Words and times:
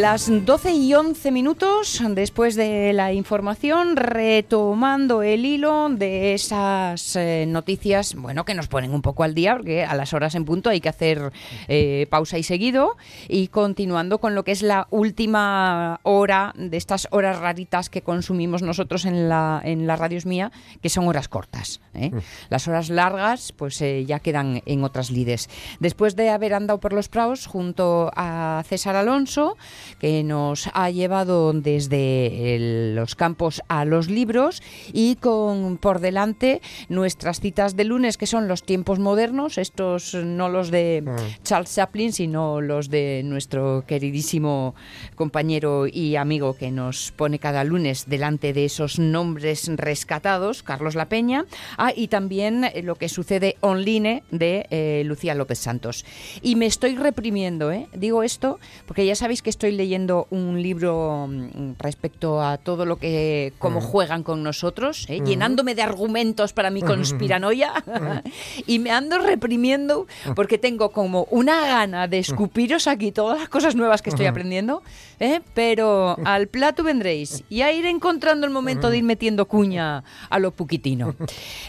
Las 0.00 0.30
12 0.30 0.74
y 0.74 0.94
11 0.94 1.32
minutos 1.32 2.00
después 2.10 2.54
de 2.54 2.92
la 2.92 3.12
información, 3.12 3.96
retomando 3.96 5.24
el 5.24 5.44
hilo 5.44 5.88
de 5.88 6.34
esas 6.34 7.16
eh, 7.16 7.46
noticias, 7.48 8.14
bueno, 8.14 8.44
que 8.44 8.54
nos 8.54 8.68
ponen 8.68 8.94
un 8.94 9.02
poco 9.02 9.24
al 9.24 9.34
día, 9.34 9.56
porque 9.56 9.82
a 9.82 9.96
las 9.96 10.12
horas 10.12 10.36
en 10.36 10.44
punto 10.44 10.70
hay 10.70 10.80
que 10.80 10.88
hacer 10.88 11.32
eh, 11.66 12.06
pausa 12.10 12.38
y 12.38 12.44
seguido, 12.44 12.96
y 13.26 13.48
continuando 13.48 14.18
con 14.18 14.36
lo 14.36 14.44
que 14.44 14.52
es 14.52 14.62
la 14.62 14.86
última 14.90 15.98
hora 16.04 16.54
de 16.56 16.76
estas 16.76 17.08
horas 17.10 17.40
raritas 17.40 17.90
que 17.90 18.02
consumimos 18.02 18.62
nosotros 18.62 19.04
en 19.04 19.28
la, 19.28 19.60
en 19.64 19.88
la 19.88 19.96
radios 19.96 20.26
mía, 20.26 20.52
que 20.80 20.90
son 20.90 21.08
horas 21.08 21.26
cortas. 21.26 21.80
¿eh? 21.94 22.12
Las 22.50 22.68
horas 22.68 22.88
largas, 22.88 23.50
pues 23.50 23.82
ya 24.06 24.20
quedan 24.20 24.62
en 24.64 24.84
otras 24.84 25.10
lides. 25.10 25.50
Después 25.80 26.14
de 26.14 26.30
haber 26.30 26.54
andado 26.54 26.78
por 26.78 26.92
los 26.92 27.08
praos 27.08 27.46
junto 27.46 28.12
a 28.14 28.62
César 28.68 28.94
Alonso, 28.94 29.56
que 29.98 30.22
nos 30.24 30.68
ha 30.74 30.90
llevado 30.90 31.52
desde 31.52 32.92
los 32.94 33.14
campos 33.14 33.62
a 33.68 33.84
los 33.84 34.08
libros 34.08 34.62
y 34.92 35.16
con 35.16 35.78
por 35.78 36.00
delante 36.00 36.60
nuestras 36.88 37.40
citas 37.40 37.76
de 37.76 37.84
lunes, 37.84 38.16
que 38.16 38.26
son 38.26 38.48
los 38.48 38.62
tiempos 38.62 38.98
modernos, 38.98 39.58
estos 39.58 40.14
no 40.14 40.48
los 40.48 40.70
de 40.70 41.02
mm. 41.04 41.42
Charles 41.42 41.74
Chaplin, 41.74 42.12
sino 42.12 42.60
los 42.60 42.90
de 42.90 43.22
nuestro 43.24 43.84
queridísimo 43.86 44.74
compañero 45.14 45.86
y 45.86 46.16
amigo 46.16 46.54
que 46.54 46.70
nos 46.70 47.12
pone 47.12 47.38
cada 47.38 47.64
lunes 47.64 48.04
delante 48.06 48.52
de 48.52 48.64
esos 48.64 48.98
nombres 48.98 49.68
rescatados, 49.76 50.62
Carlos 50.62 50.94
La 50.94 51.08
Peña, 51.08 51.46
ah, 51.76 51.92
y 51.94 52.08
también 52.08 52.64
eh, 52.64 52.82
lo 52.82 52.96
que 52.96 53.08
sucede 53.08 53.56
online 53.60 54.22
de 54.30 54.66
eh, 54.70 55.02
Lucía 55.04 55.34
López 55.34 55.58
Santos. 55.58 56.04
Y 56.42 56.56
me 56.56 56.66
estoy 56.66 56.96
reprimiendo, 56.96 57.72
¿eh? 57.72 57.88
digo 57.92 58.22
esto 58.22 58.58
porque 58.86 59.06
ya 59.06 59.14
sabéis 59.14 59.42
que 59.42 59.50
estoy 59.50 59.72
leyendo 59.78 60.26
un 60.30 60.60
libro 60.60 61.26
mm, 61.26 61.72
respecto 61.78 62.42
a 62.42 62.58
todo 62.58 62.84
lo 62.84 62.96
que, 62.96 63.54
cómo 63.58 63.80
juegan 63.80 64.22
con 64.22 64.42
nosotros, 64.42 65.06
¿eh? 65.08 65.22
llenándome 65.24 65.74
de 65.74 65.82
argumentos 65.82 66.52
para 66.52 66.68
mi 66.70 66.82
conspiranoia 66.82 67.72
y 68.66 68.78
me 68.80 68.90
ando 68.90 69.18
reprimiendo 69.18 70.06
porque 70.34 70.58
tengo 70.58 70.90
como 70.90 71.26
una 71.30 71.66
gana 71.66 72.08
de 72.08 72.18
escupiros 72.18 72.86
aquí 72.86 73.12
todas 73.12 73.38
las 73.38 73.48
cosas 73.48 73.74
nuevas 73.74 74.02
que 74.02 74.10
estoy 74.10 74.26
aprendiendo, 74.26 74.82
¿eh? 75.20 75.40
pero 75.54 76.16
al 76.24 76.48
plato 76.48 76.82
vendréis 76.82 77.44
y 77.48 77.62
a 77.62 77.72
ir 77.72 77.86
encontrando 77.86 78.46
el 78.46 78.52
momento 78.52 78.90
de 78.90 78.98
ir 78.98 79.04
metiendo 79.04 79.46
cuña 79.46 80.04
a 80.28 80.38
lo 80.38 80.50
puquitino. 80.50 81.14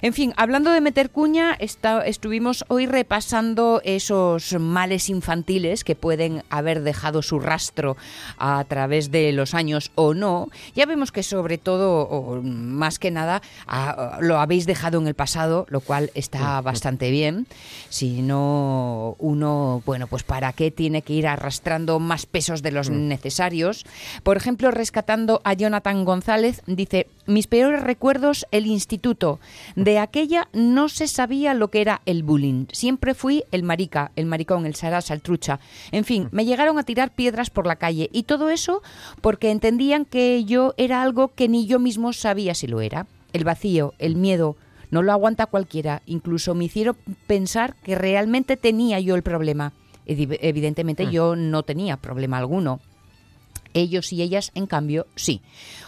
En 0.02 0.14
fin, 0.14 0.34
hablando 0.36 0.72
de 0.72 0.82
meter 0.82 1.12
cuña, 1.12 1.58
estuvimos 2.06 2.66
hoy 2.68 2.88
repasando 2.88 3.82
esos 3.84 4.54
males 4.60 5.10
infantiles 5.10 5.84
que 5.84 5.96
pueden 5.96 6.44
haber 6.50 6.82
dejado 6.82 7.22
su 7.22 7.40
rastro 7.40 7.96
a 8.38 8.64
través 8.68 9.12
de 9.12 9.32
los 9.32 9.54
años 9.54 9.92
o 9.96 10.14
no, 10.14 10.50
ya 10.76 10.86
vemos 10.86 11.12
que 11.12 11.24
sobre 11.24 11.58
todo, 11.58 12.02
o 12.02 12.42
más 12.42 13.00
que 13.00 13.12
nada, 13.12 13.42
lo 14.20 14.40
habéis 14.40 14.66
dejado 14.66 15.00
en 15.00 15.08
el 15.08 15.14
pasado, 15.14 15.66
lo 15.70 15.82
cual 15.82 16.12
está 16.14 16.62
bastante 16.62 17.12
bien. 17.12 17.48
Si 17.90 18.22
no, 18.22 19.16
uno, 19.20 19.82
bueno, 19.86 20.08
pues 20.08 20.24
para 20.24 20.54
qué 20.54 20.72
tiene 20.72 21.02
que 21.02 21.14
ir 21.14 21.28
arrastrando 21.28 22.00
más 22.00 22.26
pesos 22.26 22.62
de 22.62 22.72
los 22.72 22.90
necesarios. 22.90 23.86
Por 24.24 24.38
ejemplo, 24.38 24.72
rescatando 24.72 25.42
a 25.44 25.54
Jonathan 25.54 26.06
González, 26.06 26.62
dice, 26.66 27.08
mis 27.30 27.48
peores 27.48 27.82
recuerdos, 27.82 28.46
el 28.52 28.66
instituto. 28.66 29.40
De 29.76 30.00
aquella 30.00 30.50
no 30.54 30.90
se 30.90 31.08
sabía 31.08 31.54
lo 31.54 31.70
que 31.70 31.82
era 31.82 32.02
el 32.06 32.24
bullying. 32.24 32.66
Siempre 32.72 33.14
fui 33.14 33.44
el 33.52 33.64
marica, 33.64 34.12
el 34.16 34.26
maricón, 34.26 34.66
el 34.66 34.76
sarasa, 34.76 35.14
el 35.14 35.22
trucha. 35.22 35.60
En 35.92 36.04
fin, 36.04 36.28
me 36.32 36.46
llegaron 36.46 36.78
a 36.78 36.84
tirar 36.84 37.12
piedras 37.12 37.50
por 37.50 37.68
la 37.68 37.78
calle. 37.78 38.10
Y 38.12 38.24
todo 38.24 38.50
eso 38.50 38.82
porque 39.22 39.52
entendían 39.52 40.06
que 40.06 40.44
yo 40.46 40.74
era 40.78 41.02
algo 41.02 41.34
que 41.34 41.48
ni 41.48 41.66
yo 41.66 41.80
mismo 41.80 42.14
sabía 42.14 42.54
si 42.56 42.68
lo 42.68 42.82
era. 42.82 43.08
El 43.32 43.44
vacío, 43.44 43.94
el 44.00 44.16
miedo, 44.16 44.58
no 44.92 45.04
lo 45.04 45.12
aguanta 45.12 45.46
cualquiera. 45.46 46.02
Incluso 46.06 46.56
me 46.56 46.66
hicieron 46.66 46.98
pensar 47.28 47.76
que 47.84 47.96
realmente 47.96 48.58
tenía 48.58 49.00
yo 49.00 49.16
el 49.16 49.24
problema. 49.24 49.74
Evidentemente 50.06 51.06
mm. 51.06 51.10
yo 51.12 51.36
no 51.36 51.64
tenía 51.64 51.98
problema 51.98 52.40
alguno. 52.40 52.80
Ellos 53.74 54.12
y 54.14 54.22
ellas, 54.22 54.52
en 54.56 54.68
cambio, 54.68 55.08
sí. 55.16 55.42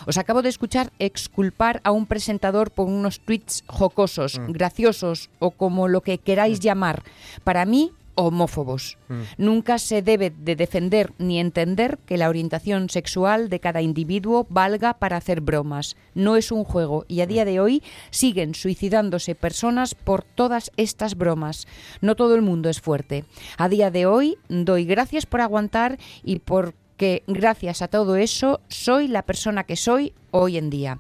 Os 0.06 0.18
acabo 0.18 0.42
de 0.42 0.50
escuchar 0.50 0.92
exculpar 1.00 1.82
a 1.84 1.92
un 1.92 2.06
presentador 2.06 2.72
por 2.72 2.88
unos 2.88 3.20
tweets 3.20 3.64
jocosos, 3.68 4.40
mm. 4.40 4.52
graciosos 4.52 5.30
o 5.40 5.52
como 5.52 5.88
lo 5.88 6.02
que 6.02 6.18
queráis 6.18 6.60
mm. 6.60 6.62
llamar. 6.62 7.04
Para 7.44 7.66
mí, 7.66 7.92
homófobos. 8.16 8.98
Mm. 9.08 9.22
Nunca 9.38 9.80
se 9.80 10.02
debe 10.02 10.30
de 10.30 10.56
defender 10.56 11.14
ni 11.18 11.40
entender 11.40 11.98
que 12.06 12.18
la 12.18 12.30
orientación 12.30 12.90
sexual 12.90 13.50
de 13.50 13.60
cada 13.60 13.82
individuo 13.82 14.46
valga 14.50 14.94
para 14.96 15.18
hacer 15.18 15.42
bromas. 15.42 15.96
No 16.14 16.36
es 16.36 16.52
un 16.52 16.64
juego 16.64 17.06
y 17.08 17.22
a 17.22 17.28
día 17.28 17.46
de 17.46 17.60
hoy 17.60 17.84
siguen 18.10 18.56
suicidándose 18.56 19.36
personas 19.36 19.96
por 19.96 20.24
todas 20.24 20.72
estas 20.78 21.16
bromas. 21.16 21.68
No 22.02 22.16
todo 22.16 22.36
el 22.36 22.42
mundo 22.42 22.70
es 22.70 22.82
fuerte. 22.82 23.26
A 23.58 23.70
día 23.70 23.92
de 23.92 24.06
hoy 24.06 24.38
doy 24.50 24.86
gracias 24.86 25.26
por 25.26 25.42
aguantar 25.42 25.98
y 26.24 26.40
por 26.40 26.74
que 27.02 27.24
gracias 27.26 27.82
a 27.82 27.88
todo 27.88 28.16
eso 28.16 28.62
soy 28.68 29.08
la 29.08 29.24
persona 29.24 29.64
que 29.64 29.76
soy 29.76 30.14
hoy 30.32 30.58
en 30.58 30.70
día. 30.70 31.00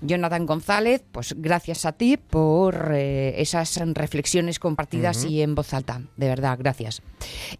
Jonathan 0.00 0.46
González, 0.46 1.02
pues 1.12 1.34
gracias 1.36 1.86
a 1.86 1.92
ti 1.92 2.16
por 2.16 2.92
eh, 2.92 3.40
esas 3.40 3.76
reflexiones 3.94 4.58
compartidas 4.58 5.24
y 5.24 5.42
en 5.42 5.54
voz 5.54 5.72
alta. 5.72 6.02
De 6.16 6.28
verdad, 6.28 6.58
gracias. 6.58 7.02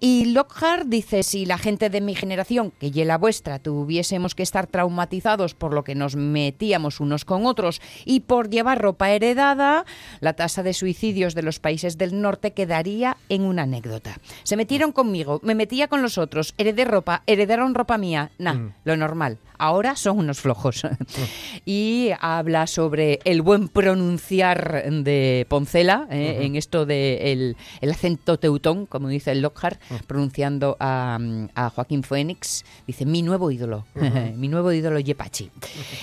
Y 0.00 0.26
Lockhart 0.26 0.86
dice, 0.86 1.22
si 1.22 1.46
la 1.46 1.58
gente 1.58 1.90
de 1.90 2.00
mi 2.00 2.14
generación, 2.14 2.72
que 2.78 2.90
ya 2.90 3.04
la 3.04 3.18
vuestra, 3.18 3.58
tuviésemos 3.58 4.34
que 4.34 4.42
estar 4.42 4.66
traumatizados 4.66 5.54
por 5.54 5.72
lo 5.72 5.84
que 5.84 5.94
nos 5.94 6.16
metíamos 6.16 7.00
unos 7.00 7.24
con 7.24 7.46
otros 7.46 7.80
y 8.04 8.20
por 8.20 8.50
llevar 8.50 8.80
ropa 8.80 9.10
heredada, 9.10 9.84
la 10.20 10.34
tasa 10.34 10.62
de 10.62 10.74
suicidios 10.74 11.34
de 11.34 11.42
los 11.42 11.60
países 11.60 11.98
del 11.98 12.20
norte 12.20 12.52
quedaría 12.52 13.16
en 13.28 13.42
una 13.42 13.62
anécdota. 13.62 14.18
Se 14.42 14.56
metieron 14.56 14.92
conmigo, 14.92 15.40
me 15.42 15.54
metía 15.54 15.88
con 15.88 16.02
los 16.02 16.18
otros, 16.18 16.54
heredé 16.58 16.84
ropa, 16.84 17.22
heredaron 17.26 17.74
ropa 17.74 17.98
mía. 17.98 18.30
Nah, 18.38 18.54
mm. 18.54 18.74
lo 18.84 18.96
normal. 18.96 19.38
Ahora 19.58 19.96
son 19.96 20.18
unos 20.18 20.40
flojos. 20.40 20.82
y 21.64 22.10
habla 22.20 22.66
sobre 22.66 23.20
el 23.24 23.42
buen 23.42 23.68
pronunciar 23.68 24.84
de 24.90 25.46
Poncela, 25.48 26.06
eh, 26.10 26.40
en 26.42 26.56
esto 26.56 26.86
de 26.86 27.32
el, 27.80 27.90
acento 27.90 28.38
teutón, 28.38 28.86
como 28.86 29.08
dice 29.08 29.32
el 29.32 29.42
Lockhart, 29.42 29.80
pronunciando 30.06 30.76
a, 30.80 31.18
a 31.54 31.70
Joaquín 31.70 32.02
Phoenix. 32.02 32.64
Dice, 32.86 33.06
mi 33.06 33.22
nuevo 33.22 33.50
ídolo, 33.50 33.86
mi 34.36 34.48
nuevo 34.48 34.72
ídolo 34.72 35.00
Yepachi. 35.00 35.50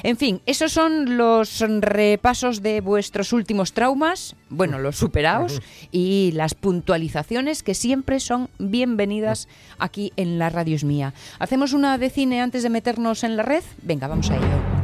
En 0.03 0.17
fin, 0.17 0.41
esos 0.45 0.71
son 0.71 1.17
los 1.17 1.59
repasos 1.59 2.61
de 2.61 2.81
vuestros 2.81 3.33
últimos 3.33 3.73
traumas, 3.73 4.35
bueno, 4.49 4.79
los 4.79 4.97
superados, 4.97 5.61
y 5.91 6.31
las 6.33 6.55
puntualizaciones 6.55 7.63
que 7.63 7.73
siempre 7.73 8.19
son 8.19 8.49
bienvenidas 8.59 9.47
aquí 9.79 10.13
en 10.15 10.39
la 10.39 10.49
Radio 10.49 10.75
es 10.75 10.83
Mía. 10.83 11.13
¿Hacemos 11.39 11.73
una 11.73 11.97
de 11.97 12.09
cine 12.09 12.41
antes 12.41 12.63
de 12.63 12.69
meternos 12.69 13.23
en 13.23 13.37
la 13.37 13.42
red? 13.43 13.63
Venga, 13.81 14.07
vamos 14.07 14.29
a 14.31 14.37
ello. 14.37 14.82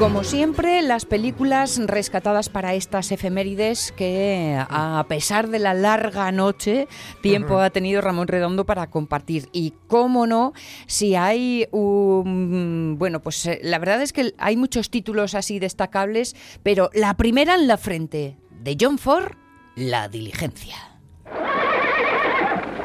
Como 0.00 0.24
siempre, 0.24 0.80
las 0.80 1.04
películas 1.04 1.78
rescatadas 1.84 2.48
para 2.48 2.72
estas 2.72 3.12
efemérides 3.12 3.92
que 3.92 4.56
a 4.58 5.04
pesar 5.08 5.48
de 5.48 5.58
la 5.58 5.74
larga 5.74 6.32
noche, 6.32 6.88
tiempo 7.20 7.60
ha 7.60 7.68
tenido 7.68 8.00
Ramón 8.00 8.26
Redondo 8.26 8.64
para 8.64 8.88
compartir. 8.88 9.50
Y 9.52 9.74
cómo 9.88 10.26
no, 10.26 10.54
si 10.86 11.16
hay 11.16 11.68
un... 11.70 12.96
Bueno, 12.98 13.20
pues 13.20 13.44
eh, 13.44 13.60
la 13.62 13.78
verdad 13.78 14.00
es 14.00 14.14
que 14.14 14.32
hay 14.38 14.56
muchos 14.56 14.88
títulos 14.88 15.34
así 15.34 15.58
destacables, 15.58 16.34
pero 16.62 16.88
la 16.94 17.12
primera 17.18 17.54
en 17.54 17.68
la 17.68 17.76
frente, 17.76 18.38
de 18.52 18.78
John 18.80 18.96
Ford, 18.96 19.32
La 19.76 20.08
diligencia. 20.08 20.76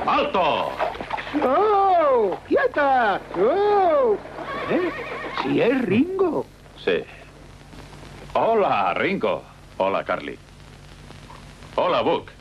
¡Alto! 0.05 0.69
¡Oh! 1.45 2.37
¡Quieta! 2.49 3.21
¡Oh! 3.37 4.17
¿Eh? 4.69 4.91
Si 5.41 5.61
es 5.61 5.81
Ringo. 5.83 6.45
Sí. 6.85 7.03
Hola, 8.33 8.93
Ringo. 8.93 9.43
Hola, 9.77 10.03
Carly. 10.03 10.37
Hola, 11.75 12.01
Book. 12.01 12.31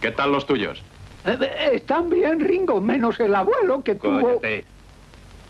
¿Qué 0.00 0.12
tal 0.12 0.32
los 0.32 0.46
tuyos? 0.46 0.80
Eh, 1.26 1.36
eh, 1.40 1.70
Están 1.74 2.08
bien, 2.08 2.38
Ringo, 2.40 2.80
menos 2.80 3.18
el 3.20 3.34
abuelo 3.34 3.82
que 3.82 3.96
tuvo... 3.96 4.40
Cállate. 4.40 4.64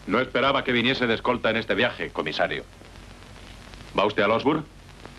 No 0.06 0.20
esperaba 0.20 0.64
que 0.64 0.72
viniese 0.72 1.06
de 1.06 1.14
escolta 1.14 1.50
en 1.50 1.56
este 1.56 1.74
viaje, 1.74 2.10
comisario. 2.10 2.64
¿Va 3.98 4.06
usted 4.06 4.22
a 4.22 4.28
Losburg? 4.28 4.64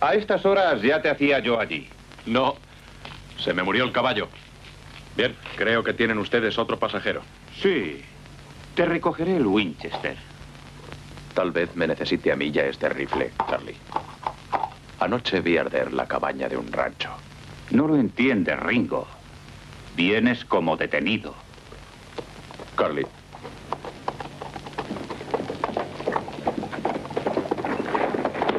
A 0.01 0.13
estas 0.15 0.45
horas 0.45 0.81
ya 0.81 1.01
te 1.01 1.09
hacía 1.09 1.39
yo 1.39 1.59
allí. 1.59 1.87
No. 2.25 2.55
Se 3.39 3.53
me 3.53 3.63
murió 3.63 3.83
el 3.83 3.91
caballo. 3.91 4.29
Bien, 5.15 5.35
creo 5.55 5.83
que 5.83 5.93
tienen 5.93 6.17
ustedes 6.17 6.57
otro 6.57 6.77
pasajero. 6.77 7.21
Sí. 7.61 8.01
Te 8.75 8.85
recogeré 8.85 9.37
el 9.37 9.45
Winchester. 9.47 10.17
Tal 11.35 11.51
vez 11.51 11.75
me 11.75 11.85
necesite 11.85 12.31
a 12.31 12.37
mí 12.37 12.49
ya 12.49 12.63
este 12.63 12.87
rifle, 12.87 13.29
Charlie. 13.49 13.75
Anoche 15.01 15.41
vi 15.41 15.57
arder 15.57 15.91
la 15.93 16.07
cabaña 16.07 16.47
de 16.47 16.55
un 16.55 16.71
rancho. 16.71 17.09
No 17.71 17.87
lo 17.87 17.97
entiendes, 17.97 18.57
Ringo. 18.61 19.05
Vienes 19.97 20.45
como 20.45 20.77
detenido. 20.77 21.35
Carly. 22.77 23.05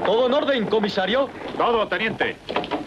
¿Todo 0.04 0.26
en 0.26 0.34
orden, 0.34 0.66
comisario? 0.66 1.30
Todo, 1.56 1.88
teniente. 1.88 2.36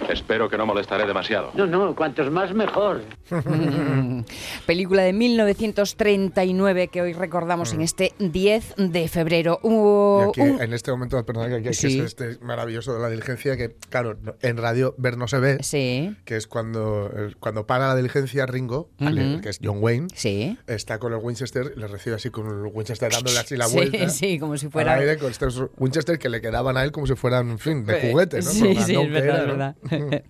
Espero 0.07 0.49
que 0.49 0.57
no 0.57 0.65
molestaré 0.65 1.05
demasiado. 1.05 1.51
No, 1.53 1.65
no, 1.65 1.95
cuantos 1.95 2.31
más 2.31 2.53
mejor. 2.53 3.01
Película 4.69 5.01
de 5.01 5.13
1939 5.13 6.89
que 6.89 7.01
hoy 7.01 7.13
recordamos 7.13 7.73
en 7.73 7.81
este 7.81 8.13
10 8.19 8.75
de 8.77 9.07
febrero. 9.07 9.53
Aquí, 10.29 10.41
un- 10.41 10.61
en 10.61 10.73
este 10.73 10.91
momento, 10.91 11.25
perdón, 11.25 11.49
que 11.49 11.55
aquí 11.69 11.73
Sí. 11.73 11.99
es 11.99 12.05
este 12.05 12.37
maravilloso 12.45 12.93
de 12.93 12.99
la 12.99 13.09
diligencia 13.09 13.57
que, 13.57 13.75
claro, 13.89 14.19
en 14.43 14.57
radio 14.57 14.93
ver 14.99 15.17
no 15.17 15.27
se 15.27 15.39
ve, 15.39 15.57
Sí, 15.63 16.15
que 16.23 16.35
es 16.35 16.45
cuando, 16.45 17.09
eh, 17.11 17.33
cuando 17.39 17.65
para 17.65 17.87
la 17.87 17.95
diligencia 17.95 18.45
Ringo, 18.45 18.91
al- 18.99 19.41
que 19.41 19.49
es 19.49 19.59
John 19.63 19.79
Wayne, 19.81 20.05
sí. 20.13 20.55
está 20.67 20.99
con 20.99 21.13
el 21.13 21.19
Winchester 21.19 21.75
le 21.75 21.87
recibe 21.87 22.17
así 22.17 22.29
con 22.29 22.45
el 22.45 22.71
Winchester 22.71 23.11
dándole 23.11 23.39
así 23.39 23.57
la 23.57 23.65
vuelta. 23.65 24.07
sí, 24.09 24.37
como 24.37 24.55
si 24.55 24.67
al 24.67 24.71
fuera- 24.71 24.93
aire 24.93 25.17
con 25.17 25.31
estos 25.31 25.63
Winchester 25.79 26.19
que 26.19 26.29
le 26.29 26.41
quedaban 26.41 26.77
a 26.77 26.83
él 26.83 26.91
como 26.91 27.07
si 27.07 27.15
fueran, 27.15 27.49
en 27.49 27.57
fin, 27.57 27.85
de 27.87 28.11
juguete, 28.11 28.37
¿no? 28.43 28.51
Sí, 28.51 28.75
sí, 28.85 28.95
es 28.95 29.09
verdad, 29.11 29.43
era, 29.45 29.45
verdad. 29.45 29.75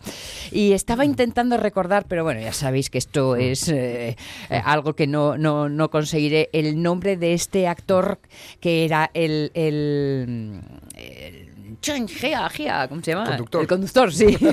y 0.53 0.71
estaba 0.71 1.03
intentando 1.03 1.57
recordar, 1.57 2.05
pero 2.07 2.23
bueno, 2.23 2.39
ya 2.39 2.53
sabéis 2.53 2.89
que 2.89 2.99
esto 2.99 3.35
Mm. 3.35 3.41
es 3.41 3.67
eh, 3.67 4.15
eh, 4.49 4.61
algo 4.63 4.95
que 4.95 5.07
no, 5.07 5.37
no, 5.37 5.69
no 5.69 5.89
conseguiré, 5.89 6.49
el 6.53 6.81
nombre 6.81 7.17
de 7.17 7.33
este 7.33 7.67
actor 7.67 8.19
que 8.59 8.85
era 8.85 9.09
el... 9.13 9.51
el, 9.53 10.61
el 10.95 11.48
Gea, 11.81 12.49
Gea, 12.49 12.87
¿cómo 12.89 13.01
se 13.01 13.11
llama? 13.11 13.25
Conductor. 13.25 13.61
El 13.61 13.67
conductor, 13.67 14.13
sí. 14.13 14.37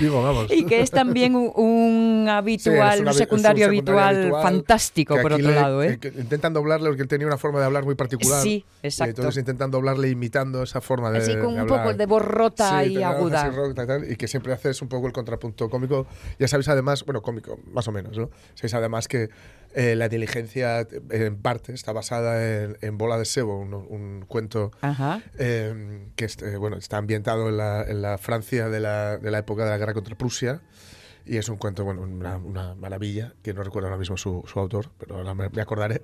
Digo, 0.00 0.22
vamos. 0.22 0.50
y 0.50 0.64
que 0.66 0.80
es 0.80 0.90
también 0.90 1.36
un, 1.36 2.26
habitual, 2.28 3.06
un 3.06 3.14
secundario, 3.14 3.66
un 3.66 3.70
habitual, 3.70 4.16
habitual 4.16 4.42
fantástico, 4.42 5.14
por 5.20 5.34
otro 5.34 5.48
le- 5.48 5.54
lado, 5.54 5.82
¿eh? 5.82 5.98
que 5.98 6.08
intentan 6.08 6.52
doblarle 6.52 6.88
porque 6.88 7.02
él 7.02 7.08
tenía 7.08 7.26
una 7.26 7.36
forma 7.38 7.60
de 7.60 7.66
hablar 7.66 7.84
muy 7.84 7.94
particular. 7.94 8.42
Sí, 8.42 8.64
Y 8.82 8.86
exacto. 8.86 9.20
entonces 9.20 9.40
intentan 9.40 9.70
doblarle 9.70 10.08
imitando 10.08 10.62
esa 10.62 10.80
forma 10.80 11.10
de 11.10 11.18
Así 11.18 11.36
con 11.36 11.54
de 11.54 11.60
un 11.62 11.66
poco 11.68 11.80
hablar. 11.80 11.96
de 11.96 12.06
voz 12.06 12.22
rota 12.22 12.82
Sí, 12.82 12.94
y 12.94 13.02
aguda. 13.02 13.52
y, 13.70 13.74
tal, 13.74 14.10
y 14.10 14.16
que 14.16 14.26
siempre 14.26 14.52
haces 14.52 14.80
un 14.82 14.88
poco 14.88 15.06
el 15.06 15.12
contrapunto 15.12 15.68
cómico. 15.70 16.06
Ya 16.38 16.48
sabéis 16.48 16.68
además, 16.68 17.04
bueno, 17.04 17.22
cómico, 17.22 17.58
más 17.72 17.86
o 17.86 17.92
menos, 17.92 18.16
¿no? 18.16 18.30
Sabéis 18.54 18.74
además 18.74 19.06
que 19.06 19.28
eh, 19.74 19.94
la 19.96 20.08
diligencia 20.08 20.80
eh, 20.80 20.86
en 21.10 21.36
parte 21.36 21.72
está 21.72 21.92
basada 21.92 22.62
en, 22.62 22.76
en 22.80 22.98
Bola 22.98 23.18
de 23.18 23.24
Sebo, 23.24 23.58
un, 23.58 23.74
un 23.74 24.24
cuento 24.26 24.70
eh, 25.38 26.06
que 26.16 26.24
este, 26.24 26.56
bueno, 26.56 26.76
está 26.76 26.98
ambientado 26.98 27.48
en 27.48 27.56
la, 27.56 27.82
en 27.82 28.02
la 28.02 28.18
Francia 28.18 28.68
de 28.68 28.80
la, 28.80 29.18
de 29.18 29.30
la 29.30 29.38
época 29.38 29.64
de 29.64 29.70
la 29.70 29.78
guerra 29.78 29.94
contra 29.94 30.16
Prusia. 30.16 30.60
Y 31.24 31.36
es 31.36 31.48
un 31.48 31.56
cuento, 31.56 31.84
bueno, 31.84 32.02
una, 32.02 32.36
una 32.36 32.74
maravilla, 32.74 33.34
que 33.42 33.54
no 33.54 33.62
recuerdo 33.62 33.88
ahora 33.88 33.98
mismo 33.98 34.16
su, 34.16 34.42
su 34.46 34.58
autor, 34.58 34.90
pero 34.98 35.16
ahora 35.16 35.34
me, 35.34 35.48
me 35.48 35.62
acordaré. 35.62 36.02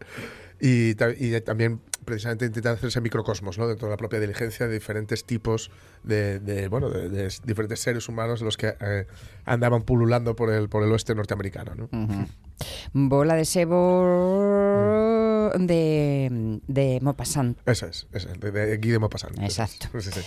Y, 0.60 0.94
y 1.18 1.40
también, 1.40 1.80
precisamente, 2.04 2.46
intentar 2.46 2.74
hacer 2.74 2.88
ese 2.88 3.00
microcosmos, 3.00 3.58
¿no? 3.58 3.66
Dentro 3.68 3.88
de 3.88 3.92
la 3.92 3.96
propia 3.96 4.20
diligencia, 4.20 4.66
de 4.66 4.74
diferentes 4.74 5.24
tipos 5.24 5.70
de, 6.02 6.40
de, 6.40 6.68
bueno, 6.68 6.90
de, 6.90 7.08
de 7.08 7.28
diferentes 7.44 7.80
seres 7.80 8.08
humanos 8.08 8.40
de 8.40 8.44
los 8.44 8.56
que 8.56 8.74
eh, 8.80 9.06
andaban 9.44 9.82
pululando 9.82 10.34
por 10.36 10.50
el, 10.50 10.68
por 10.68 10.82
el 10.84 10.92
oeste 10.92 11.14
norteamericano, 11.14 11.74
¿no? 11.74 11.88
Bola 12.92 13.34
de 13.34 13.44
sebo 13.44 13.76
de, 15.58 16.60
de 16.66 16.98
Maupassant. 17.00 17.56
Eso 17.66 17.86
es, 17.86 18.06
eso 18.12 18.28
es, 18.30 18.40
de, 18.40 18.50
de 18.50 18.76
Guy 18.78 18.90
de 18.90 18.98
Maupassant. 18.98 19.38
Exacto. 19.40 19.88
Sí, 20.00 20.10
sí. 20.12 20.20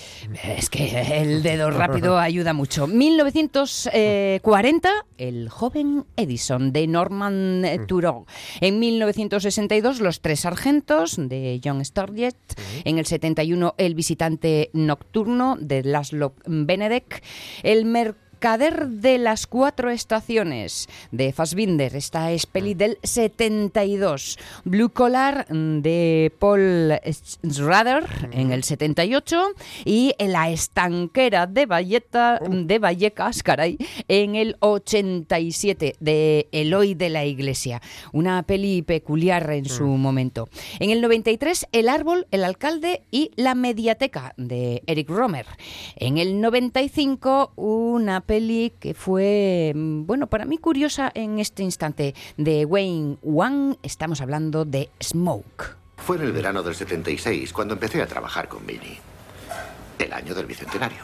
Es 0.44 0.70
que 0.70 1.22
el 1.22 1.44
dedo 1.44 1.72
rápido 1.72 2.18
ayuda 2.20 2.54
mucho. 2.54 2.88
1940, 2.88 4.90
El 5.18 5.50
joven 5.50 6.06
Edison, 6.16 6.72
de 6.72 6.88
Norman 6.88 7.66
eh, 7.66 7.80
Turó. 7.88 8.26
En 8.60 8.80
1962, 8.80 10.02
Los 10.02 10.22
tres 10.22 10.42
sargentos, 10.42 11.16
de 11.18 11.60
John 11.64 11.84
Sturges. 11.84 12.36
En 12.84 12.98
el 12.98 13.06
71, 13.06 13.76
El 13.78 13.96
visitante 13.96 14.70
nocturno, 14.74 15.58
de 15.60 15.84
Laszlo 15.84 16.34
Benedek. 16.46 17.24
El 17.64 17.86
Mercader 18.42 18.88
de 18.88 19.20
las 19.20 19.46
cuatro 19.46 19.92
estaciones 19.92 20.90
de 21.12 21.32
Fassbinder, 21.32 21.96
esta 21.96 22.32
es 22.32 22.48
peli 22.48 22.74
del 22.74 22.98
72. 23.04 24.40
Blue 24.64 24.90
Collar 24.90 25.46
mm, 25.48 25.82
de 25.82 26.34
Paul 26.40 26.92
Schrader 27.48 28.30
en 28.32 28.52
el 28.52 28.64
78 28.64 29.50
y 29.86 30.16
La 30.18 30.50
estanquera 30.50 31.46
de 31.46 31.68
Valleta, 31.68 32.40
de 32.50 32.80
Vallecas, 32.80 33.44
caray, 33.44 33.78
en 34.08 34.34
el 34.34 34.56
87 34.60 35.98
de 36.00 36.48
Eloy 36.52 36.96
de 36.96 37.10
la 37.10 37.26
Iglesia. 37.26 37.80
Una 38.12 38.42
peli 38.42 38.82
peculiar 38.82 39.52
en 39.52 39.66
su 39.66 39.86
momento. 39.86 40.50
En 40.80 40.90
el 40.90 41.02
93 41.02 41.68
El 41.72 41.88
árbol, 41.88 42.26
el 42.32 42.44
alcalde 42.44 43.04
y 43.12 43.30
la 43.36 43.54
mediateca 43.54 44.34
de 44.38 44.82
Eric 44.88 45.12
Romer. 45.12 45.46
En 45.96 46.18
el 46.18 46.42
95 46.42 47.54
una 47.56 48.22
que 48.32 48.94
fue, 48.94 49.74
mm, 49.76 50.06
bueno, 50.06 50.28
para 50.28 50.46
mí 50.46 50.58
curiosa 50.58 51.12
en 51.14 51.40
este 51.40 51.64
instante, 51.64 52.16
de 52.38 52.64
Wayne 52.64 53.18
Wang. 53.22 53.76
Estamos 53.84 54.22
hablando 54.22 54.64
de 54.64 54.90
Smoke. 55.04 55.76
Fue 55.98 56.16
en 56.16 56.24
el 56.24 56.32
verano 56.32 56.64
del 56.64 56.74
76 56.74 57.52
cuando 57.52 57.74
empecé 57.74 58.02
a 58.02 58.08
trabajar 58.08 58.48
con 58.48 58.66
Vinny. 58.66 58.98
El 60.00 60.14
año 60.14 60.34
del 60.34 60.46
bicentenario. 60.46 61.04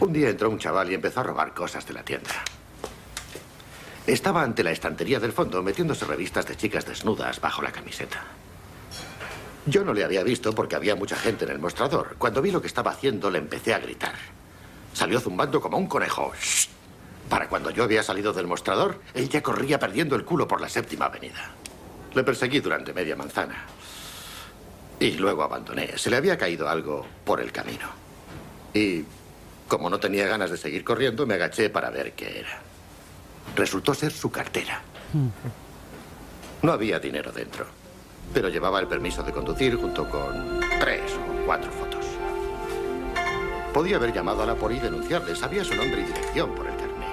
Un 0.00 0.12
día 0.12 0.28
entró 0.28 0.50
un 0.50 0.58
chaval 0.58 0.90
y 0.90 0.94
empezó 0.94 1.20
a 1.20 1.22
robar 1.22 1.54
cosas 1.54 1.86
de 1.86 1.94
la 1.94 2.02
tienda. 2.02 2.34
Estaba 4.08 4.42
ante 4.42 4.64
la 4.64 4.72
estantería 4.72 5.20
del 5.20 5.32
fondo 5.32 5.62
metiéndose 5.62 6.04
revistas 6.04 6.46
de 6.46 6.56
chicas 6.56 6.84
desnudas 6.84 7.40
bajo 7.40 7.62
la 7.62 7.70
camiseta. 7.70 8.24
Yo 9.66 9.84
no 9.84 9.94
le 9.94 10.02
había 10.02 10.24
visto 10.24 10.52
porque 10.52 10.74
había 10.74 10.96
mucha 10.96 11.14
gente 11.14 11.44
en 11.44 11.52
el 11.52 11.60
mostrador. 11.60 12.16
Cuando 12.18 12.42
vi 12.42 12.50
lo 12.50 12.60
que 12.60 12.66
estaba 12.66 12.90
haciendo, 12.90 13.30
le 13.30 13.38
empecé 13.38 13.72
a 13.72 13.78
gritar. 13.78 14.14
Salió 14.96 15.20
zumbando 15.20 15.60
como 15.60 15.76
un 15.76 15.86
conejo. 15.88 16.32
¡Shh! 16.40 16.68
Para 17.28 17.50
cuando 17.50 17.70
yo 17.70 17.84
había 17.84 18.02
salido 18.02 18.32
del 18.32 18.46
mostrador, 18.46 19.02
él 19.12 19.28
ya 19.28 19.42
corría 19.42 19.78
perdiendo 19.78 20.16
el 20.16 20.24
culo 20.24 20.48
por 20.48 20.58
la 20.58 20.70
séptima 20.70 21.04
avenida. 21.04 21.50
Le 22.14 22.24
perseguí 22.24 22.60
durante 22.60 22.94
media 22.94 23.14
manzana. 23.14 23.66
Y 24.98 25.10
luego 25.18 25.42
abandoné. 25.42 25.98
Se 25.98 26.08
le 26.08 26.16
había 26.16 26.38
caído 26.38 26.66
algo 26.66 27.06
por 27.26 27.42
el 27.42 27.52
camino. 27.52 27.86
Y 28.72 29.04
como 29.68 29.90
no 29.90 30.00
tenía 30.00 30.26
ganas 30.28 30.50
de 30.50 30.56
seguir 30.56 30.82
corriendo, 30.82 31.26
me 31.26 31.34
agaché 31.34 31.68
para 31.68 31.90
ver 31.90 32.14
qué 32.14 32.40
era. 32.40 32.58
Resultó 33.54 33.92
ser 33.92 34.12
su 34.12 34.30
cartera. 34.30 34.80
No 36.62 36.72
había 36.72 36.98
dinero 36.98 37.32
dentro, 37.32 37.66
pero 38.32 38.48
llevaba 38.48 38.80
el 38.80 38.86
permiso 38.86 39.22
de 39.22 39.32
conducir 39.32 39.76
junto 39.76 40.08
con 40.08 40.58
tres 40.80 41.02
o 41.12 41.44
cuatro 41.44 41.70
fotos. 41.70 41.85
Podía 43.76 43.96
haber 43.96 44.10
llamado 44.10 44.42
a 44.42 44.46
la 44.46 44.54
poli 44.54 44.78
y 44.78 44.80
denunciarle. 44.80 45.36
Sabía 45.36 45.62
su 45.62 45.74
nombre 45.74 46.00
y 46.00 46.04
dirección 46.04 46.50
por 46.54 46.66
el 46.66 46.74
carnet. 46.76 47.10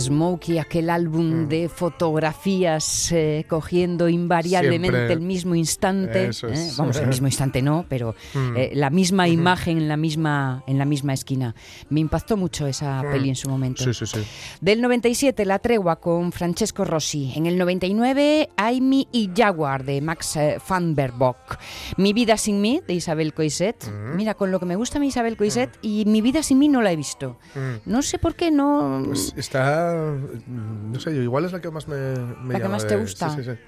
Smokey, 0.00 0.58
aquel 0.58 0.90
álbum 0.90 1.44
Mm. 1.44 1.48
de 1.48 1.68
fotografías 1.68 3.12
eh, 3.12 3.44
cogiendo 3.48 4.08
invariablemente 4.08 4.96
Siempre. 4.96 5.14
el 5.14 5.20
mismo 5.20 5.54
instante. 5.54 6.26
Eh. 6.26 6.70
Vamos, 6.76 6.96
el 6.98 7.06
mismo 7.06 7.26
instante 7.26 7.62
no, 7.62 7.86
pero 7.88 8.14
Mm. 8.34 8.56
eh, 8.56 8.70
la 8.74 8.90
misma 8.90 9.28
imagen 9.28 9.78
en 9.78 9.88
la 9.88 9.96
misma, 9.96 10.62
en 10.66 10.78
la 10.78 10.84
misma 10.84 11.12
esquina. 11.14 11.54
Me 11.88 12.00
impactó 12.00 12.36
mucho 12.36 12.66
esa 12.66 13.02
Mm. 13.02 13.12
peli 13.12 13.28
en 13.30 13.36
su 13.36 13.48
momento. 13.48 13.84
Sí, 13.84 13.94
sí, 13.94 14.06
sí. 14.06 14.20
Del 14.60 14.80
97, 14.80 15.44
La 15.44 15.58
Tregua 15.58 15.96
con 15.96 16.32
Francesco 16.32 16.84
Rossi. 16.84 17.32
En 17.34 17.46
el 17.46 17.56
99, 17.58 18.48
Amy 18.56 19.08
y 19.12 19.30
Jaguar 19.36 19.84
de 19.84 20.00
Max 20.00 20.38
van 20.68 20.94
der 20.94 21.12
Bock. 21.12 21.58
Mi 21.96 22.12
vida 22.12 22.36
sin 22.36 22.60
mí 22.60 22.80
de 22.86 22.94
Isabel 22.94 23.32
Coiset. 23.34 23.90
Mira, 24.14 24.34
con 24.34 24.50
lo 24.50 24.58
que 24.60 24.66
me 24.66 24.76
gusta 24.76 24.98
a 24.98 25.00
mí 25.00 25.08
Isabel 25.08 25.36
Coiset 25.36 25.70
y 25.82 26.04
Mi 26.06 26.20
vida 26.22 26.42
sin 26.42 26.58
mí 26.58 26.68
no 26.68 26.82
la 26.82 26.90
he 26.92 26.96
visto. 26.96 27.38
No 27.86 28.02
sé 28.02 28.18
por 28.18 28.34
qué 28.34 28.50
no... 28.50 29.02
Pues 29.06 29.32
está. 29.36 29.87
Mm, 29.90 30.92
No 30.92 31.00
sé, 31.00 31.14
yo 31.14 31.22
igual 31.22 31.44
es 31.44 31.52
la 31.52 31.60
que 31.60 31.70
más 31.70 31.88
me, 31.88 31.96
me 31.96 32.54
¿La 32.54 32.60
que 32.60 32.68
más 32.68 32.82
de- 32.82 32.88
te 32.88 32.96
gusta? 32.96 33.30
Sí, 33.30 33.42
sí, 33.42 33.50
sí. 33.50 33.58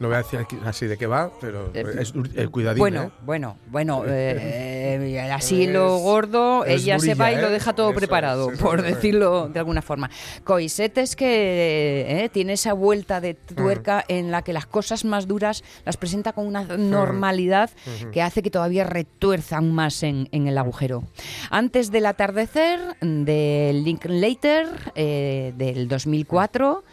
No 0.00 0.08
voy 0.08 0.16
a 0.16 0.18
decir 0.18 0.40
aquí- 0.40 0.58
así 0.64 0.86
de 0.86 0.96
qué 0.96 1.06
va, 1.06 1.30
pero 1.40 1.70
Eh, 1.72 1.84
es 2.00 2.12
el 2.34 2.50
cuidadín. 2.50 2.80
Bueno, 2.80 3.02
¿eh? 3.04 3.10
bueno, 3.24 3.56
bueno, 3.68 4.02
eh, 4.06 4.98
eh, 5.16 5.30
así 5.32 5.66
lo 5.68 5.98
gordo, 5.98 6.64
es 6.64 6.82
ella 6.82 6.98
se 6.98 7.14
va 7.14 7.32
y 7.32 7.36
lo 7.36 7.48
¿eh? 7.48 7.52
deja 7.52 7.74
todo 7.74 7.90
Eso 7.90 7.96
preparado, 7.98 8.50
por 8.60 8.82
decirlo 8.82 9.48
de 9.48 9.58
alguna 9.60 9.82
forma. 9.82 10.10
Coiset 10.42 10.98
es 10.98 11.14
que 11.16 12.24
eh, 12.24 12.28
tiene 12.30 12.54
esa 12.54 12.72
vuelta 12.72 13.20
de 13.20 13.34
tuerca 13.34 14.04
en 14.08 14.30
la 14.30 14.42
que 14.42 14.52
las 14.52 14.66
cosas 14.66 15.04
más 15.04 15.28
duras 15.28 15.62
las 15.86 15.96
presenta 15.96 16.32
con 16.32 16.46
una 16.46 16.64
normalidad 16.64 17.70
Ujú. 18.00 18.10
que 18.10 18.20
hace 18.22 18.42
que 18.42 18.50
todavía 18.50 18.84
retuerzan 18.84 19.72
más 19.72 20.02
en, 20.02 20.28
en 20.32 20.48
el 20.48 20.58
agujero. 20.58 21.04
Antes 21.50 21.90
del 21.92 22.06
atardecer, 22.06 22.80
de 23.00 23.70
Linklater, 23.84 24.68
eh, 24.96 25.43
del 25.52 25.88
2004, 25.88 26.84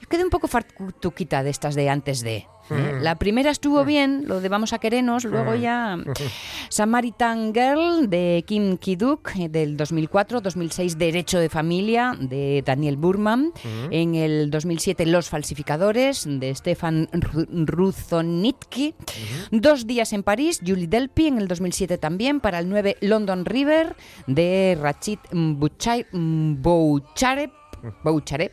yo 0.00 0.08
quedé 0.08 0.24
un 0.24 0.30
poco 0.30 0.46
fartuquita 0.48 1.42
de 1.42 1.50
estas 1.50 1.74
de 1.74 1.88
antes 1.88 2.20
de. 2.22 2.36
¿eh? 2.36 2.46
Mm. 2.68 3.02
La 3.02 3.14
primera 3.14 3.50
estuvo 3.52 3.84
bien, 3.84 4.24
lo 4.26 4.40
de 4.40 4.48
Vamos 4.48 4.72
a 4.72 4.78
querernos, 4.80 5.24
luego 5.24 5.52
Mm. 5.52 5.60
ya 5.60 5.96
Samaritan 6.68 7.54
Girl 7.54 8.10
de 8.10 8.44
Kim 8.46 8.76
Ki-duk 8.76 9.30
eh, 9.38 9.48
del 9.48 9.76
2004, 9.76 10.40
2006 10.40 10.98
Derecho 10.98 11.38
de 11.38 11.48
Familia 11.48 12.16
de 12.18 12.62
Daniel 12.66 12.96
Burman, 12.96 13.52
en 13.90 14.16
el 14.16 14.50
2007 14.50 15.06
Los 15.06 15.28
falsificadores 15.28 16.24
de 16.28 16.52
Stefan 16.54 17.06
Ru- 17.12 17.46
Ruzonitsky, 17.66 18.94
Dos 19.52 19.86
días 19.86 20.12
en 20.12 20.24
París, 20.24 20.60
Julie 20.66 20.88
Delpy 20.88 21.28
en 21.28 21.38
el 21.38 21.46
2007 21.48 21.98
también, 21.98 22.40
para 22.40 22.58
el 22.58 22.68
9 22.68 22.96
London 23.00 23.44
River 23.44 23.94
de 24.26 24.76
Rachid 24.80 25.18
Bouchai- 25.30 26.06
Bouchareb, 28.04 28.52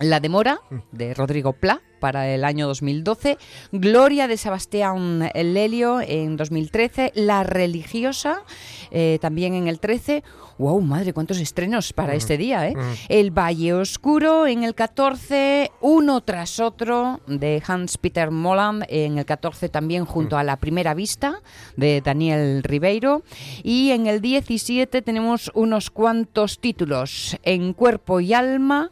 la 0.00 0.20
demora 0.20 0.60
de 0.92 1.14
Rodrigo 1.14 1.52
Pla 1.52 1.80
para 2.00 2.28
el 2.28 2.44
año 2.44 2.66
2012, 2.66 3.38
Gloria 3.72 4.28
de 4.28 4.36
Sebastián 4.36 5.30
Lelio 5.34 6.00
en 6.00 6.36
2013, 6.36 7.12
La 7.14 7.42
religiosa 7.42 8.42
eh, 8.90 9.18
también 9.20 9.54
en 9.54 9.66
el 9.66 9.80
13. 9.80 10.22
¡Wow, 10.58 10.80
madre! 10.80 11.12
¿Cuántos 11.12 11.38
estrenos 11.38 11.92
para 11.92 12.14
Mm, 12.14 12.16
este 12.16 12.36
día, 12.38 12.68
eh? 12.68 12.74
mm. 12.76 12.80
El 13.08 13.30
Valle 13.30 13.74
Oscuro 13.74 14.46
en 14.46 14.62
el 14.62 14.74
14, 14.74 15.70
uno 15.80 16.20
tras 16.22 16.60
otro 16.60 17.20
de 17.26 17.62
Hans 17.66 17.98
Peter 17.98 18.30
Molland 18.30 18.84
en 18.88 19.18
el 19.18 19.24
14 19.24 19.68
también 19.68 20.04
junto 20.04 20.38
a 20.38 20.44
La 20.44 20.56
Primera 20.56 20.94
Vista 20.94 21.40
de 21.76 22.00
Daniel 22.00 22.62
Ribeiro 22.62 23.22
y 23.62 23.90
en 23.90 24.06
el 24.06 24.20
17 24.20 25.02
tenemos 25.02 25.50
unos 25.54 25.90
cuantos 25.90 26.58
títulos 26.58 27.36
en 27.42 27.72
Cuerpo 27.72 28.20
y 28.20 28.32
Alma 28.32 28.90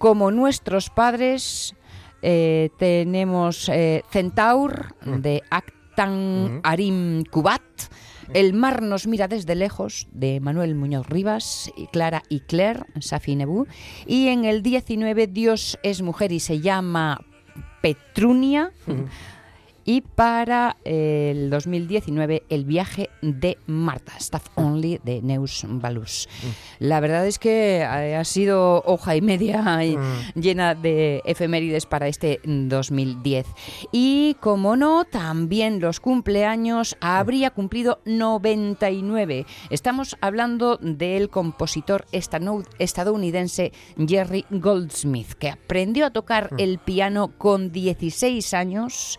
como 0.00 0.30
nuestros 0.30 0.88
padres 0.88 1.76
eh, 2.22 2.70
tenemos 2.78 3.68
eh, 3.68 4.02
Centaur 4.10 4.94
de 5.04 5.42
Actan 5.50 6.60
Arim 6.62 7.24
Kubat. 7.24 7.60
El 8.32 8.54
mar 8.54 8.80
nos 8.80 9.06
mira 9.06 9.28
desde 9.28 9.54
lejos 9.54 10.08
de 10.12 10.40
Manuel 10.40 10.74
Muñoz 10.74 11.06
Rivas, 11.06 11.70
y 11.76 11.86
Clara 11.88 12.22
y 12.30 12.40
Claire, 12.40 12.84
Safi 13.00 13.36
Nebú. 13.36 13.66
Y 14.06 14.28
en 14.28 14.46
el 14.46 14.62
19 14.62 15.26
Dios 15.26 15.78
es 15.82 16.00
mujer 16.00 16.32
y 16.32 16.40
se 16.40 16.60
llama 16.60 17.20
Petrunia. 17.82 18.72
Y 19.84 20.02
para 20.02 20.76
el 20.84 21.50
2019, 21.50 22.44
El 22.48 22.64
viaje 22.64 23.10
de 23.22 23.58
Marta, 23.66 24.12
Staff 24.18 24.46
Only 24.54 25.00
de 25.02 25.22
Neus 25.22 25.64
Balus. 25.66 26.28
La 26.78 27.00
verdad 27.00 27.26
es 27.26 27.38
que 27.38 27.78
eh, 27.78 28.16
ha 28.16 28.24
sido 28.24 28.82
hoja 28.86 29.16
y 29.16 29.20
media 29.20 29.84
y 29.84 29.96
llena 30.34 30.74
de 30.74 31.22
efemérides 31.24 31.86
para 31.86 32.08
este 32.08 32.40
2010. 32.44 33.46
Y 33.92 34.36
como 34.40 34.76
no, 34.76 35.04
también 35.04 35.80
los 35.80 36.00
cumpleaños 36.00 36.96
habría 37.00 37.50
cumplido 37.50 38.00
99. 38.04 39.46
Estamos 39.70 40.16
hablando 40.20 40.76
del 40.76 41.30
compositor 41.30 42.06
estadounidense 42.12 43.72
Jerry 43.96 44.44
Goldsmith, 44.50 45.32
que 45.34 45.50
aprendió 45.50 46.06
a 46.06 46.10
tocar 46.10 46.50
el 46.58 46.78
piano 46.78 47.32
con 47.38 47.72
16 47.72 48.54
años 48.54 49.18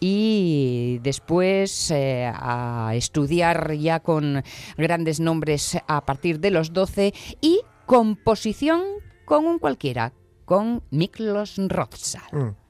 y 0.00 1.00
después 1.02 1.90
eh, 1.90 2.30
a 2.32 2.92
estudiar 2.94 3.72
ya 3.74 4.00
con 4.00 4.42
grandes 4.76 5.20
nombres 5.20 5.78
a 5.86 6.04
partir 6.04 6.40
de 6.40 6.50
los 6.50 6.72
12 6.72 7.12
y 7.40 7.60
composición 7.86 8.82
con 9.24 9.46
un 9.46 9.58
cualquiera, 9.58 10.12
con 10.44 10.82
Miklos. 10.90 11.58
Mm. 11.58 12.67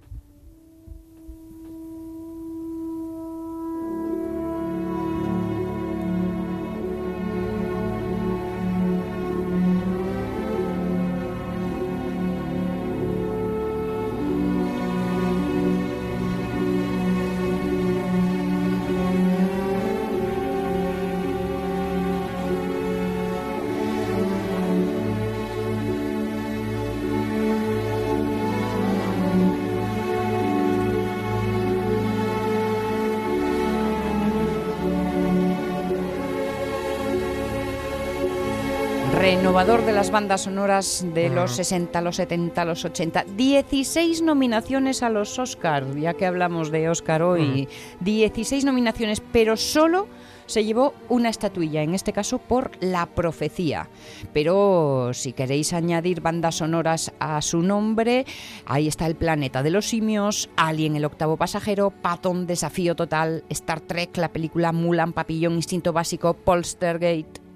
Renovador 39.28 39.84
de 39.84 39.92
las 39.92 40.10
bandas 40.10 40.44
sonoras 40.44 41.04
de 41.12 41.28
los 41.28 41.50
Mm. 41.50 41.54
60, 41.56 42.00
los 42.00 42.16
70, 42.16 42.64
los 42.64 42.82
80. 42.86 43.26
16 43.36 44.22
nominaciones 44.22 45.02
a 45.02 45.10
los 45.10 45.38
Oscar, 45.38 45.84
ya 45.96 46.14
que 46.14 46.24
hablamos 46.24 46.70
de 46.70 46.88
Oscar 46.88 47.20
hoy. 47.20 47.68
16 48.00 48.64
nominaciones, 48.64 49.20
pero 49.30 49.58
solo 49.58 50.08
se 50.46 50.64
llevó 50.64 50.94
una 51.10 51.28
estatuilla, 51.28 51.82
en 51.82 51.94
este 51.94 52.14
caso 52.14 52.38
por 52.38 52.70
La 52.80 53.04
Profecía. 53.04 53.90
Pero 54.32 55.10
si 55.12 55.34
queréis 55.34 55.74
añadir 55.74 56.22
bandas 56.22 56.54
sonoras 56.54 57.12
a 57.18 57.42
su 57.42 57.60
nombre, 57.60 58.24
ahí 58.64 58.88
está 58.88 59.04
El 59.04 59.14
Planeta 59.14 59.62
de 59.62 59.68
los 59.68 59.90
Simios, 59.90 60.48
Alien 60.56 60.96
el 60.96 61.04
Octavo 61.04 61.36
Pasajero, 61.36 61.90
Patton 61.90 62.46
Desafío 62.46 62.96
Total, 62.96 63.44
Star 63.50 63.82
Trek, 63.82 64.16
la 64.16 64.32
película 64.32 64.72
Mulan, 64.72 65.12
Papillón, 65.12 65.52
Instinto 65.52 65.92
Básico, 65.92 66.32
Polstergate. 66.32 67.46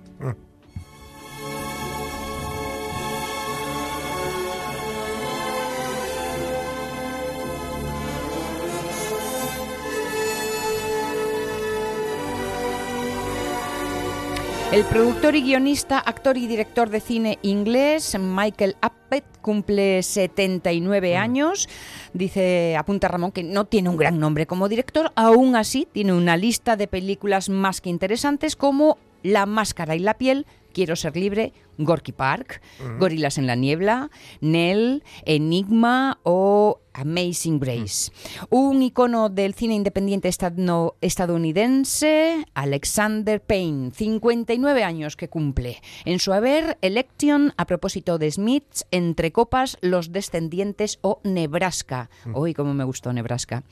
El 14.73 14.85
productor 14.85 15.37
y 15.37 15.43
guionista, 15.43 15.99
actor 15.99 16.39
y 16.39 16.47
director 16.47 16.89
de 16.89 17.01
cine 17.01 17.39
inglés 17.43 18.17
Michael 18.19 18.77
Appet 18.81 19.23
cumple 19.43 20.03
79 20.03 21.15
años. 21.15 21.69
Dice, 22.15 22.75
apunta 22.79 23.09
Ramón, 23.09 23.33
que 23.33 23.43
no 23.43 23.67
tiene 23.67 23.91
un 23.91 23.99
gran 23.99 24.19
nombre 24.19 24.47
como 24.47 24.71
director, 24.71 25.13
aún 25.15 25.57
así 25.57 25.87
tiene 25.93 26.15
una 26.15 26.39
lista 26.39 26.77
de 26.77 26.89
películas 26.89 27.51
más 27.51 27.83
que 27.83 27.91
interesantes 27.91 28.57
como 28.57 28.97
La 29.23 29.45
máscara 29.45 29.95
y 29.95 29.99
la 29.99 30.15
piel, 30.15 30.47
Quiero 30.73 30.97
ser 30.97 31.17
libre, 31.17 31.53
Gorky 31.79 32.13
Park, 32.13 32.61
Gorilas 32.99 33.39
en 33.39 33.47
la 33.47 33.57
niebla, 33.57 34.11
Nell, 34.41 35.03
Enigma 35.25 36.19
o 36.23 36.81
Amazing 36.95 37.59
Grace. 37.59 38.13
Un 38.51 38.83
icono 38.83 39.31
del 39.31 39.55
cine 39.55 39.75
independiente 39.75 40.29
estadounidense, 40.29 42.45
Alexander 42.55 43.41
Payne, 43.41 43.91
59 43.93 44.85
años 44.85 45.17
que 45.17 45.29
cumple. 45.29 45.81
En 46.05 46.19
su 46.19 46.33
haber, 46.33 46.79
Election, 46.83 47.55
a 47.57 47.67
propósito 47.67 48.19
de 48.19 48.31
Smiths, 48.31 48.87
Entre 48.91 49.33
Copas, 49.33 49.79
Los 49.81 50.13
Descendientes 50.13 50.99
o 51.01 51.21
Nebraska. 51.25 52.11
Uy, 52.35 52.55
cómo 52.55 52.75
me 52.75 52.85
gustó 52.85 53.13
Nebraska. 53.13 53.65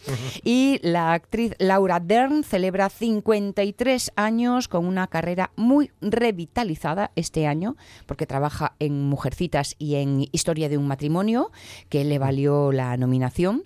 Y 0.43 0.81
la 0.83 1.13
actriz 1.13 1.55
Laura 1.59 2.01
Dern 2.01 2.43
celebra 2.43 2.89
53 2.89 4.13
años 4.17 4.69
con 4.69 4.87
una 4.87 5.09
carrera 5.09 5.53
muy 5.57 5.91
revitalizada 6.01 7.13
este 7.17 7.47
año, 7.47 7.77
porque 8.07 8.27
trabaja 8.27 8.75
en 8.79 9.09
Mujercitas 9.09 9.75
y 9.79 9.97
en 9.97 10.27
Historia 10.33 10.69
de 10.69 10.79
un 10.79 10.87
matrimonio, 10.87 11.51
que 11.89 12.05
le 12.05 12.19
valió 12.19 12.73
la 12.73 12.97
nominación. 12.97 13.65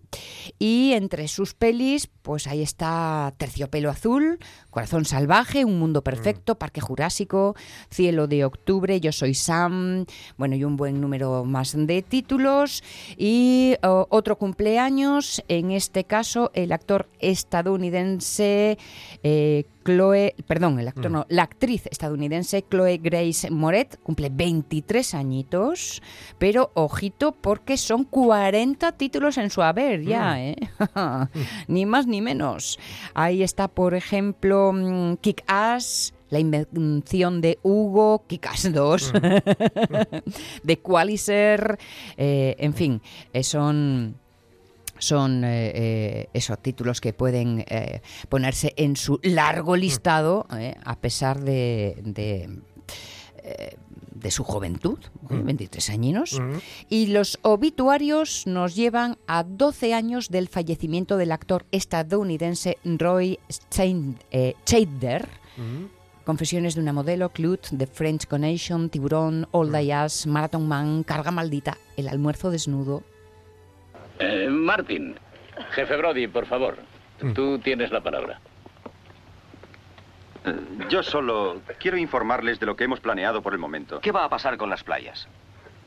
Y 0.58 0.92
entre 0.92 1.28
sus 1.28 1.54
pelis, 1.54 2.08
pues 2.22 2.46
ahí 2.46 2.62
está 2.62 3.34
Terciopelo 3.36 3.90
Azul, 3.90 4.38
Corazón 4.70 5.04
Salvaje, 5.04 5.64
Un 5.64 5.78
Mundo 5.78 6.02
Perfecto, 6.02 6.58
Parque 6.58 6.80
Jurásico, 6.80 7.54
Cielo 7.90 8.26
de 8.26 8.44
Octubre, 8.44 9.00
Yo 9.00 9.12
Soy 9.12 9.34
Sam, 9.34 10.06
bueno, 10.36 10.56
y 10.56 10.64
un 10.64 10.76
buen 10.76 11.00
número 11.00 11.44
más 11.44 11.74
de 11.76 12.02
títulos. 12.02 12.82
Y 13.16 13.76
otro 13.82 14.36
cumpleaños, 14.36 15.42
en 15.48 15.70
este 15.70 16.04
caso, 16.04 16.50
el 16.54 16.72
actor 16.72 17.08
estadounidense 17.20 18.78
eh, 19.22 19.64
Chloe, 19.84 20.34
perdón, 20.46 20.78
el 20.78 20.88
actor 20.88 21.10
no, 21.10 21.26
la 21.28 21.42
actriz 21.42 21.86
estadounidense 21.86 22.64
Chloe 22.68 22.98
Grace 22.98 23.50
Moret 23.50 23.98
cumple 24.02 24.30
23 24.30 25.14
añitos, 25.14 26.02
pero 26.38 26.70
ojito 26.74 27.32
porque 27.32 27.76
son 27.76 28.04
40 28.04 28.92
títulos 28.92 29.38
en 29.38 29.50
su 29.50 29.62
haber 29.62 30.02
ya, 30.02 30.42
¿eh? 30.42 30.56
ni 31.68 31.86
más 31.86 32.06
ni 32.06 32.20
menos. 32.20 32.78
Ahí 33.14 33.42
está, 33.42 33.68
por 33.68 33.94
ejemplo, 33.94 34.72
mm, 34.72 35.16
Kick 35.16 35.44
Ass, 35.46 36.14
la 36.30 36.40
invención 36.40 37.40
de 37.40 37.58
Hugo, 37.62 38.24
Kick-Ass 38.26 38.72
2, 38.72 39.12
de 40.64 40.78
Qualiser, 40.80 41.78
eh, 42.16 42.56
en 42.58 42.74
fin, 42.74 43.00
eh, 43.32 43.44
son 43.44 44.16
son 44.98 45.44
eh, 45.44 45.72
eh, 45.74 46.28
esos 46.32 46.58
títulos 46.60 47.00
que 47.00 47.12
pueden 47.12 47.64
eh, 47.68 48.00
ponerse 48.28 48.72
en 48.76 48.96
su 48.96 49.20
largo 49.22 49.76
listado 49.76 50.46
eh, 50.56 50.74
a 50.84 50.96
pesar 50.96 51.40
de, 51.40 51.96
de, 52.02 52.48
de 54.14 54.30
su 54.30 54.42
juventud, 54.44 54.98
¿eh? 55.30 55.40
23 55.44 55.90
añinos. 55.90 56.40
Y 56.88 57.08
los 57.08 57.38
obituarios 57.42 58.46
nos 58.46 58.74
llevan 58.74 59.18
a 59.26 59.42
12 59.44 59.92
años 59.92 60.30
del 60.30 60.48
fallecimiento 60.48 61.16
del 61.18 61.32
actor 61.32 61.66
estadounidense 61.72 62.78
Roy 62.84 63.38
eh, 64.30 64.54
Scheider. 64.64 65.28
Confesiones 66.24 66.74
de 66.74 66.80
una 66.80 66.94
modelo, 66.94 67.28
Clut, 67.28 67.66
The 67.76 67.86
French 67.86 68.26
Connection, 68.26 68.88
Tiburón, 68.88 69.46
All 69.50 69.70
the 69.70 69.84
Jazz, 69.84 70.26
Marathon 70.26 70.66
Man, 70.66 71.02
Carga 71.02 71.30
Maldita, 71.30 71.76
El 71.98 72.08
almuerzo 72.08 72.50
desnudo, 72.50 73.02
Eh, 74.18 74.48
Martin, 74.48 75.16
jefe 75.72 75.96
Brody, 75.96 76.26
por 76.26 76.46
favor. 76.46 76.76
Tú 77.34 77.58
tienes 77.58 77.90
la 77.90 78.00
palabra. 78.00 78.40
Eh, 80.44 80.54
Yo 80.88 81.02
solo 81.02 81.60
quiero 81.78 81.96
informarles 81.96 82.60
de 82.60 82.66
lo 82.66 82.76
que 82.76 82.84
hemos 82.84 83.00
planeado 83.00 83.42
por 83.42 83.52
el 83.52 83.58
momento. 83.58 84.00
¿Qué 84.00 84.12
va 84.12 84.24
a 84.24 84.28
pasar 84.28 84.56
con 84.56 84.70
las 84.70 84.82
playas? 84.84 85.26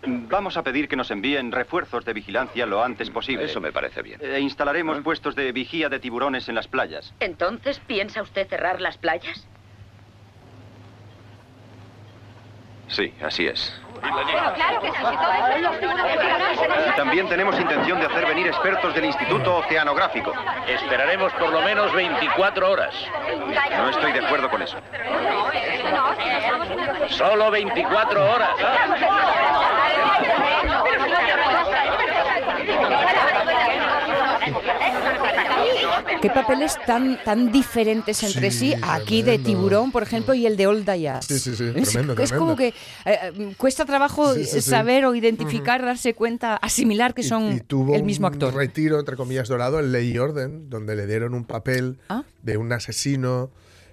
Vamos 0.06 0.58
a 0.58 0.63
pedir 0.63 0.88
que 0.88 0.96
nos 0.96 1.10
envíen 1.12 1.52
refuerzos 1.52 2.06
de 2.06 2.13
vigilancia 2.13 2.66
lo 2.66 2.84
antes 2.84 3.10
posible. 3.10 3.46
Eso 3.46 3.60
me 3.60 3.72
parece 3.72 4.02
bien. 4.04 4.20
E 4.24 4.40
instalaremos 4.40 5.00
puestos 5.02 5.36
de 5.36 5.52
vigía 5.52 5.90
de 5.90 6.00
tiburones 6.00 6.48
en 6.50 6.56
las 6.56 6.68
playas. 6.68 7.13
Entonces, 7.20 7.80
¿piensa 7.80 8.22
usted 8.22 8.48
cerrar 8.48 8.80
las 8.80 8.98
playas? 8.98 9.48
Sí, 12.88 13.13
así 13.21 13.47
es. 13.47 13.73
claro 14.02 14.82
que 14.82 14.91
sí. 14.91 14.97
Y 16.88 16.95
también 16.95 17.28
tenemos 17.28 17.60
intención 17.60 18.00
de 18.00 18.06
hacer 18.06 18.26
venir 18.26 18.47
expertos 18.47 18.93
del 18.93 19.06
Instituto 19.06 19.58
Oceanográfico. 19.58 20.34
Esperaremos 20.67 21.34
por 21.34 21.52
lo 21.52 21.62
menos 21.62 21.91
24 21.93 22.71
horas. 22.71 22.93
No 23.78 23.89
estoy 23.89 24.12
de 24.13 24.26
acuerdo 24.26 24.50
con 24.50 24.62
eso. 24.62 24.78
Solo 27.10 27.52
24 27.52 28.32
horas. 28.32 28.50
¿Qué 36.21 36.30
papeles 36.30 36.76
tan, 36.86 37.21
tan 37.23 37.52
diferentes 37.52 38.23
entre 38.23 38.52
sí? 38.52 38.71
Sí, 38.71 38.82
Aquí 38.82 39.17
de 39.21 39.34
tremendo. 39.38 39.47
tiburón, 39.50 39.91
por 39.91 40.04
ejemplo, 40.04 40.34
y 40.34 40.45
el 40.45 40.58
de 40.58 40.67
Old 40.67 40.86
Dayas. 40.86 41.26
Sí, 41.26 41.38
sí, 41.39 41.56
sí, 41.56 41.71
Es, 41.76 41.89
tremendo, 41.91 42.21
es 42.21 42.32
como 42.34 42.56
que 42.56 42.73
tremendo. 43.04 43.50
eh, 43.52 43.56
cuesta 43.58 43.86
trabajo 43.86 44.34
Sí, 44.34 44.62
saber 44.62 45.06
o 45.06 45.13
identificar, 45.15 45.84
darse 45.84 46.13
cuenta, 46.13 46.56
asimilar 46.58 47.13
que 47.13 47.23
son 47.23 47.54
y 47.54 47.60
tuvo 47.60 47.95
el 47.95 48.04
mismo 48.04 48.28
un 48.28 48.34
actor. 48.34 48.54
retiro, 48.54 49.00
entre 49.00 49.15
comillas, 49.15 49.47
dorado 49.47 49.80
en 49.80 49.91
Ley 49.91 50.12
y 50.12 50.17
Orden, 50.17 50.69
donde 50.69 50.95
le 50.95 51.06
dieron 51.08 51.34
un 51.34 51.45
papel 51.45 52.00
Ah. 52.10 52.23
de 52.41 52.58
un 52.58 52.71
asesino 52.73 53.52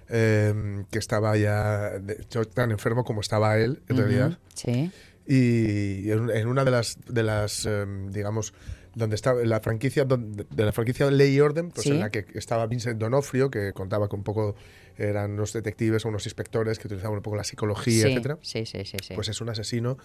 eh, 0.09 0.83
que 0.91 0.99
estaba 0.99 1.35
ya 1.37 1.89
de 1.99 2.13
hecho, 2.21 2.45
tan 2.45 2.71
enfermo 2.71 3.03
como 3.03 3.21
estaba 3.21 3.57
él, 3.57 3.81
en 3.87 3.97
realidad. 3.97 4.37
Sí. 4.53 4.91
Y 5.27 6.11
en, 6.11 6.29
en 6.29 6.47
una 6.47 6.63
de 6.63 6.71
las, 6.71 6.97
de 7.07 7.23
las 7.23 7.65
eh, 7.67 7.85
digamos, 8.09 8.53
donde 8.95 9.15
estaba 9.15 9.43
la 9.43 9.59
franquicia 9.59 10.05
donde- 10.05 10.45
de 10.49 10.65
la 10.65 10.71
franquicia 10.71 11.09
Ley 11.11 11.35
y 11.35 11.39
Orden, 11.41 11.69
pues 11.69 11.83
Sí. 11.83 11.91
en 11.91 11.99
la 11.99 12.09
que 12.09 12.25
estaba 12.33 12.65
Vincent 12.67 12.99
Donofrio, 12.99 13.51
que 13.51 13.73
contaba 13.73 14.07
con 14.07 14.21
un 14.21 14.23
poco 14.23 14.55
eran 14.97 15.31
unos 15.31 15.51
detectives 15.51 16.05
o 16.05 16.09
unos 16.09 16.25
inspectores 16.25 16.79
que 16.79 16.87
utilizaban 16.87 17.17
un 17.17 17.21
poco 17.21 17.35
la 17.35 17.43
psicología, 17.43 18.05
Sí, 18.05 18.11
etcétera. 18.13 18.37
sí, 18.41 18.65
sí, 18.65 18.85
sí, 18.85 18.97
sí. 19.03 19.13
Pues 19.13 19.27
es 19.27 19.41
un 19.41 19.49
asesino 19.49 19.97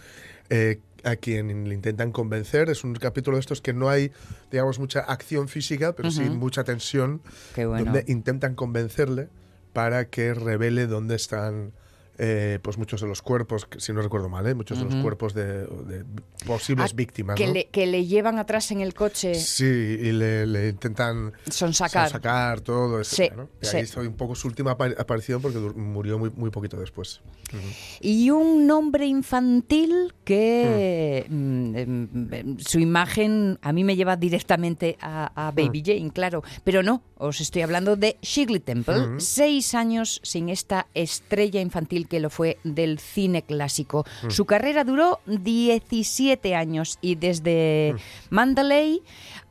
eh, 0.48 0.80
a 1.04 1.14
quien 1.14 1.68
le 1.68 1.74
intentan 1.74 2.10
convencer. 2.10 2.68
Es 2.68 2.82
un 2.82 2.94
capítulo 2.94 3.36
de 3.36 3.40
estos 3.40 3.60
que 3.60 3.72
no 3.72 3.88
hay, 3.88 4.10
digamos, 4.50 4.80
mucha 4.80 4.98
acción 5.00 5.46
física, 5.46 5.94
pero 5.94 6.10
sí 6.10 6.22
mucha 6.22 6.64
tensión, 6.64 7.22
Qué 7.54 7.66
bueno. 7.66 7.84
donde 7.84 8.04
intentan 8.12 8.56
convencerle 8.56 9.28
para 9.72 10.06
que 10.06 10.34
revele 10.34 10.88
dónde 10.88 11.14
están 11.14 11.72
eh, 12.18 12.58
pues 12.62 12.76
muchos 12.78 13.00
de 13.00 13.06
los 13.08 13.22
cuerpos, 13.22 13.66
si 13.78 13.92
no 13.92 14.02
recuerdo 14.02 14.28
mal, 14.28 14.46
¿eh? 14.46 14.54
muchos 14.54 14.78
de 14.78 14.84
los 14.84 14.94
Ujú. 14.94 15.02
cuerpos 15.02 15.34
de, 15.34 15.64
de 15.66 16.04
posibles 16.46 16.90
Ah, 16.92 16.94
víctimas. 16.96 17.36
que, 17.36 17.46
¿no? 17.46 17.52
le, 17.54 17.64
que 17.68 17.86
le 17.86 18.06
llevan 18.06 18.38
atrás 18.38 18.70
en 18.72 18.80
el 18.80 18.94
coche. 18.94 19.34
Sí, 19.34 19.64
y 19.64 20.12
le, 20.12 20.46
le 20.46 20.68
intentan 20.68 21.32
Sonsacar. 21.48 22.08
sonsacar 22.10 22.60
todo 22.60 23.00
eso. 23.00 23.16
Sí, 23.16 23.28
¿no? 23.34 23.48
Y 23.62 23.66
sí. 23.66 23.76
ahí 23.78 23.86
fue 23.86 24.06
un 24.06 24.14
poco 24.14 24.34
su 24.34 24.48
última 24.48 24.72
apa- 24.72 24.94
aparición 24.98 25.40
porque 25.40 25.58
murió 25.58 26.18
muy, 26.18 26.30
muy 26.30 26.50
poquito 26.50 26.76
después. 26.78 27.20
Ujú. 27.52 27.62
Y 28.00 28.30
un 28.30 28.66
nombre 28.66 29.06
infantil 29.06 30.12
que 30.24 31.26
Hmm. 31.28 31.34
mm, 31.34 31.76
em, 31.76 32.08
em, 32.32 32.58
su 32.58 32.78
imagen 32.78 33.58
a 33.62 33.72
mí 33.72 33.84
me 33.84 33.96
lleva 33.96 34.16
directamente 34.16 34.96
a, 35.00 35.48
a 35.48 35.50
Baby 35.52 35.80
Hmm. 35.80 35.84
Jane, 35.86 36.10
claro. 36.12 36.42
Pero 36.64 36.82
no, 36.82 37.02
os 37.16 37.40
estoy 37.40 37.62
hablando 37.62 37.96
de 37.96 38.16
Shigley 38.22 38.60
Temple. 38.60 38.98
Hmm. 39.00 39.20
Seis 39.20 39.74
años 39.74 40.20
sin 40.22 40.48
esta 40.48 40.86
estrella 40.94 41.60
infantil 41.60 42.08
que 42.10 42.20
lo 42.20 42.28
fue 42.28 42.58
del 42.64 42.98
cine 42.98 43.42
clásico. 43.42 44.04
Hmm. 44.22 44.30
Su 44.30 44.44
carrera 44.44 44.84
duró 44.84 45.20
17 45.26 46.54
años 46.54 46.98
y 47.00 47.14
desde 47.14 47.94
Mandalay 48.28 49.00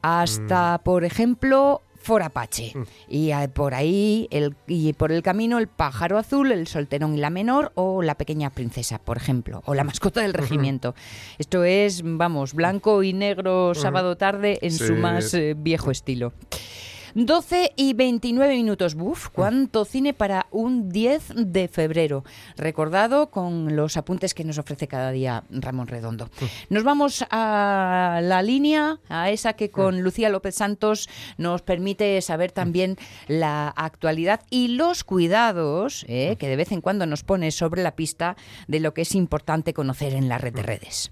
hasta, 0.04 0.78
Hmm. 0.78 0.84
por 0.84 1.04
ejemplo, 1.06 1.82
For 2.02 2.24
Apache. 2.24 2.74
Y 3.10 3.32
eh, 3.32 3.50
por 3.54 3.74
ahí, 3.74 4.28
el, 4.32 4.56
y 4.68 4.94
por 4.94 5.12
el 5.12 5.22
camino, 5.22 5.60
el 5.60 5.68
pájaro 5.68 6.18
azul, 6.18 6.52
el 6.52 6.66
solterón 6.66 7.14
y 7.16 7.18
la 7.18 7.30
menor, 7.30 7.72
o 7.76 8.02
la 8.02 8.16
pequeña 8.16 8.50
princesa, 8.52 9.00
por 9.00 9.18
ejemplo, 9.18 9.62
o 9.66 9.74
la 9.74 9.84
mascota 9.84 10.22
del 10.22 10.34
regimiento. 10.34 10.96
Esto 11.38 11.66
es, 11.66 12.02
vamos, 12.04 12.54
blanco 12.54 13.04
y 13.04 13.14
negro 13.14 13.76
sábado 13.76 14.16
tarde 14.16 14.60
en 14.62 14.72
su 14.72 14.96
más 14.96 15.34
eh, 15.34 15.56
viejo 15.58 15.92
estilo. 15.92 16.34
12 17.16 17.74
y 17.76 17.94
29 17.94 18.56
minutos. 18.56 18.96
Buf, 18.96 19.30
cuánto 19.30 19.86
cine 19.86 20.14
para 20.14 20.48
un 20.52 20.90
10 20.90 21.34
de 21.36 21.68
febrero. 21.68 22.24
Recordado 22.58 23.30
con 23.30 23.76
los 23.76 23.98
apuntes 23.98 24.34
que 24.34 24.44
nos 24.44 24.58
ofrece 24.58 24.88
cada 24.88 25.12
día 25.12 25.44
Ramón 25.50 25.88
Redondo. 25.88 26.30
Nos 26.70 26.84
vamos 26.84 27.26
a 27.30 28.20
la 28.24 28.42
línea, 28.42 29.00
a 29.10 29.30
esa 29.30 29.54
que 29.54 29.70
con 29.70 30.02
Lucía 30.02 30.30
López 30.30 30.56
Santos 30.56 31.10
nos 31.38 31.62
permite 31.62 32.22
saber 32.22 32.52
también 32.52 32.98
la 33.28 33.70
actualidad 33.70 34.42
y 34.50 34.70
los 34.70 35.04
cuidados 35.04 36.06
eh, 36.08 36.36
que 36.40 36.48
de 36.48 36.56
vez 36.56 36.72
en 36.72 36.82
cuando 36.82 37.06
nos 37.06 37.24
pone 37.24 37.52
sobre 37.52 37.84
la 37.84 37.96
pista 37.96 38.36
de 38.68 38.80
lo 38.80 38.94
que 38.94 39.02
es 39.02 39.16
importante 39.16 39.74
conocer 39.74 40.14
en 40.14 40.30
la 40.30 40.38
red 40.38 40.54
de 40.54 40.64
redes. 40.64 41.12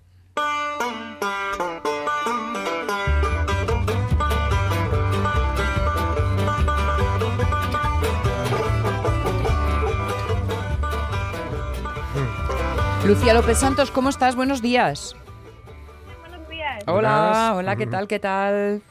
Lucía 13.07 13.33
López 13.33 13.57
Santos, 13.59 13.89
¿cómo 13.91 14.09
estás? 14.09 14.35
Buenos 14.35 14.61
días. 14.61 15.15
Buenos 16.27 16.49
días. 16.49 16.83
Hola, 16.87 17.53
hola, 17.55 17.75
¿qué 17.77 17.87
tal? 17.87 18.07
¿Qué 18.07 18.19
tal? 18.19 18.81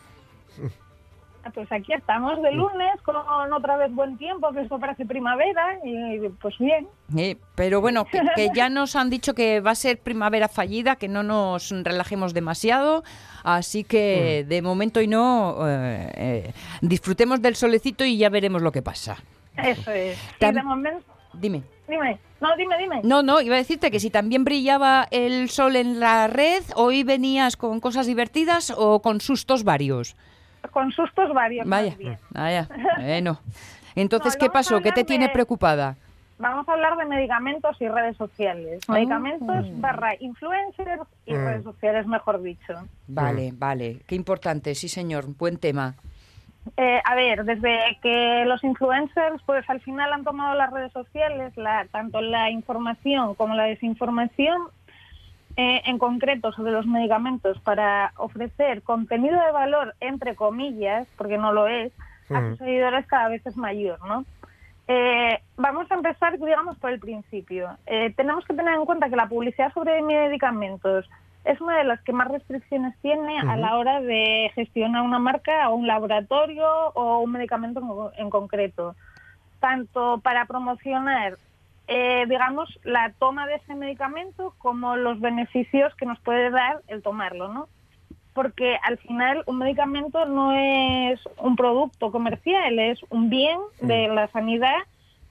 Ah, 1.45 1.51
Pues 1.55 1.71
aquí 1.71 1.93
estamos 1.93 2.41
de 2.43 2.51
lunes 2.53 3.01
con 3.03 3.15
otra 3.53 3.77
vez 3.77 3.93
buen 3.95 4.17
tiempo, 4.17 4.51
que 4.53 4.63
esto 4.63 4.79
parece 4.79 5.05
primavera 5.05 5.79
y 5.85 6.29
pues 6.41 6.57
bien. 6.59 6.89
Eh, 7.17 7.37
pero 7.55 7.81
bueno, 7.83 8.07
que, 8.07 8.23
que 8.35 8.51
ya 8.55 8.71
nos 8.71 8.97
han 8.97 9.11
dicho 9.11 9.35
que 9.35 9.61
va 9.61 9.73
a 9.73 9.75
ser 9.77 9.99
primavera 9.99 10.49
fallida, 10.49 10.97
que 10.97 11.09
no 11.09 11.23
nos 11.23 11.71
relajemos 11.83 12.33
demasiado, 12.33 13.05
así 13.45 13.85
que 13.85 14.45
de 14.49 14.63
momento 14.63 15.01
y 15.03 15.09
no, 15.09 15.57
eh, 15.69 16.13
eh, 16.17 16.53
disfrutemos 16.81 17.43
del 17.43 17.55
solecito 17.55 18.05
y 18.05 18.17
ya 18.17 18.31
veremos 18.31 18.63
lo 18.63 18.73
que 18.73 18.81
pasa. 18.83 19.17
Eso 19.57 19.91
es. 19.91 20.19
Y 20.41 20.45
Tam- 20.45 20.55
de 20.55 20.63
momento, 20.63 21.05
Dime. 21.35 21.63
Dime, 21.89 22.19
no, 22.41 22.57
dime, 22.57 22.79
dime. 22.79 23.01
No, 23.05 23.23
no, 23.23 23.41
iba 23.41 23.55
a 23.55 23.59
decirte 23.59 23.91
que 23.91 24.01
si 24.01 24.11
también 24.11 24.45
brillaba 24.45 25.07
el 25.11 25.49
sol 25.51 25.77
en 25.77 26.01
la 26.01 26.27
red, 26.27 26.63
hoy 26.75 27.03
venías 27.03 27.57
con 27.57 27.81
cosas 27.81 28.07
divertidas 28.07 28.73
o 28.77 29.01
con 29.03 29.21
sustos 29.21 29.65
varios. 29.65 30.17
Con 30.73 30.91
sustos 30.93 31.33
varios. 31.33 31.67
más 31.67 31.83
Vaya, 31.85 31.97
bien. 31.97 32.19
vaya, 32.31 32.69
bueno. 33.01 33.39
Entonces, 33.95 34.35
No, 34.35 34.39
¿qué 34.47 34.51
pasó? 34.51 34.81
¿Qué 34.83 34.93
te 34.93 35.05
tiene 35.05 35.29
preocupada? 35.31 35.97
Vamos 36.39 36.69
a 36.69 36.73
hablar 36.75 36.99
de 36.99 37.07
medicamentos 37.07 37.75
y 37.81 37.89
redes 37.89 38.15
sociales. 38.19 38.83
Ah. 38.89 38.93
Medicamentos 38.93 39.65
barra 39.81 40.15
influencers 40.21 41.01
y 41.25 41.33
Mm. 41.33 41.37
redes 41.47 41.65
sociales, 41.65 42.07
mejor 42.07 42.43
dicho. 42.43 42.75
Vale, 43.07 43.53
vale, 43.57 44.03
qué 44.07 44.15
importante, 44.17 44.75
sí 44.75 44.89
señor, 44.91 45.25
buen 45.39 45.57
tema. 45.57 45.95
Eh, 46.77 47.01
a 47.05 47.15
ver, 47.15 47.45
desde 47.45 47.99
que 48.03 48.45
los 48.47 48.63
influencers, 48.65 49.43
pues 49.47 49.69
al 49.71 49.81
final 49.81 50.13
han 50.13 50.25
tomado 50.25 50.55
las 50.55 50.73
redes 50.73 50.93
sociales, 50.93 51.57
la, 51.57 51.87
tanto 51.91 52.21
la 52.21 52.51
información 52.51 53.35
como 53.35 53.55
la 53.55 53.65
desinformación, 53.65 54.63
eh, 55.57 55.83
en 55.87 55.99
concreto 55.99 56.53
sobre 56.53 56.73
los 56.73 56.87
medicamentos, 56.87 57.59
para 57.61 58.13
ofrecer 58.17 58.83
contenido 58.83 59.41
de 59.43 59.53
valor, 59.53 59.95
entre 60.01 60.35
comillas, 60.35 61.09
porque 61.17 61.39
no 61.39 61.53
lo 61.53 61.67
es, 61.67 61.93
a 62.29 62.41
sus 62.41 62.59
seguidores 62.59 63.07
cada 63.07 63.29
vez 63.29 63.47
es 63.47 63.57
mayor, 63.57 64.05
¿no? 64.07 64.25
Eh, 64.89 65.41
vamos 65.57 65.91
a 65.91 65.95
empezar, 65.95 66.39
digamos, 66.39 66.77
por 66.79 66.91
el 66.91 67.01
principio. 67.01 67.71
Eh, 67.87 68.13
tenemos 68.17 68.45
que 68.45 68.55
tener 68.55 68.75
en 68.75 68.85
cuenta 68.85 69.09
que 69.09 69.17
la 69.17 69.29
publicidad 69.29 69.73
sobre 69.73 70.03
medicamentos 70.03 71.09
es 71.47 71.61
una 71.61 71.79
de 71.79 71.85
las 71.85 72.01
que 72.03 72.13
más 72.13 72.29
restricciones 72.29 72.95
tiene 73.01 73.39
a 73.39 73.57
la 73.57 73.79
hora 73.79 74.01
de 74.01 74.51
gestionar 74.55 75.03
una 75.03 75.21
marca 75.21 75.69
o 75.69 75.77
un 75.77 75.87
laboratorio 75.87 76.67
o 76.95 77.21
un 77.21 77.31
medicamento 77.31 78.13
en, 78.17 78.25
en 78.25 78.31
concreto. 78.31 78.97
Tanto 79.61 80.21
para 80.25 80.47
promocionar, 80.47 81.39
eh, 81.87 82.25
digamos, 82.29 82.81
la 82.83 83.13
toma 83.19 83.47
de 83.47 83.55
ese 83.55 83.77
medicamento 83.77 84.55
como 84.59 84.97
los 84.97 85.21
beneficios 85.21 85.95
que 85.95 86.05
nos 86.05 86.19
puede 86.21 86.51
dar 86.51 86.81
el 86.89 87.03
tomarlo, 87.03 87.53
¿no? 87.53 87.69
Porque 88.35 88.77
al 88.83 88.99
final 88.99 89.45
un 89.47 89.59
medicamento 89.59 90.27
no 90.27 90.53
es 90.53 91.21
un 91.39 91.55
producto 91.55 92.11
comercial, 92.11 92.79
es 92.81 92.99
un 93.09 93.31
bien 93.31 93.59
de 93.81 94.09
la 94.09 94.27
sanidad 94.29 94.77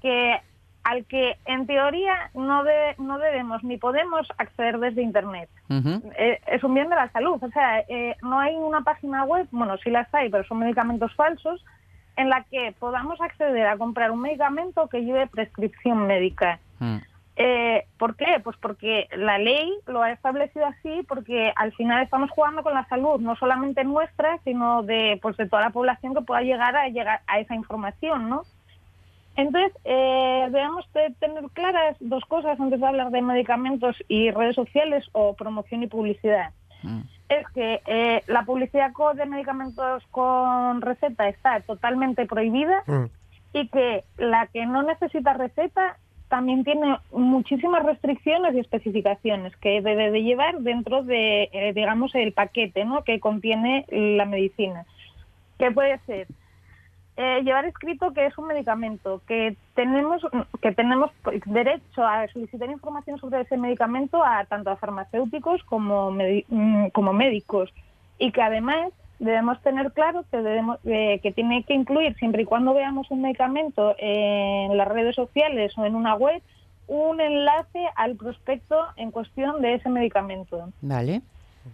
que 0.02 0.40
al 0.86 1.04
que 1.06 1.36
en 1.46 1.66
teoría 1.68 2.30
no, 2.36 2.64
de- 2.64 2.96
no 3.00 3.18
debemos 3.18 3.64
ni 3.64 3.78
podemos 3.78 4.28
acceder 4.38 4.80
desde 4.80 5.02
Internet. 5.02 5.50
Eh, 6.18 6.40
es 6.48 6.64
un 6.64 6.74
bien 6.76 6.90
de 6.90 6.96
la 6.96 7.10
salud. 7.12 7.38
O 7.44 7.50
sea, 7.50 7.80
eh, 7.90 8.16
no 8.22 8.40
hay 8.40 8.56
una 8.56 8.82
página 8.82 9.24
web, 9.26 9.48
bueno, 9.52 9.78
sí 9.78 9.90
las 9.90 10.14
hay, 10.14 10.30
pero 10.30 10.44
son 10.46 10.60
medicamentos 10.60 11.14
falsos, 11.16 11.66
en 12.18 12.30
la 12.30 12.44
que 12.44 12.74
podamos 12.80 13.20
acceder 13.20 13.66
a 13.68 13.78
comprar 13.78 14.12
un 14.12 14.22
medicamento 14.22 14.88
que 14.88 15.02
lleve 15.04 15.28
prescripción 15.28 16.06
médica. 16.08 16.60
Eh, 17.36 17.86
¿Por 17.98 18.16
qué? 18.16 18.40
Pues 18.44 18.56
porque 18.62 19.10
la 19.18 19.38
ley 19.40 19.70
lo 19.88 20.02
ha 20.04 20.12
establecido 20.12 20.68
así, 20.68 21.04
porque 21.08 21.52
al 21.58 21.74
final 21.74 22.02
estamos 22.04 22.30
jugando 22.30 22.64
con 22.64 22.74
la 22.74 22.86
salud, 22.88 23.20
no 23.20 23.36
solamente 23.36 23.84
nuestra, 23.84 24.38
sino 24.46 24.84
de, 24.84 25.20
pues 25.22 25.36
de 25.36 25.50
toda 25.50 25.64
la 25.64 25.72
población 25.72 26.14
que 26.16 26.22
pueda 26.22 26.42
llegar 26.44 26.78
a 26.78 26.88
llegar 26.88 27.22
a 27.28 27.40
esa 27.40 27.56
información, 27.56 28.30
¿no? 28.30 28.44
Entonces, 29.36 29.74
eh, 29.84 30.48
debemos 30.50 30.86
de 30.94 31.14
tener 31.20 31.44
claras 31.54 31.98
dos 32.00 32.24
cosas 32.26 32.60
antes 32.60 32.80
de 32.80 32.88
hablar 32.88 33.12
de 33.12 33.22
medicamentos 33.22 33.96
y 34.08 34.32
redes 34.32 34.56
sociales 34.56 35.06
o 35.12 35.34
promoción 35.34 35.84
y 35.84 35.88
publicidad. 35.88 36.52
Es 37.30 37.48
que 37.56 37.82
eh, 37.88 38.22
la 38.28 38.44
publicidad 38.44 38.92
de 39.16 39.26
medicamentos 39.26 40.04
con 40.12 40.82
receta 40.82 41.28
está 41.28 41.60
totalmente 41.62 42.28
prohibida 42.28 42.84
y 43.54 43.68
que 43.70 44.04
la 44.18 44.48
que 44.48 44.66
no 44.68 44.84
necesita 44.84 45.34
receta 45.34 45.98
también 46.28 46.64
tiene 46.64 46.98
muchísimas 47.12 47.84
restricciones 47.84 48.56
y 48.56 48.60
especificaciones 48.60 49.56
que 49.58 49.82
debe 49.82 50.12
de 50.12 50.24
llevar 50.24 50.60
dentro 50.60 51.04
de, 51.04 51.50
eh, 51.52 51.74
digamos, 51.74 52.14
el 52.16 52.34
paquete 52.34 52.86
¿no? 52.86 53.04
que 53.04 53.20
contiene 53.20 53.86
la 53.90 54.26
medicina. 54.26 54.86
Que 55.58 55.72
puede 55.72 56.00
ser 56.06 56.28
eh, 57.18 57.42
llevar 57.44 57.66
escrito 57.66 58.12
que 58.12 58.26
es 58.26 58.38
un 58.38 58.48
medicamento, 58.48 59.22
que 59.28 59.56
tenemos 59.74 60.22
que 60.62 60.74
tenemos 60.74 61.12
derecho 61.46 62.06
a 62.06 62.28
solicitar 62.28 62.70
información 62.70 63.18
sobre 63.20 63.42
ese 63.42 63.58
medicamento 63.58 64.24
a 64.24 64.44
tanto 64.46 64.70
a 64.70 64.76
farmacéuticos 64.76 65.64
como 65.64 66.12
mm, 66.12 66.88
como 66.90 67.14
médicos 67.14 67.74
y 68.20 68.32
que 68.32 68.42
además 68.42 68.92
debemos 69.20 69.62
tener 69.62 69.94
claro 69.94 70.26
que 70.30 70.38
debemos 70.42 70.78
eh, 70.84 71.20
que 71.24 71.32
tiene 71.32 71.64
que 71.64 71.74
incluir 71.74 72.16
siempre 72.18 72.42
y 72.42 72.46
cuando 72.46 72.74
veamos 72.74 73.10
un 73.10 73.22
medicamento 73.22 73.96
en 73.98 74.76
las 74.76 74.88
redes 74.88 75.16
sociales 75.16 75.78
o 75.78 75.86
en 75.86 75.96
una 75.96 76.16
web 76.16 76.42
un 76.88 77.22
enlace 77.22 77.80
al 77.96 78.16
prospecto 78.16 78.76
en 78.98 79.12
cuestión 79.12 79.62
de 79.62 79.76
ese 79.76 79.90
medicamento. 79.90 80.70
Vale. 80.82 81.22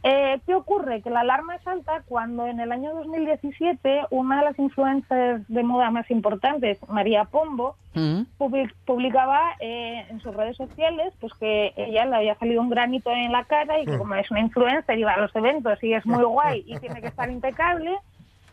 Eh, 0.04 0.40
¿Qué 0.46 0.56
ocurre? 0.56 1.02
Que 1.02 1.10
la 1.10 1.20
alarma 1.22 1.58
salta 1.60 2.02
cuando 2.08 2.48
en 2.48 2.60
el 2.60 2.72
año 2.72 2.94
2017 2.96 4.04
una 4.10 4.40
de 4.40 4.46
las 4.46 4.60
influencers 4.60 5.44
de 5.48 5.64
moda 5.64 5.92
más 5.92 6.10
importantes, 6.10 6.78
María 6.88 7.26
Pombo, 7.26 7.76
public- 8.38 8.74
publicaba 8.86 9.52
eh, 9.60 10.06
en 10.10 10.22
sus 10.22 10.34
redes 10.34 10.56
sociales 10.56 11.14
pues 11.20 11.34
que 11.34 11.74
ella 11.76 12.06
le 12.06 12.16
había 12.16 12.36
salido 12.36 12.62
un 12.62 12.70
granito 12.70 13.12
en 13.12 13.32
la 13.32 13.44
cara 13.44 13.80
y 13.82 13.86
que 13.86 13.98
como 13.98 14.16
es 14.16 14.32
una 14.32 14.40
influencer 14.40 14.98
y 14.98 15.04
va 15.04 15.14
a 15.14 15.20
los 15.20 15.36
eventos 15.36 15.84
y 15.84 15.94
es 15.94 16.06
muy 16.06 16.24
guay 16.24 16.64
y 16.66 16.78
tiene 16.80 17.02
que 17.02 17.08
estar 17.08 17.30
impecable, 17.30 17.96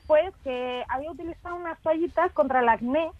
pues 0.08 0.34
que 0.42 0.82
había 0.88 1.10
utilizado 1.12 1.54
unas 1.56 1.78
toallitas 1.82 2.32
contra 2.32 2.60
el 2.60 2.68
acné 2.68 3.10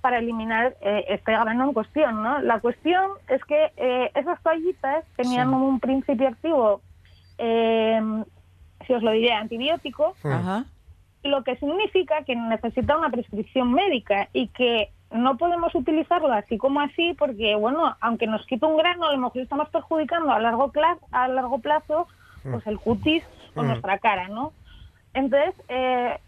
para 0.00 0.18
eliminar 0.18 0.74
eh, 0.80 1.04
este 1.08 1.30
grano 1.30 1.62
en 1.64 1.72
cuestión, 1.72 2.24
¿no? 2.24 2.40
La 2.40 2.58
cuestión 2.58 3.12
es 3.28 3.44
que 3.44 3.70
eh, 3.76 4.10
esas 4.16 4.42
toallitas 4.42 5.04
tenían 5.14 5.48
Sí. 5.50 5.54
un 5.54 5.78
principio 5.78 6.26
activo, 6.28 6.80
eh, 7.38 8.00
si 8.86 8.92
os 8.92 9.02
lo 9.02 9.10
diré, 9.12 9.32
antibiótico, 9.32 10.14
Ajá. 10.24 10.64
lo 11.22 11.44
que 11.44 11.56
significa 11.56 12.24
que 12.24 12.34
necesita 12.36 12.96
una 12.96 13.10
prescripción 13.10 13.72
médica 13.72 14.28
y 14.32 14.48
que 14.48 14.90
no 15.12 15.36
podemos 15.36 15.74
utilizarlo 15.74 16.32
así 16.32 16.56
como 16.58 16.80
así 16.80 17.14
porque, 17.18 17.54
bueno, 17.54 17.96
aunque 18.00 18.26
nos 18.26 18.44
quita 18.46 18.66
un 18.66 18.76
grano, 18.78 19.06
a 19.06 19.12
lo 19.12 19.18
mejor 19.18 19.42
estamos 19.42 19.68
perjudicando 19.68 20.32
a 20.32 20.38
largo 20.40 20.72
plazo, 20.72 21.00
a 21.12 21.28
largo 21.28 21.58
plazo 21.58 22.08
pues 22.42 22.66
el 22.66 22.78
cutis 22.80 23.22
o 23.54 23.62
Mm. 23.62 23.66
nuestra 23.68 23.98
cara, 23.98 24.28
¿no? 24.28 24.52
Entonces, 25.14 25.54
eh, 25.68 26.18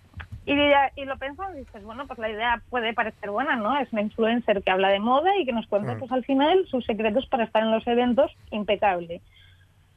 y, 0.47 1.05
lo 1.07 1.17
pensas 1.17 1.49
y 1.55 1.61
dices, 1.61 1.83
bueno, 1.83 2.07
pues 2.07 2.19
la 2.19 2.29
idea 2.29 2.63
puede 2.69 2.93
parecer 2.93 3.31
buena, 3.31 3.57
¿no? 3.57 3.77
Es 3.79 3.91
una 3.93 4.03
influencer 4.03 4.63
que 4.63 4.71
habla 4.71 4.91
de 4.91 5.01
moda 5.01 5.35
y 5.39 5.47
que 5.47 5.53
nos 5.53 5.67
cuenta, 5.67 5.95
Mm. 5.95 5.99
pues 5.99 6.13
al 6.13 6.25
final, 6.25 6.67
sus 6.69 6.85
secretos 6.85 7.27
para 7.27 7.45
estar 7.45 7.63
en 7.63 7.71
los 7.73 7.85
eventos 7.87 8.31
impecable. 8.51 9.23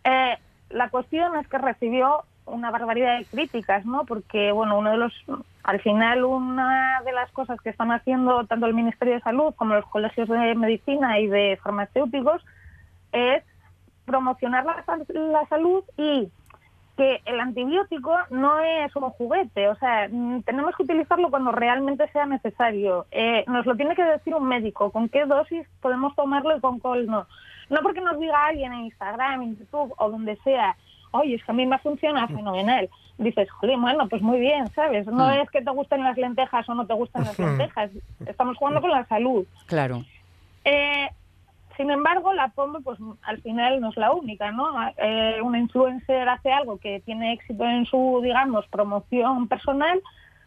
Eh, 0.06 0.38
la 0.70 0.90
cuestión 0.90 1.36
es 1.38 1.48
que 1.48 1.58
recibió 1.58 2.24
una 2.46 2.72
barbaridad 2.72 3.18
de 3.20 3.26
críticas, 3.26 3.86
¿no? 3.86 4.06
Porque, 4.06 4.52
bueno, 4.52 4.78
uno 4.78 4.92
de 4.92 4.98
los, 4.98 5.14
al 5.64 5.82
final, 5.82 6.24
una 6.24 7.02
de 7.06 7.12
las 7.12 7.32
cosas 7.32 7.60
que 7.62 7.70
están 7.70 7.92
haciendo 7.92 8.46
tanto 8.46 8.66
el 8.66 8.74
Ministerio 8.74 9.16
de 9.16 9.22
Salud 9.22 9.54
como 9.56 9.76
los 9.76 9.86
colegios 9.86 10.30
de 10.30 10.56
medicina 10.56 11.20
y 11.20 11.28
de 11.28 11.60
farmacéuticos 11.62 12.44
es 13.12 13.44
promocionar 14.06 14.66
la, 14.66 14.84
la 15.14 15.46
salud 15.48 15.84
y 15.98 16.30
que 16.98 17.22
el 17.26 17.40
antibiótico 17.40 18.18
no 18.32 18.60
es 18.60 18.96
un 18.96 19.10
juguete, 19.12 19.70
o 19.70 19.76
sea, 19.76 20.10
mm, 20.10 20.42
tenemos 20.42 20.76
que 20.76 20.84
utilizarlo 20.84 21.30
cuando 21.30 21.52
realmente 21.52 22.10
sea 22.12 22.26
necesario. 22.26 23.06
Eh, 23.12 23.46
nos 23.48 23.68
lo 23.68 23.76
tiene 23.76 23.96
que 23.96 24.04
decir 24.04 24.34
un 24.34 24.48
médico, 24.48 24.92
con 24.92 25.08
qué 25.08 25.26
dosis 25.26 25.68
podemos 25.80 26.16
tomarlo 26.16 26.58
y 26.58 26.60
con 26.60 26.80
cuál 26.80 27.06
no. 27.06 27.28
No 27.70 27.82
porque 27.82 28.02
nos 28.02 28.20
diga 28.20 28.48
alguien 28.48 28.74
en 28.74 28.86
Instagram, 28.86 29.42
en 29.42 29.58
YouTube 29.58 29.94
o 29.98 30.10
donde 30.10 30.38
sea, 30.38 30.76
oye, 31.12 31.36
es 31.36 31.44
que 31.44 31.52
a 31.52 31.56
mí 31.56 31.66
me 31.66 31.78
funciona 31.80 32.28
fenomenal. 32.28 32.90
Dices, 33.18 33.50
jolín, 33.52 33.82
bueno, 33.82 34.08
pues 34.08 34.22
muy 34.22 34.40
bien, 34.40 34.68
¿sabes? 34.74 35.08
No 35.08 35.30
es 35.32 35.50
que 35.50 35.62
te 35.62 35.72
gusten 35.72 36.04
las 36.04 36.18
lentejas 36.18 36.68
o 36.70 36.76
no 36.76 36.86
te 36.86 36.94
gustan 36.94 37.24
las 37.24 37.38
lentejas. 37.40 37.92
Estamos 38.26 38.58
jugando 38.58 38.82
con 38.82 38.92
la 38.92 39.06
salud. 39.06 39.46
Claro. 39.66 40.04
Eh, 40.64 41.10
sin 41.78 41.92
embargo, 41.92 42.34
la 42.34 42.50
POM, 42.50 42.82
pues 42.84 43.00
al 43.22 43.42
final 43.42 43.80
no 43.80 43.90
es 43.90 43.98
la 43.98 44.12
única, 44.12 44.52
¿no? 44.52 44.68
Eh, 44.98 45.40
una 45.44 45.60
influencer 45.60 46.28
hace 46.28 46.52
algo 46.52 46.80
que 46.80 47.02
tiene 47.02 47.34
éxito 47.34 47.64
en 47.64 47.86
su, 47.86 48.20
digamos, 48.24 48.68
promoción 48.68 49.48
personal, 49.48 50.02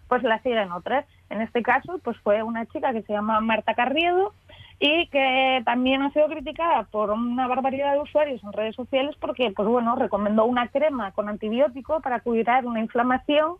pues 0.08 0.24
la 0.24 0.42
siguen 0.42 0.72
otras. 0.72 1.06
En 1.30 1.40
este 1.40 1.62
caso, 1.62 2.00
pues 2.02 2.16
fue 2.18 2.42
una 2.42 2.66
chica 2.66 2.92
que 2.92 3.02
se 3.02 3.12
llama 3.12 3.40
Marta 3.40 3.74
Carriedo 3.74 4.34
y 4.82 5.06
que 5.08 5.62
también 5.66 6.00
ha 6.00 6.10
sido 6.10 6.26
criticada 6.28 6.84
por 6.84 7.10
una 7.10 7.46
barbaridad 7.46 7.92
de 7.92 8.00
usuarios 8.00 8.42
en 8.42 8.52
redes 8.54 8.74
sociales 8.74 9.14
porque, 9.20 9.52
pues 9.54 9.68
bueno, 9.68 9.94
recomendó 9.94 10.46
una 10.46 10.68
crema 10.68 11.12
con 11.12 11.28
antibiótico 11.28 12.00
para 12.00 12.20
curar 12.20 12.64
una 12.64 12.80
inflamación 12.80 13.56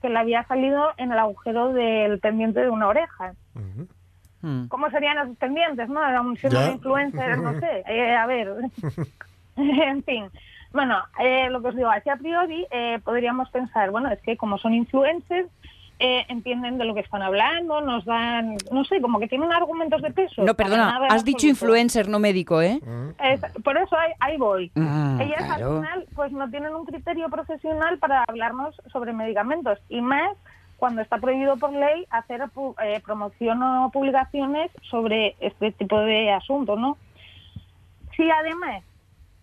que 0.00 0.08
le 0.08 0.18
había 0.18 0.44
salido 0.44 0.88
en 0.96 1.12
el 1.12 1.18
agujero 1.18 1.74
del 1.74 2.18
pendiente 2.20 2.60
de 2.60 2.70
una 2.70 2.88
oreja. 2.88 3.34
Mm. 4.40 4.66
¿Cómo 4.68 4.90
serían 4.90 5.18
esos 5.18 5.36
pendientes, 5.36 5.88
no? 5.90 6.04
Era 6.04 6.22
un 6.22 6.38
una 6.42 6.70
influencer, 6.72 7.38
no 7.38 7.52
sé. 7.60 7.84
Eh, 7.86 8.16
a 8.16 8.26
ver, 8.26 8.48
en 9.56 10.02
fin. 10.04 10.24
Bueno, 10.72 10.96
eh, 11.20 11.50
lo 11.50 11.60
que 11.60 11.68
os 11.68 11.76
digo, 11.76 11.90
así 11.90 12.08
a 12.08 12.16
priori 12.16 12.66
eh, 12.70 12.98
podríamos 13.04 13.50
pensar, 13.50 13.90
bueno, 13.90 14.10
es 14.10 14.20
que 14.22 14.38
como 14.38 14.56
son 14.56 14.72
influencers, 14.72 15.50
eh, 16.04 16.24
entienden 16.28 16.78
de 16.78 16.84
lo 16.84 16.94
que 16.94 17.00
están 17.00 17.22
hablando, 17.22 17.80
nos 17.80 18.04
dan, 18.04 18.56
no 18.72 18.84
sé, 18.84 19.00
como 19.00 19.20
que 19.20 19.28
tienen 19.28 19.52
argumentos 19.52 20.02
de 20.02 20.10
peso. 20.10 20.42
No, 20.42 20.54
perdona, 20.54 20.98
has 21.08 21.24
dicho 21.24 21.46
influencer, 21.46 22.08
no 22.08 22.18
médico, 22.18 22.60
¿eh? 22.60 22.80
Es- 23.22 23.40
por 23.62 23.78
eso 23.78 23.96
ahí, 23.96 24.10
ahí 24.18 24.36
voy. 24.36 24.72
Ah, 24.76 25.18
Ellas 25.20 25.44
claro. 25.44 25.76
al 25.76 25.82
final 25.84 26.06
pues 26.16 26.32
no 26.32 26.50
tienen 26.50 26.74
un 26.74 26.84
criterio 26.86 27.28
profesional 27.28 27.98
para 27.98 28.24
hablarnos 28.26 28.74
sobre 28.90 29.12
medicamentos 29.12 29.78
y 29.88 30.00
más 30.00 30.36
cuando 30.76 31.02
está 31.02 31.18
prohibido 31.18 31.56
por 31.56 31.72
ley 31.72 32.04
hacer 32.10 32.42
eh, 32.82 33.00
promoción 33.04 33.62
o 33.62 33.90
publicaciones 33.92 34.72
sobre 34.90 35.36
este 35.38 35.70
tipo 35.70 36.00
de 36.00 36.32
asuntos, 36.32 36.76
¿no? 36.80 36.96
Si 38.16 38.28
además, 38.28 38.82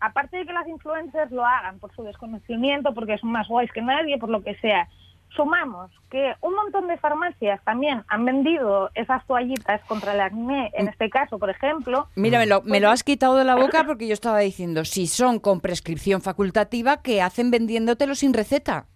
aparte 0.02 0.36
de 0.38 0.46
que 0.46 0.52
las 0.52 0.68
influencers 0.68 1.32
lo 1.32 1.46
hagan 1.46 1.80
por 1.80 1.96
su 1.96 2.04
desconocimiento, 2.04 2.94
porque 2.94 3.18
son 3.18 3.32
más 3.32 3.48
guays 3.48 3.72
que 3.72 3.82
nadie, 3.82 4.18
por 4.18 4.28
lo 4.30 4.42
que 4.44 4.56
sea, 4.56 4.90
sumamos 5.36 5.92
que 6.10 6.34
un 6.42 6.56
montón 6.56 6.88
de 6.88 6.98
farmacias 6.98 7.64
también 7.64 8.04
han 8.08 8.26
vendido 8.26 8.90
esas 8.96 9.26
toallitas 9.28 9.82
contra 9.86 10.14
el 10.14 10.22
acné, 10.22 10.72
en 10.74 10.88
este 10.88 11.10
caso, 11.10 11.38
por 11.38 11.50
ejemplo, 11.50 12.08
Mira, 12.16 12.40
me 12.40 12.46
lo, 12.46 12.62
me 12.62 12.70
Pues 12.70 12.82
lo 12.82 12.90
has 12.90 13.04
quitado 13.04 13.36
de 13.36 13.46
la 13.46 13.56
boca 13.56 13.84
porque 13.86 14.08
yo 14.08 14.14
estaba 14.14 14.40
diciendo, 14.40 14.86
si 14.86 15.08
son 15.08 15.40
con 15.40 15.62
prescripción 15.62 16.22
facultativa, 16.22 17.02
¿qué 17.02 17.22
hacen 17.22 17.52
vendiéndotelo 17.52 18.16
sin 18.16 18.34
receta? 18.34 18.88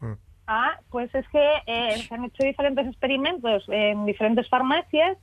Ah, 0.48 0.80
pues 0.90 1.14
es 1.16 1.28
que 1.30 1.50
eh, 1.68 1.98
se 2.08 2.14
han 2.14 2.26
hecho 2.26 2.44
diferentes 2.44 2.88
experimentos 2.88 3.64
en 3.70 4.06
diferentes 4.06 4.50
farmacias 4.50 5.18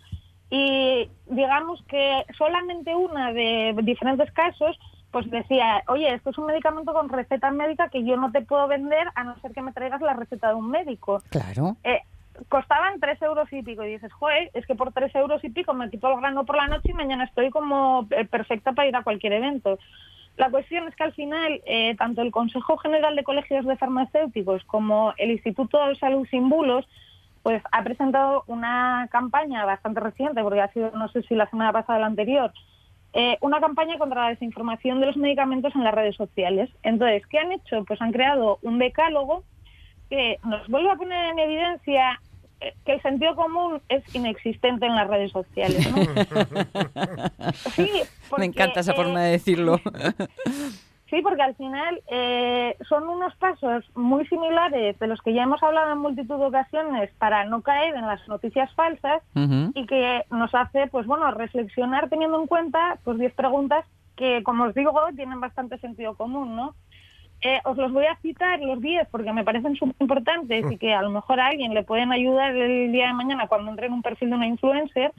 y 0.49 1.09
digamos 1.27 1.83
que 1.89 2.25
solamente 2.37 2.95
una 2.95 3.33
de 3.33 3.75
diferentes 3.83 4.31
casos 4.33 4.79
pues 5.11 5.31
decía, 5.31 5.83
oye, 5.89 6.15
esto 6.15 6.31
es 6.31 6.39
un 6.39 6.47
medicamento 6.47 6.93
con 6.93 7.09
receta 7.09 7.51
médica 7.51 7.89
que 7.89 8.05
yo 8.05 8.17
no 8.17 8.31
te 8.31 8.43
puedo 8.43 8.69
vender 8.69 9.09
a 9.15 9.25
no 9.25 9.39
ser 9.41 9.53
que 9.53 9.63
me 9.63 9.73
traigas 9.73 10.01
la 10.01 10.15
receta 10.15 10.49
de 10.49 10.55
un 10.55 10.71
médico. 10.71 11.23
Claro. 11.31 11.77
Eh, 11.83 12.01
costaban 12.49 13.01
tres 13.01 13.21
euros 13.23 13.53
y 13.53 13.63
pico 13.63 13.85
y 13.85 13.93
dices, 13.93 14.13
joder, 14.13 14.51
es 14.55 14.67
que 14.67 14.75
por 14.75 14.93
tres 14.93 15.15
euros 15.15 15.43
y 15.45 15.51
pico 15.51 15.75
me 15.75 15.91
quito 15.91 16.11
el 16.11 16.21
grano 16.21 16.45
por 16.45 16.57
la 16.57 16.69
noche 16.69 16.91
y 16.91 16.95
mañana 16.95 17.25
estoy 17.25 17.51
como 17.51 18.07
eh, 18.11 18.25
perfecta 18.25 18.73
para 18.73 18.89
ir 18.89 18.97
a 18.97 19.03
cualquier 19.03 19.35
evento. 19.35 19.79
La 20.37 20.51
cuestión 20.51 20.87
es 20.89 20.95
que 20.95 21.05
al 21.05 21.13
final, 21.13 21.61
eh, 21.67 21.97
tanto 21.97 22.23
el 22.23 22.31
Consejo 22.31 22.79
General 22.79 23.15
de 23.17 23.25
Colegios 23.25 23.67
de 23.67 23.77
Farmacéuticos 23.77 24.65
como 24.65 25.13
el 25.19 25.33
Instituto 25.33 25.85
de 25.87 25.97
Salud 25.97 26.27
Sin 26.31 26.49
Bulos, 26.49 26.89
pues 27.43 27.63
ha 27.73 27.83
presentado 27.83 28.45
una 28.47 29.09
campaña 29.11 29.65
bastante 29.65 30.01
reciente, 30.01 30.43
porque 30.43 30.61
ha 30.61 30.73
sido, 30.73 30.93
no 30.93 31.09
sé 31.09 31.23
si 31.23 31.35
la 31.35 31.49
semana 31.49 31.73
pasada 31.73 31.99
o 31.99 32.01
la 32.01 32.07
anterior, 32.07 32.53
eh, 33.13 33.39
una 33.41 33.61
campaña 33.61 33.99
contra 33.99 34.23
la 34.23 34.29
desinformación 34.31 35.01
de 35.01 35.07
los 35.07 35.17
medicamentos 35.17 35.75
en 35.75 35.85
las 35.85 35.95
redes 35.95 36.17
sociales. 36.17 36.71
Entonces, 36.83 37.27
¿qué 37.27 37.39
han 37.39 37.53
hecho? 37.53 37.85
Pues 37.85 38.01
han 38.01 38.13
creado 38.13 38.59
un 38.63 38.79
decálogo 38.79 39.45
que 40.09 40.39
nos 40.45 40.67
vuelve 40.69 40.91
a 40.91 40.97
poner 40.97 41.33
en 41.33 41.39
evidencia 41.39 42.21
eh, 42.61 42.75
que 42.85 42.93
el 42.93 43.03
sentido 43.03 43.35
común 43.35 43.81
es 43.89 44.03
inexistente 44.15 44.87
en 44.87 44.95
las 44.95 45.09
redes 45.09 45.33
sociales. 45.33 45.91
¿no? 45.91 45.97
Sí, 47.75 47.91
porque, 48.29 48.41
Me 48.41 48.47
encanta 48.47 48.81
esa 48.81 48.93
eh, 48.93 48.97
forma 48.97 49.23
de 49.23 49.31
decirlo. 49.33 49.81
Sí, 51.11 51.23
porque 51.23 51.43
al 51.43 51.57
final 51.57 52.01
eh, 52.07 52.77
son 52.89 53.09
unos 53.09 53.35
pasos 53.35 53.85
muy 53.97 54.25
similares 54.27 54.97
de 55.01 55.07
los 55.09 55.21
que 55.21 55.35
ya 55.35 55.43
hemos 55.43 55.61
hablado 55.61 55.93
en 55.93 55.99
multitud 55.99 56.39
de 56.39 56.47
ocasiones 56.47 57.11
para 57.19 57.45
no 57.47 57.63
caer 57.63 57.97
en 57.97 58.07
las 58.07 58.27
noticias 58.29 58.73
falsas 58.75 59.21
y 59.75 59.87
que 59.87 60.25
nos 60.31 60.55
hace, 60.55 60.87
pues 60.87 61.07
bueno, 61.07 61.29
reflexionar 61.33 62.09
teniendo 62.09 62.41
en 62.41 62.47
cuenta 62.47 62.99
pues 63.03 63.19
10 63.19 63.35
preguntas 63.35 63.85
que, 64.15 64.45
como 64.45 64.65
os 64.65 64.75
digo, 64.75 64.93
tienen 65.17 65.41
bastante 65.41 65.79
sentido 65.79 66.15
común, 66.15 66.55
¿no? 66.55 66.75
Eh, 67.43 67.59
os 67.65 67.77
los 67.77 67.91
voy 67.91 68.05
a 68.05 68.17
citar 68.17 68.61
los 68.61 68.81
10 68.81 69.09
porque 69.11 69.33
me 69.33 69.45
parecen 69.45 69.75
súper 69.75 69.97
importantes 69.99 70.71
y 70.71 70.77
que 70.77 70.95
a 70.95 71.03
lo 71.03 71.11
mejor 71.11 71.41
a 71.41 71.47
alguien 71.47 71.75
le 71.75 71.83
pueden 71.83 72.13
ayudar 72.13 72.55
el 72.55 72.93
día 72.93 73.09
de 73.09 73.15
mañana 73.15 73.49
cuando 73.49 73.71
entre 73.71 73.87
en 73.87 73.95
un 73.95 74.03
perfil 74.03 74.31
de 74.31 74.37
una 74.37 74.47
influencer. 74.47 75.13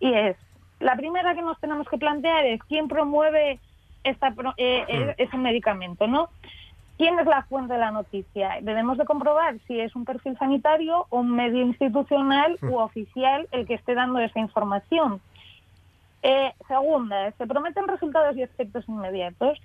Y 0.00 0.12
es, 0.12 0.36
la 0.80 0.96
primera 0.96 1.34
que 1.34 1.42
nos 1.42 1.60
tenemos 1.60 1.86
que 1.88 1.98
plantear 1.98 2.46
es 2.46 2.60
quién 2.64 2.88
promueve 2.88 3.60
esta, 4.04 4.30
pro- 4.32 4.54
eh, 4.56 4.84
eh, 4.88 5.14
ese 5.18 5.36
medicamento, 5.36 6.06
¿no? 6.06 6.28
¿Quién 6.98 7.18
es 7.18 7.26
la 7.26 7.42
fuente 7.42 7.74
de 7.74 7.78
la 7.80 7.90
noticia? 7.90 8.58
Debemos 8.62 8.96
de 8.96 9.04
comprobar 9.04 9.56
si 9.66 9.78
es 9.80 9.94
un 9.94 10.04
perfil 10.06 10.38
sanitario 10.38 11.06
o 11.10 11.18
un 11.20 11.30
medio 11.36 11.60
institucional 11.62 12.58
u 12.62 12.76
oficial 12.76 13.46
el 13.52 13.66
que 13.66 13.74
esté 13.74 13.94
dando 13.94 14.18
esa 14.18 14.38
información. 14.38 15.20
Eh, 16.22 16.52
segunda, 16.66 17.30
se 17.32 17.46
prometen 17.46 17.86
resultados 17.86 18.34
y 18.36 18.42
efectos 18.42 18.88
inmediatos. 18.88 19.58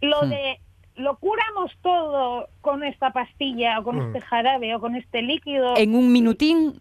Lo 0.00 0.22
Hmm. 0.24 0.30
de 0.30 0.60
lo 0.96 1.16
curamos 1.18 1.70
todo 1.82 2.48
con 2.60 2.82
esta 2.82 3.10
pastilla 3.12 3.78
o 3.78 3.84
con 3.84 3.96
Hmm. 3.98 4.06
este 4.06 4.20
jarabe 4.22 4.74
o 4.74 4.80
con 4.80 4.96
este 4.96 5.22
líquido 5.22 5.76
En 5.76 5.94
un 5.94 6.10
minutín, 6.12 6.74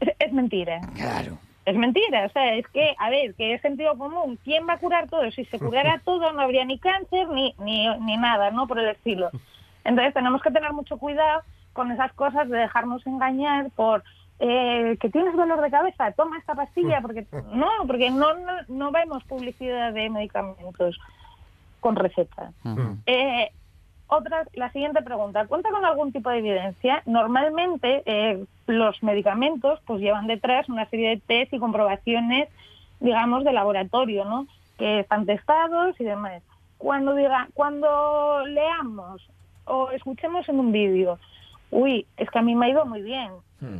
es, 0.00 0.08
es 0.18 0.32
mentira. 0.32 0.80
claro. 0.94 1.36
Es 1.64 1.76
mentira, 1.76 2.26
o 2.26 2.28
sea, 2.30 2.54
es 2.54 2.66
que, 2.68 2.94
a 2.98 3.08
ver, 3.08 3.34
que 3.34 3.54
es 3.54 3.62
sentido 3.62 3.96
común. 3.96 4.38
¿Quién 4.42 4.66
va 4.68 4.74
a 4.74 4.78
curar 4.78 5.08
todo? 5.08 5.30
Si 5.30 5.44
se 5.44 5.58
curara 5.58 6.00
todo, 6.04 6.32
no 6.32 6.42
habría 6.42 6.64
ni 6.64 6.78
cáncer 6.78 7.28
ni, 7.28 7.54
ni, 7.58 7.88
ni 7.98 8.16
nada, 8.16 8.50
¿no? 8.50 8.66
Por 8.66 8.80
el 8.80 8.88
estilo. 8.88 9.30
Entonces, 9.84 10.14
tenemos 10.14 10.42
que 10.42 10.50
tener 10.50 10.72
mucho 10.72 10.96
cuidado 10.96 11.42
con 11.72 11.90
esas 11.90 12.12
cosas 12.14 12.48
de 12.48 12.58
dejarnos 12.58 13.06
engañar 13.06 13.70
por 13.70 14.02
eh, 14.38 14.96
que 15.00 15.08
tienes 15.08 15.36
dolor 15.36 15.60
de 15.60 15.70
cabeza, 15.70 16.10
toma 16.12 16.38
esta 16.38 16.54
pastilla, 16.54 17.00
porque 17.00 17.26
no, 17.52 17.68
porque 17.86 18.10
no, 18.10 18.34
no, 18.34 18.52
no 18.68 18.90
vemos 18.90 19.22
publicidad 19.24 19.92
de 19.92 20.10
medicamentos 20.10 20.98
con 21.80 21.96
receta. 21.96 22.50
Eh, 23.06 23.50
otra, 24.16 24.44
la 24.54 24.70
siguiente 24.72 25.02
pregunta. 25.02 25.46
¿Cuenta 25.46 25.70
con 25.70 25.84
algún 25.84 26.12
tipo 26.12 26.30
de 26.30 26.38
evidencia? 26.38 27.02
Normalmente 27.06 28.02
eh, 28.04 28.44
los 28.66 29.02
medicamentos 29.02 29.80
pues 29.86 30.00
llevan 30.00 30.26
detrás 30.26 30.68
una 30.68 30.88
serie 30.90 31.10
de 31.10 31.16
test 31.18 31.52
y 31.52 31.58
comprobaciones, 31.58 32.48
digamos, 33.00 33.44
de 33.44 33.52
laboratorio, 33.52 34.24
¿no? 34.24 34.46
Que 34.78 35.00
están 35.00 35.26
testados 35.26 35.98
y 36.00 36.04
demás. 36.04 36.42
Cuando 36.78 37.14
diga, 37.14 37.48
cuando 37.54 38.44
leamos 38.46 39.26
o 39.64 39.90
escuchemos 39.90 40.48
en 40.48 40.60
un 40.60 40.72
vídeo, 40.72 41.18
uy, 41.70 42.06
es 42.16 42.28
que 42.28 42.38
a 42.38 42.42
mí 42.42 42.54
me 42.54 42.66
ha 42.66 42.70
ido 42.70 42.84
muy 42.84 43.02
bien. 43.02 43.30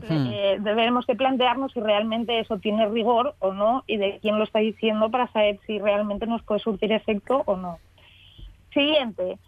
Eh, 0.09 0.59
debemos 0.61 1.07
de 1.09 1.17
plantearnos 1.17 1.73
si 1.73 1.81
realmente 1.81 2.39
eso 2.39 2.59
tiene 2.59 2.89
rigor 2.89 3.35
o 3.41 3.53
no 3.53 3.83
y 3.89 3.97
de 3.97 4.21
quién 4.23 4.39
lo 4.39 4.45
está 4.45 4.61
diciendo 4.61 5.11
para 5.11 5.27
saber 5.33 5.59
si 5.67 5.81
realmente 5.81 6.25
nos 6.27 6.41
puede 6.45 6.61
surtir 6.61 6.93
efecto 6.93 7.43
o 7.47 7.57
no. 7.57 7.79
Siguiente. 8.73 9.39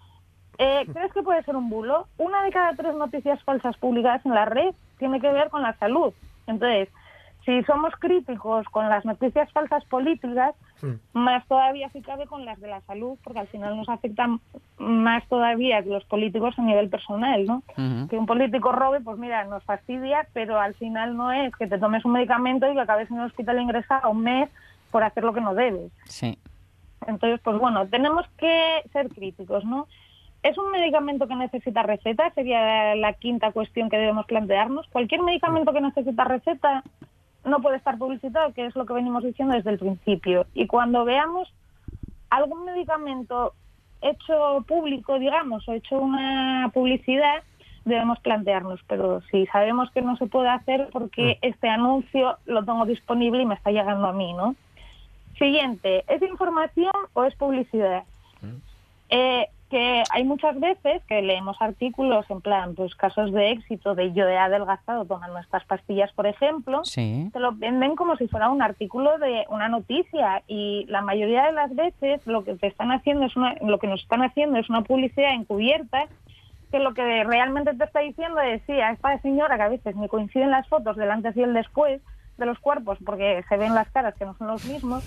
Eh, 0.59 0.87
¿Crees 0.93 1.13
que 1.13 1.23
puede 1.23 1.43
ser 1.43 1.57
un 1.57 1.69
bulo? 1.69 2.07
Una 2.19 2.43
de 2.43 2.51
cada 2.51 2.75
tres 2.75 2.95
noticias 2.95 3.43
falsas 3.43 3.77
publicadas 3.77 4.25
en 4.25 4.35
la 4.35 4.45
red 4.45 4.75
tiene 4.99 5.21
que 5.21 5.31
ver 5.31 5.51
con 5.51 5.63
la 5.63 5.77
salud. 5.79 6.13
Entonces, 6.47 6.89
si 7.45 7.63
somos 7.65 7.93
críticos 7.99 8.67
con 8.69 8.89
las 8.89 9.05
noticias 9.05 9.51
falsas 9.53 9.85
políticas, 9.87 10.55
más 11.13 11.47
todavía 11.47 11.89
si 11.91 12.01
cabe 12.01 12.27
con 12.27 12.45
las 12.45 12.61
de 12.61 12.69
la 12.69 12.81
salud, 12.83 13.19
porque 13.23 13.41
al 13.41 13.47
final 13.49 13.77
nos 13.77 13.89
afectan 13.89 14.41
más 14.79 15.27
todavía 15.29 15.83
que 15.83 15.91
los 15.91 16.05
políticos 16.05 16.55
a 16.59 16.63
nivel 16.63 16.89
personal, 16.89 17.45
¿no? 17.47 17.63
Que 18.09 18.17
un 18.17 18.27
político 18.27 18.73
robe, 18.73 19.01
pues 19.01 19.19
mira, 19.19 19.45
nos 19.45 19.63
fastidia, 19.65 20.27
pero 20.33 20.59
al 20.59 20.75
final 20.75 21.17
no 21.17 21.33
es 21.33 21.55
que 21.57 21.67
te 21.67 21.79
tomes 21.79 22.05
un 22.05 22.13
medicamento 22.13 22.71
y 22.71 22.75
que 22.75 22.81
acabes 22.81 23.11
en 23.11 23.19
el 23.19 23.27
hospital 23.27 23.61
ingresado 23.61 24.11
un 24.11 24.23
mes 24.23 24.51
por 24.91 25.03
hacer 25.03 25.25
lo 25.25 25.35
que 25.35 25.41
no 25.41 25.55
debes. 25.55 25.93
Sí. 26.07 26.39
Entonces, 27.07 27.41
pues 27.43 27.59
bueno, 27.59 27.87
tenemos 27.89 28.27
que 28.39 28.83
ser 28.93 29.09
críticos, 29.11 29.65
¿no? 29.65 29.87
¿Es 30.45 30.59
un 30.59 30.71
medicamento 30.71 31.27
que 31.27 31.37
necesita 31.37 31.83
receta? 31.83 32.31
Sería 32.35 32.95
la 32.97 33.15
quinta 33.15 33.51
cuestión 33.51 33.89
que 33.89 33.97
debemos 33.97 34.27
plantearnos. 34.27 34.87
Cualquier 34.89 35.23
medicamento 35.23 35.73
que 35.73 35.81
necesita 35.81 36.25
receta 36.25 36.85
no 37.47 37.61
puede 37.61 37.79
estar 37.79 37.97
publicitado, 37.97 38.53
que 38.53 38.67
es 38.67 38.77
lo 38.77 38.85
que 38.85 38.93
venimos 38.93 39.25
diciendo 39.25 39.55
desde 39.55 39.71
el 39.71 39.79
principio. 39.79 40.45
Y 40.53 40.67
cuando 40.67 41.07
veamos 41.07 41.51
algún 42.29 42.67
medicamento 42.67 43.55
hecho 44.03 44.63
público, 44.69 45.19
digamos, 45.19 45.67
o 45.67 45.73
hecho 45.73 45.99
una 45.99 46.71
publicidad, 46.75 47.43
debemos 47.87 48.21
plantearnos. 48.21 48.81
Pero 48.87 49.23
si 49.31 49.47
sabemos 49.47 49.91
que 49.93 50.03
no 50.03 50.19
se 50.19 50.27
puede 50.27 50.51
hacer 50.51 50.91
porque 50.93 51.39
este 51.41 51.71
anuncio 51.71 52.37
lo 52.45 52.63
tengo 52.67 52.85
disponible 52.85 53.41
y 53.41 53.47
me 53.47 53.55
está 53.55 53.71
llegando 53.71 54.09
a 54.09 54.13
mí, 54.13 54.35
¿no? 54.35 54.57
Siguiente, 55.39 56.05
¿es 56.07 56.21
información 56.21 56.93
o 57.15 57.25
es 57.25 57.35
publicidad? 57.35 58.05
Eh, 59.09 59.49
que 59.75 60.05
hay 60.13 60.23
muchas 60.23 60.61
veces 60.61 61.03
que 61.09 61.21
leemos 61.21 61.57
artículos 61.61 62.25
en 62.31 62.41
plan, 62.41 62.77
pues 62.77 62.95
casos 62.95 63.33
de 63.33 63.51
éxito 63.51 63.97
de 63.97 64.13
yo 64.13 64.29
he 64.29 64.39
adelgazado 64.39 65.05
tomando 65.05 65.37
estas 65.41 65.65
pastillas, 65.65 66.13
por 66.13 66.29
ejemplo, 66.29 66.85
Sí. 66.85 67.29
te 67.33 67.41
lo 67.41 67.51
venden 67.51 67.97
como 67.97 68.15
si 68.15 68.29
fuera 68.29 68.51
un 68.51 68.63
artículo 68.63 69.19
de 69.19 69.45
una 69.49 69.69
noticia 69.69 70.45
y 70.47 70.87
la 70.89 71.01
mayoría 71.03 71.47
de 71.47 71.53
las 71.55 71.75
veces 71.75 72.25
lo 72.25 72.45
que 72.45 72.55
te 72.55 72.69
están 72.69 72.93
haciendo 72.93 73.27
es 73.27 73.35
una, 73.35 73.55
lo 73.63 73.81
que 73.81 73.89
nos 73.89 74.01
están 74.01 74.23
haciendo 74.23 74.61
es 74.61 74.71
una 74.71 74.83
publicidad 74.83 75.35
encubierta 75.35 76.05
que 76.71 76.79
lo 76.79 76.95
que 76.95 77.25
realmente 77.25 77.75
te 77.75 77.83
está 77.83 77.99
diciendo 77.99 78.41
es 78.43 78.63
sí, 78.67 78.75
a 78.81 78.93
esta 78.93 79.19
señora 79.23 79.57
que 79.57 79.63
a 79.65 79.69
veces 79.71 79.97
me 79.97 80.09
coinciden 80.09 80.53
las 80.53 80.69
fotos 80.69 80.97
del 80.97 81.11
antes 81.11 81.37
y 81.37 81.43
el 81.43 81.53
después 81.53 82.01
de 82.39 82.47
los 82.47 82.61
cuerpos 82.61 82.97
porque 83.05 83.43
se 83.49 83.57
ven 83.57 83.75
las 83.75 83.91
caras 83.91 84.15
que 84.15 84.25
no 84.25 84.35
son 84.35 84.47
los 84.47 84.65
mismos. 84.67 85.03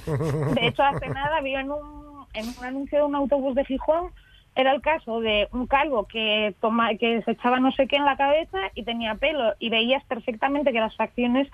De 0.55 0.67
hecho, 0.67 0.83
hace 0.83 1.07
nada 1.07 1.39
vi 1.39 1.55
en 1.55 1.71
un, 1.71 2.25
en 2.33 2.45
un 2.59 2.65
anuncio 2.65 2.99
de 2.99 3.05
un 3.05 3.15
autobús 3.15 3.55
de 3.55 3.63
Gijón 3.63 4.11
era 4.57 4.73
el 4.73 4.81
caso 4.81 5.21
de 5.21 5.47
un 5.53 5.67
calvo 5.67 6.07
que 6.07 6.55
toma, 6.59 6.95
que 6.95 7.21
se 7.21 7.31
echaba 7.31 7.59
no 7.59 7.71
sé 7.71 7.87
qué 7.87 7.95
en 7.95 8.05
la 8.05 8.17
cabeza 8.17 8.57
y 8.73 8.83
tenía 8.83 9.13
pelo 9.13 9.53
y 9.59 9.69
veías 9.69 10.03
perfectamente 10.05 10.73
que 10.73 10.79
las 10.79 10.95
facciones 10.95 11.47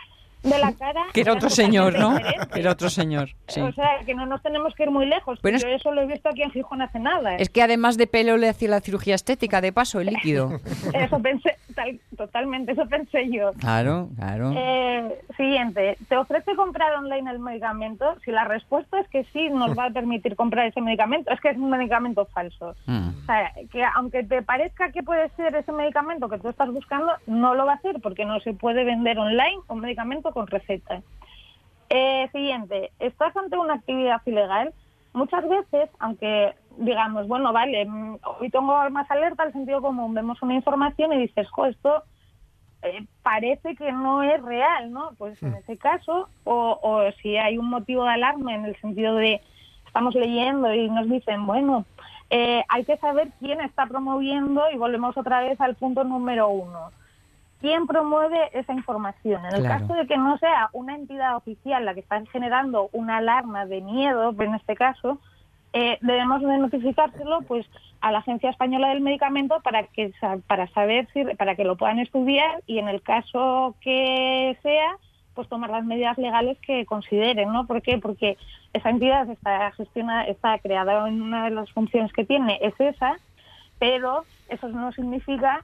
de 0.44 0.60
la 0.60 0.74
cara 0.74 1.04
Que 1.14 1.22
era 1.22 1.34
otro 1.34 1.50
señor, 1.50 1.98
¿no? 1.98 2.16
Que 2.54 2.60
era 2.60 2.72
otro 2.72 2.90
señor, 2.90 3.30
sí. 3.48 3.62
O 3.62 3.72
sea, 3.74 4.00
que 4.06 4.14
no 4.14 4.26
nos 4.26 4.42
tenemos 4.42 4.74
que 4.76 4.84
ir 4.84 4.92
muy 4.92 5.06
lejos. 5.06 5.42
Bueno, 5.42 5.58
Yo 5.58 5.68
eso 5.70 5.92
lo 5.92 6.02
he 6.02 6.06
visto 6.06 6.30
aquí 6.30 6.44
en 6.44 6.52
Gijón 6.52 6.82
hace 6.82 7.00
nada. 7.00 7.36
Es 7.38 7.50
que 7.50 7.62
además 7.62 7.98
de 7.98 8.08
pelo 8.08 8.38
le 8.38 8.50
hacía 8.50 8.70
la 8.70 8.82
cirugía 8.82 9.16
estética, 9.16 9.62
de 9.62 9.72
paso, 9.72 10.00
el 10.00 10.08
líquido. 10.08 10.60
Eso 10.94 11.20
pensé, 11.20 11.56
tal- 11.76 12.00
totalmente, 12.18 12.72
eso 12.74 12.86
pensé 12.88 13.30
yo. 13.30 13.52
Claro, 13.54 14.10
claro. 14.16 14.54
Eh, 14.56 15.20
siguiente, 15.38 15.98
¿te 16.08 16.18
ofrece 16.18 16.56
comprar 16.56 16.94
online 16.96 17.30
el 17.32 17.40
medicamento? 17.40 18.16
Si 18.24 18.32
la 18.32 18.44
respuesta 18.46 19.00
es 19.00 19.08
que 19.10 19.24
sí, 19.34 19.50
nos 19.50 19.78
va 19.78 19.86
a 19.86 19.90
permitir 19.90 20.36
comprar 20.36 20.68
ese 20.68 20.82
medicamento, 20.82 21.32
es 21.32 21.40
que 21.40 21.50
es 21.50 21.58
un 21.58 21.70
medicamento 21.70 22.26
falso. 22.26 22.76
Mm. 22.86 23.10
O 23.10 23.26
sea, 23.26 23.52
que 23.72 23.84
aunque 23.96 24.24
te 24.24 24.42
parezca 24.42 24.92
que 24.92 25.04
puede 25.04 25.30
ser 25.36 25.56
ese 25.56 25.72
medicamento 25.72 26.30
que 26.30 26.38
tú 26.40 26.50
estás 26.50 26.72
buscando, 26.72 27.12
no 27.28 27.56
lo 27.56 27.66
va 27.66 27.74
a 27.74 27.76
hacer 27.76 28.00
porque 28.02 28.26
no 28.26 28.40
se 28.42 28.54
puede 28.54 28.84
vender 28.84 29.18
online 29.18 29.58
un 29.68 29.80
medicamento 29.80 30.32
con 30.34 30.48
receta. 30.48 31.02
Eh, 31.90 32.28
siguiente, 32.32 32.92
estás 33.00 33.36
ante 33.38 33.58
una 33.58 33.76
actividad 33.76 34.22
ilegal. 34.26 34.74
Muchas 35.14 35.48
veces, 35.48 35.90
aunque 36.00 36.56
digamos, 36.78 37.28
bueno, 37.28 37.54
vale, 37.54 37.86
mm, 37.86 38.18
hoy 38.40 38.50
tengo 38.50 38.90
más 38.90 39.10
alerta 39.12 39.44
al 39.44 39.54
sentido 39.54 39.82
común, 39.82 40.14
vemos 40.14 40.42
una 40.42 40.56
información 40.56 41.14
y 41.14 41.20
dices, 41.20 41.48
jo, 41.52 41.68
esto 41.68 42.04
eh, 42.82 43.06
parece 43.22 43.76
que 43.76 43.92
no 43.92 44.24
es 44.24 44.42
real, 44.42 44.92
¿no? 44.92 45.12
Pues 45.18 45.42
en 45.44 45.54
ese 45.54 45.78
caso, 45.78 46.30
o, 46.44 46.80
o 46.82 47.12
si 47.22 47.38
hay 47.38 47.58
un 47.58 47.70
motivo 47.70 48.04
de 48.06 48.12
alarma 48.12 48.56
en 48.56 48.66
el 48.66 48.76
sentido 48.82 49.16
de 49.16 49.42
estamos 49.86 50.16
leyendo 50.16 50.74
y 50.74 50.90
nos 50.90 51.08
dicen, 51.08 51.46
bueno, 51.46 51.86
eh, 52.32 52.64
hay 52.68 52.84
que 52.84 52.98
saber 52.98 53.30
quién 53.40 53.62
está 53.62 53.86
promoviendo 53.86 54.64
y 54.74 54.78
volvemos 54.78 55.16
otra 55.16 55.42
vez 55.42 55.62
al 55.62 55.76
punto 55.76 56.04
número 56.04 56.50
uno. 56.50 56.90
¿Quién 57.64 57.88
promueve 57.88 58.50
esa 58.52 58.74
información? 58.74 59.46
En 59.46 59.56
el 59.56 59.62
Claro. 59.62 59.88
caso 59.88 59.94
de 59.94 60.06
que 60.06 60.18
no 60.18 60.38
sea 60.38 60.70
una 60.74 60.96
entidad 60.96 61.38
oficial 61.38 61.86
la 61.86 61.94
que 61.94 62.02
está 62.02 62.22
generando 62.26 62.90
una 62.92 63.20
alarma 63.20 63.66
de 63.66 63.80
miedo, 63.80 64.36
en 64.38 64.54
este 64.56 64.76
caso, 64.76 65.20
eh, 65.72 65.98
debemos 66.02 66.42
de 66.42 66.58
notificárselo 66.58 67.44
pues 67.44 67.66
a 68.02 68.12
la 68.12 68.18
Agencia 68.18 68.50
Española 68.50 68.90
del 68.90 69.00
Medicamento 69.00 69.62
para 69.64 69.84
que 69.88 70.12
para 70.46 70.68
saber 70.74 71.08
si 71.14 71.24
para 71.36 71.56
que 71.56 71.64
lo 71.64 71.78
puedan 71.78 72.00
estudiar 72.00 72.62
y 72.68 72.80
en 72.80 72.90
el 72.90 73.02
caso 73.02 73.78
que 73.80 74.58
sea 74.62 74.98
pues 75.34 75.48
tomar 75.48 75.70
las 75.70 75.86
medidas 75.86 76.18
legales 76.18 76.58
que 76.68 76.86
consideren, 76.86 77.54
¿no? 77.54 77.66
¿Por 77.66 77.82
qué? 77.82 77.98
Porque 77.98 78.38
esa 78.74 78.90
entidad 78.90 79.30
está 79.30 79.72
gestionada, 79.72 80.26
está 80.26 80.60
creada 80.60 81.08
en 81.08 81.22
una 81.22 81.46
de 81.46 81.52
las 81.52 81.72
funciones 81.72 82.12
que 82.12 82.26
tiene 82.26 82.60
es 82.62 82.78
esa, 82.78 83.16
pero 83.80 84.26
eso 84.50 84.68
no 84.68 84.92
significa 84.92 85.64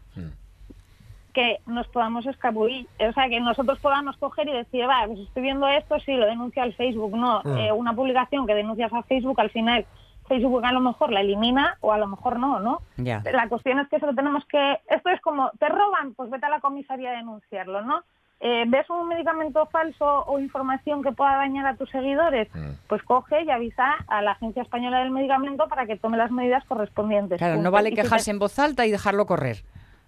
que 1.34 1.60
nos 1.68 1.88
podamos 1.88 2.26
escabullir, 2.26 2.88
o 3.00 3.12
sea, 3.14 3.30
que 3.30 3.40
nosotros 3.40 3.80
podamos 3.80 4.18
coger 4.18 4.48
y 4.50 4.54
decir, 4.54 4.88
va, 4.88 5.06
pues 5.08 5.20
estoy 5.20 5.44
viendo 5.44 5.68
esto, 5.68 6.00
sí, 6.00 6.14
lo 6.14 6.26
denuncio 6.26 6.62
al 6.64 6.74
Facebook. 6.74 7.16
No, 7.16 7.42
Mm. 7.44 7.58
eh, 7.58 7.72
una 7.72 7.94
publicación 7.94 8.46
que 8.48 8.56
denuncias 8.56 8.92
a 8.94 9.04
Facebook, 9.04 9.40
al 9.40 9.50
final 9.50 9.86
Facebook 10.28 10.64
a 10.64 10.72
lo 10.72 10.80
mejor 10.80 11.12
la 11.12 11.22
elimina 11.22 11.78
o 11.82 11.92
a 11.92 11.98
lo 11.98 12.08
mejor 12.08 12.38
no, 12.40 12.60
¿no? 12.60 12.82
La 12.98 13.48
cuestión 13.50 13.80
es 13.80 13.88
que 13.90 13.96
eso 13.96 14.06
lo 14.06 14.14
tenemos 14.14 14.46
que... 14.46 14.80
Esto 14.88 15.10
es 15.10 15.20
como, 15.22 15.50
te 15.60 15.68
roban, 15.70 16.14
pues 16.16 16.30
vete 16.30 16.46
a 16.46 16.50
la 16.50 16.60
comisaría 16.60 17.10
a 17.10 17.14
denunciarlo, 17.18 17.82
¿no? 17.82 18.04
Eh, 18.42 18.64
¿Ves 18.68 18.90
un 18.90 19.08
medicamento 19.10 19.66
falso 19.66 20.24
o 20.28 20.40
información 20.40 21.02
que 21.04 21.12
pueda 21.12 21.36
dañar 21.38 21.66
a 21.66 21.76
tus 21.76 21.90
seguidores? 21.90 22.48
Pues 22.88 23.02
coge 23.04 23.42
y 23.44 23.50
avisa 23.50 23.96
a 24.08 24.22
la 24.22 24.32
Agencia 24.32 24.62
Española 24.62 25.00
del 25.00 25.12
Medicamento 25.12 25.68
para 25.68 25.86
que 25.86 25.98
tome 25.98 26.16
las 26.16 26.32
medidas 26.32 26.64
correspondientes. 26.66 27.38
Claro, 27.40 27.58
no 27.62 27.70
vale 27.72 27.92
quejarse 27.92 28.32
en 28.32 28.40
voz 28.40 28.58
alta 28.60 28.86
y 28.86 28.92
dejarlo 28.92 29.26
correr. 29.26 29.58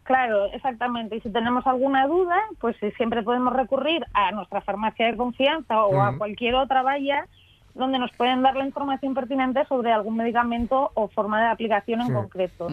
Claro, 0.03 0.45
exactamente. 0.47 1.15
Y 1.15 1.21
si 1.21 1.31
tenemos 1.31 1.65
alguna 1.67 2.07
duda, 2.07 2.35
pues 2.59 2.75
siempre 2.97 3.21
podemos 3.23 3.53
recurrir 3.53 4.05
a 4.13 4.31
nuestra 4.31 4.61
farmacia 4.61 5.05
de 5.05 5.15
confianza 5.17 5.85
o 5.85 6.01
a 6.01 6.09
Ujú. 6.09 6.17
cualquier 6.17 6.55
otra 6.55 6.81
valla 6.81 7.27
donde 7.73 7.99
nos 7.99 8.11
pueden 8.13 8.41
dar 8.41 8.55
la 8.57 8.65
información 8.65 9.13
pertinente 9.13 9.63
sobre 9.65 9.93
algún 9.93 10.17
medicamento 10.17 10.91
o 10.93 11.07
forma 11.07 11.39
de 11.41 11.47
aplicación 11.47 12.01
en 12.01 12.07
Sí. 12.07 12.13
concreto. 12.13 12.67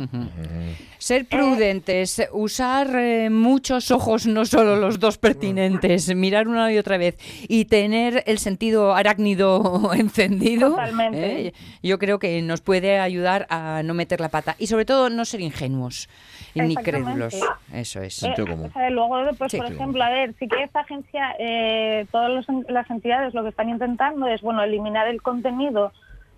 Ser 1.09 1.25
prudentes, 1.25 2.29
usar 2.33 2.95
eh, 2.95 3.31
muchos 3.31 3.91
ojos, 3.91 4.27
no 4.27 4.45
solo 4.45 4.77
los 4.77 5.01
dos 5.01 5.17
pertinentes, 5.17 6.15
mirar 6.15 6.49
una 6.49 6.71
y 6.71 6.77
otra 6.77 6.99
vez 6.99 7.17
y 7.49 7.65
tener 7.65 8.23
el 8.27 8.37
sentido 8.37 8.95
arácnido 8.95 9.91
encendido, 9.97 10.69
Totalmente. 10.69 11.47
eh, 11.47 11.55
yo 11.83 11.99
creo 11.99 12.19
que 12.19 12.43
nos 12.43 12.61
puede 12.61 12.99
ayudar 12.99 13.47
a 13.49 13.83
no 13.85 13.95
meter 13.95 14.21
la 14.21 14.29
pata 14.29 14.55
y 14.59 14.67
sobre 14.67 14.85
todo 14.85 15.09
no 15.09 15.25
ser 15.25 15.41
ingenuos 15.41 16.11
ni 16.55 16.75
Exactamente. 16.75 16.91
crédulos. 16.91 17.35
Eso 17.73 18.03
es. 18.03 18.23
Eh, 18.25 18.35
o 18.37 18.71
sea, 18.71 18.91
luego, 18.91 19.17
pues, 19.39 19.53
Sí. 19.53 19.57
por 19.57 19.73
ejemplo, 19.73 20.05
a 20.05 20.11
ver, 20.11 20.35
sí 20.39 20.47
que 20.47 20.63
esta 20.63 20.81
agencia, 20.81 21.35
eh, 21.39 22.05
todas 22.13 22.45
las 22.69 22.91
entidades 22.91 23.33
lo 23.33 23.45
que 23.45 23.49
están 23.49 23.71
intentando 23.71 24.27
es, 24.27 24.43
bueno, 24.43 24.63
eliminar 24.63 25.09
el 25.09 25.23
contenido 25.23 25.91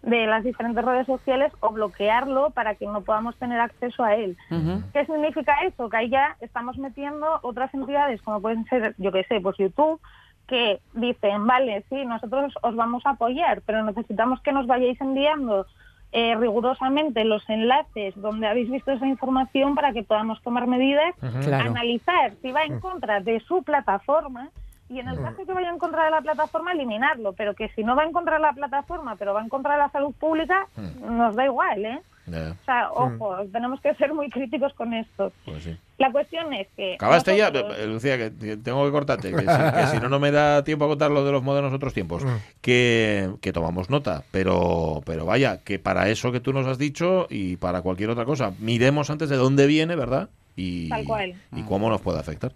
de 0.03 0.27
las 0.27 0.45
diferentes 0.45 0.85
redes 0.85 1.07
sociales 1.07 1.53
o 1.61 1.71
bloquearlo 1.71 2.51
para 2.51 2.75
que 2.75 2.87
no 2.87 3.03
podamos 3.03 3.37
tener 3.37 3.61
acceso 3.61 4.03
a 4.03 4.15
él. 4.15 4.37
¿Qué 4.93 5.05
significa 5.05 5.55
eso? 5.67 5.89
Que 5.91 5.97
ahí 5.99 6.09
ya 6.09 6.37
estamos 6.41 6.79
metiendo 6.79 7.39
otras 7.43 7.73
entidades, 7.75 8.23
como 8.23 8.41
pueden 8.41 8.65
ser, 8.67 8.95
yo 8.99 9.13
qué 9.13 9.25
sé, 9.25 9.41
pues 9.41 9.57
YouTube, 9.59 10.01
que 10.47 10.81
dicen, 10.95 11.47
vale, 11.47 11.85
sí, 11.89 12.05
nosotros 12.07 12.55
os 12.63 12.75
vamos 12.75 13.05
a 13.07 13.11
apoyar, 13.11 13.63
pero 13.67 13.85
necesitamos 13.85 14.41
que 14.41 14.53
nos 14.53 14.67
vayáis 14.67 15.01
enviando 15.01 15.67
eh, 16.13 16.35
rigurosamente 16.35 17.25
los 17.25 17.49
enlaces 17.49 18.15
donde 18.17 18.49
habéis 18.49 18.69
visto 18.69 18.91
esa 18.91 19.07
información 19.07 19.77
para 19.77 19.93
que 19.93 20.03
podamos 20.03 20.43
tomar 20.43 20.67
medidas. 20.67 21.15
Claro. 21.45 21.71
analizar 21.71 22.33
si 22.43 22.51
va 22.51 22.65
en 22.65 22.81
contra 22.81 23.21
de 23.21 23.39
su 23.41 23.63
plataforma 23.63 24.51
y 24.91 24.99
en 24.99 25.09
el 25.09 25.21
caso 25.23 25.47
que 25.47 25.53
vaya 25.53 25.71
en 25.71 25.79
contra 25.79 26.05
de 26.05 26.11
la 26.11 26.21
plataforma, 26.21 26.73
eliminarlo, 26.73 27.33
pero 27.33 27.55
que 27.55 27.69
si 27.71 27.83
no 27.85 27.95
va 27.97 28.05
en 28.05 28.13
contra 28.13 28.37
de 28.37 28.43
la 28.43 28.53
plataforma, 28.53 29.17
pero 29.17 29.33
va 29.35 29.41
en 29.43 29.49
contra 29.49 29.73
de 29.75 29.79
la 29.79 29.91
salud 29.91 30.13
pública, 30.19 30.67
nos 31.01 31.35
da 31.37 31.45
igual, 31.47 31.85
¿eh? 31.85 32.01
O 32.29 32.65
sea, 32.65 32.93
ojo, 32.93 33.39
tenemos 33.51 33.81
que 33.81 33.93
ser 33.97 34.15
muy 34.15 34.31
críticos 34.31 34.73
con 34.75 34.95
esto. 34.95 35.33
Pues 35.45 35.65
sí. 35.65 35.77
La 35.99 36.13
cuestión 36.13 36.53
es 36.53 36.69
que... 36.77 36.95
Acabaste 36.95 37.37
ya, 37.37 37.51
nosotros- 37.51 37.77
Eh, 37.79 37.87
Lucía, 37.89 38.17
que 38.19 38.33
que 38.37 38.57
tengo 38.57 38.85
que 38.85 38.93
cortarte, 38.93 39.33
que 39.33 39.39
si, 39.41 39.47
que 39.47 39.87
si 39.91 39.99
no, 39.99 40.09
no 40.09 40.21
me 40.21 40.31
da 40.31 40.63
tiempo 40.63 40.85
a 40.85 40.89
contar 40.89 41.11
lo 41.11 41.25
de 41.25 41.33
los 41.33 41.43
modernos 41.43 41.73
otros 41.73 41.93
tiempos. 41.93 42.23
Que, 42.61 43.31
que 43.41 43.53
tomamos 43.53 43.91
nota, 43.91 44.23
pero, 44.31 45.01
pero 45.07 45.27
vaya, 45.27 45.59
que 45.65 45.81
para 45.81 46.09
eso 46.09 46.31
que 46.31 46.39
tú 46.41 46.53
nos 46.53 46.67
has 46.69 46.79
dicho 46.79 47.27
y 47.31 47.57
para 47.57 47.83
cualquier 47.83 48.11
otra 48.11 48.25
cosa, 48.25 48.53
miremos 48.61 49.11
antes 49.11 49.29
de 49.29 49.37
dónde 49.37 49.67
viene, 49.67 49.97
¿verdad? 49.97 50.29
Y, 50.55 50.89
Tal 50.89 51.05
cual. 51.05 51.35
y 51.57 51.63
cómo 51.63 51.89
nos 51.89 52.01
puede 52.01 52.21
afectar. 52.21 52.53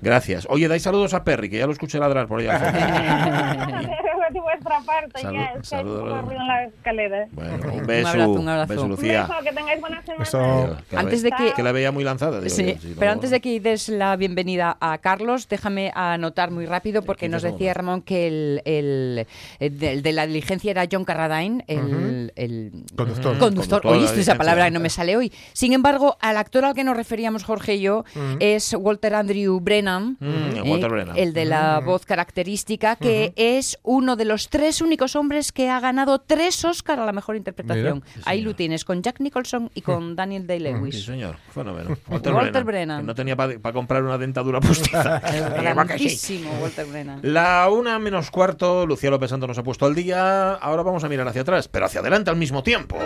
Gracias. 0.00 0.46
Oye, 0.50 0.68
dais 0.68 0.82
saludos 0.82 1.14
a 1.14 1.24
Perry, 1.24 1.48
que 1.48 1.58
ya 1.58 1.66
lo 1.66 1.72
escuché 1.72 1.98
ladrar 1.98 2.26
por 2.28 2.40
allá. 2.40 3.92
de 4.32 4.40
vuestra 4.40 4.80
parte, 4.80 5.20
Salud- 5.20 5.38
ya 5.38 5.52
es 5.60 5.68
que 5.70 5.82
ruido 5.82 6.40
en 6.40 6.46
la 6.48 6.64
escalera. 6.64 7.26
Bueno, 7.32 7.54
un 7.72 7.80
Un 7.80 7.86
beso, 7.86 8.08
abrazo, 8.08 8.30
un 8.30 8.48
abrazo. 8.48 8.68
beso, 8.72 8.82
Un 8.84 8.90
Lucía. 8.90 9.22
Beso, 9.26 9.34
que 9.42 9.52
tengáis 9.52 9.80
buena 9.80 10.02
semana. 10.02 10.24
Digo, 10.24 10.76
que 10.88 10.96
la 10.96 11.00
Antes 11.02 11.22
de 11.22 11.30
que- 11.32 11.52
que 11.54 11.62
la 11.62 11.72
veía 11.72 11.92
muy 11.92 12.04
lanzada. 12.04 12.40
digo 12.40 12.54
Sí, 12.54 12.74
yo, 12.74 12.80
sí, 12.80 12.94
pero 12.98 13.06
no- 13.10 13.12
antes 13.14 13.30
de 13.30 13.40
que 13.40 13.60
des 13.60 13.88
la 13.88 14.16
bienvenida 14.16 14.76
a 14.80 14.98
Carlos, 14.98 15.48
déjame 15.48 15.92
anotar 15.94 16.50
muy 16.50 16.66
rápido 16.66 17.02
porque 17.02 17.26
15 17.26 17.32
nos 17.32 17.42
decía 17.42 17.72
segundos. 17.72 17.76
Ramón 17.76 18.02
que 18.02 18.26
el, 18.26 18.62
el- 18.64 19.26
el 19.60 19.78
de, 19.78 19.92
el 19.92 20.02
de 20.02 20.12
la 20.12 20.26
diligencia 20.26 20.70
era 20.70 20.84
John 20.90 21.04
Carradine, 21.04 21.64
el, 21.68 21.78
Ujú. 21.80 22.30
el 22.36 22.70
Conductor. 22.96 23.38
conductor. 23.38 23.38
Conductor 23.38 23.84
la 23.84 23.90
Oíste 23.92 24.20
esa 24.20 24.34
palabra 24.36 24.64
que 24.66 24.70
no 24.72 24.80
me 24.80 24.90
sale 24.90 25.16
hoy. 25.16 25.32
Sin 25.52 25.72
embargo, 25.72 26.16
al 26.20 26.36
actor 26.36 26.64
al 26.64 26.74
que 26.74 26.84
nos 26.84 26.96
referíamos 26.96 27.44
Jorge 27.44 27.76
y 27.76 27.80
yo 27.82 28.04
Ujú. 28.14 28.36
es 28.40 28.74
Walter 28.78 29.14
Andrew 29.14 29.60
Brennan, 29.60 30.16
Mm, 30.20 30.56
eh, 30.56 30.62
Walter 30.62 30.90
Brennan. 30.90 31.16
el 31.16 31.32
de 31.32 31.44
la 31.44 31.80
voz 31.80 32.04
característica, 32.06 32.96
que 32.96 33.32
es 33.36 33.78
uno 33.82 34.15
de 34.16 34.24
los 34.24 34.48
tres 34.48 34.80
únicos 34.80 35.16
hombres 35.16 35.52
que 35.52 35.70
ha 35.70 35.80
ganado 35.80 36.18
tres 36.18 36.64
Oscar 36.64 36.98
a 36.98 37.06
la 37.06 37.12
mejor 37.12 37.36
interpretación. 37.36 38.02
Mira. 38.04 38.14
Sí, 38.14 38.20
Ahí 38.24 38.40
lo 38.42 38.54
tienes, 38.54 38.84
con 38.84 39.02
Jack 39.02 39.20
Nicholson 39.20 39.70
y 39.74 39.82
con 39.82 40.16
Daniel 40.16 40.46
Day-Lewis. 40.46 40.94
Sí, 40.96 41.02
señor. 41.02 41.36
Fenómeno. 41.52 41.96
Walter 42.08 42.64
Brennan. 42.64 43.00
que 43.00 43.06
no 43.06 43.14
tenía 43.14 43.36
para 43.36 43.72
comprar 43.72 44.02
una 44.02 44.18
dentadura 44.18 44.60
postiza. 44.60 45.20
Walter 46.60 46.86
Brennan. 46.86 47.20
La 47.22 47.68
una 47.70 47.98
menos 47.98 48.30
cuarto, 48.30 48.86
Lucía 48.86 49.10
López 49.10 49.30
nos 49.32 49.58
ha 49.58 49.62
puesto 49.62 49.86
al 49.86 49.94
día. 49.94 50.54
Ahora 50.54 50.82
vamos 50.82 51.04
a 51.04 51.08
mirar 51.08 51.28
hacia 51.28 51.42
atrás, 51.42 51.68
pero 51.68 51.86
hacia 51.86 52.00
adelante 52.00 52.30
al 52.30 52.36
mismo 52.36 52.62
tiempo. 52.62 52.96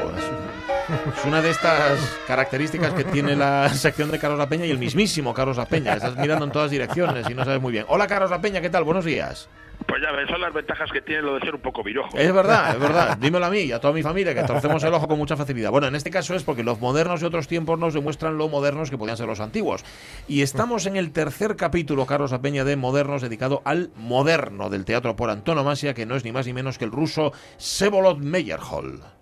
Es 1.16 1.24
una 1.24 1.40
de 1.40 1.50
estas 1.50 2.00
características 2.26 2.92
que 2.94 3.04
tiene 3.04 3.36
la 3.36 3.68
sección 3.68 4.10
de 4.10 4.18
Carlos 4.18 4.38
La 4.38 4.48
Peña 4.48 4.66
y 4.66 4.70
el 4.70 4.78
mismísimo 4.78 5.34
Carlos 5.34 5.56
La 5.56 5.66
Peña. 5.66 5.94
Estás 5.94 6.16
mirando 6.16 6.44
en 6.44 6.52
todas 6.52 6.70
direcciones 6.70 7.28
y 7.28 7.34
no 7.34 7.44
sabes 7.44 7.60
muy 7.60 7.72
bien. 7.72 7.84
Hola, 7.88 8.06
Carlos 8.06 8.30
La 8.30 8.40
Peña, 8.40 8.60
¿qué 8.60 8.70
tal? 8.70 8.84
Buenos 8.84 9.04
días. 9.04 9.48
Pues 9.86 10.02
ya 10.02 10.12
ves, 10.12 10.28
son 10.28 10.40
las 10.40 10.52
ventajas 10.52 10.90
que 10.92 11.00
tiene 11.00 11.22
lo 11.22 11.34
de 11.34 11.40
ser 11.40 11.54
un 11.54 11.60
poco 11.60 11.82
virojo. 11.82 12.16
Es 12.16 12.32
verdad, 12.32 12.74
es 12.74 12.80
verdad. 12.80 13.16
Dímelo 13.20 13.46
a 13.46 13.50
mí 13.50 13.60
y 13.60 13.72
a 13.72 13.80
toda 13.80 13.92
mi 13.92 14.02
familia, 14.02 14.34
que 14.34 14.42
torcemos 14.42 14.82
el 14.84 14.94
ojo 14.94 15.08
con 15.08 15.18
mucha 15.18 15.36
facilidad. 15.36 15.70
Bueno, 15.70 15.86
en 15.86 15.94
este 15.94 16.10
caso 16.10 16.34
es 16.34 16.42
porque 16.42 16.62
los 16.62 16.80
modernos 16.80 17.20
de 17.20 17.26
otros 17.26 17.48
tiempos 17.48 17.78
nos 17.78 17.94
demuestran 17.94 18.38
lo 18.38 18.48
modernos 18.48 18.90
que 18.90 18.98
podían 18.98 19.16
ser 19.16 19.26
los 19.26 19.40
antiguos. 19.40 19.84
Y 20.28 20.42
estamos 20.42 20.86
en 20.86 20.96
el 20.96 21.12
tercer 21.12 21.56
capítulo, 21.56 22.06
Carlos 22.06 22.32
Apeña, 22.32 22.64
de 22.64 22.76
Modernos, 22.76 23.22
dedicado 23.22 23.62
al 23.64 23.90
moderno 23.96 24.70
del 24.70 24.84
teatro 24.84 25.16
por 25.16 25.30
antonomasia, 25.30 25.94
que 25.94 26.06
no 26.06 26.16
es 26.16 26.24
ni 26.24 26.32
más 26.32 26.46
ni 26.46 26.52
menos 26.52 26.78
que 26.78 26.84
el 26.84 26.92
ruso 26.92 27.32
Sevolod 27.56 28.18
Meyerhold. 28.18 29.19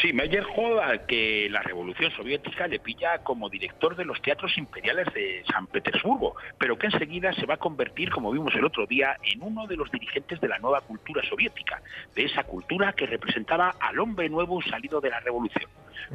Sí, 0.00 0.14
Meyerhold, 0.14 0.78
al 0.78 1.04
que 1.04 1.48
la 1.50 1.60
Revolución 1.60 2.10
Soviética 2.12 2.66
le 2.66 2.78
pilla 2.78 3.18
como 3.18 3.50
director 3.50 3.94
de 3.96 4.06
los 4.06 4.22
teatros 4.22 4.56
imperiales 4.56 5.12
de 5.12 5.42
San 5.52 5.66
Petersburgo, 5.66 6.36
pero 6.56 6.78
que 6.78 6.86
enseguida 6.86 7.34
se 7.34 7.44
va 7.44 7.54
a 7.54 7.58
convertir, 7.58 8.10
como 8.10 8.30
vimos 8.30 8.54
el 8.54 8.64
otro 8.64 8.86
día, 8.86 9.16
en 9.22 9.42
uno 9.42 9.66
de 9.66 9.76
los 9.76 9.90
dirigentes 9.90 10.40
de 10.40 10.48
la 10.48 10.58
nueva 10.58 10.80
cultura 10.80 11.22
soviética, 11.28 11.82
de 12.14 12.24
esa 12.24 12.44
cultura 12.44 12.94
que 12.94 13.06
representaba 13.06 13.74
al 13.78 13.98
hombre 13.98 14.30
nuevo 14.30 14.62
salido 14.62 15.02
de 15.02 15.10
la 15.10 15.20
Revolución. 15.20 15.68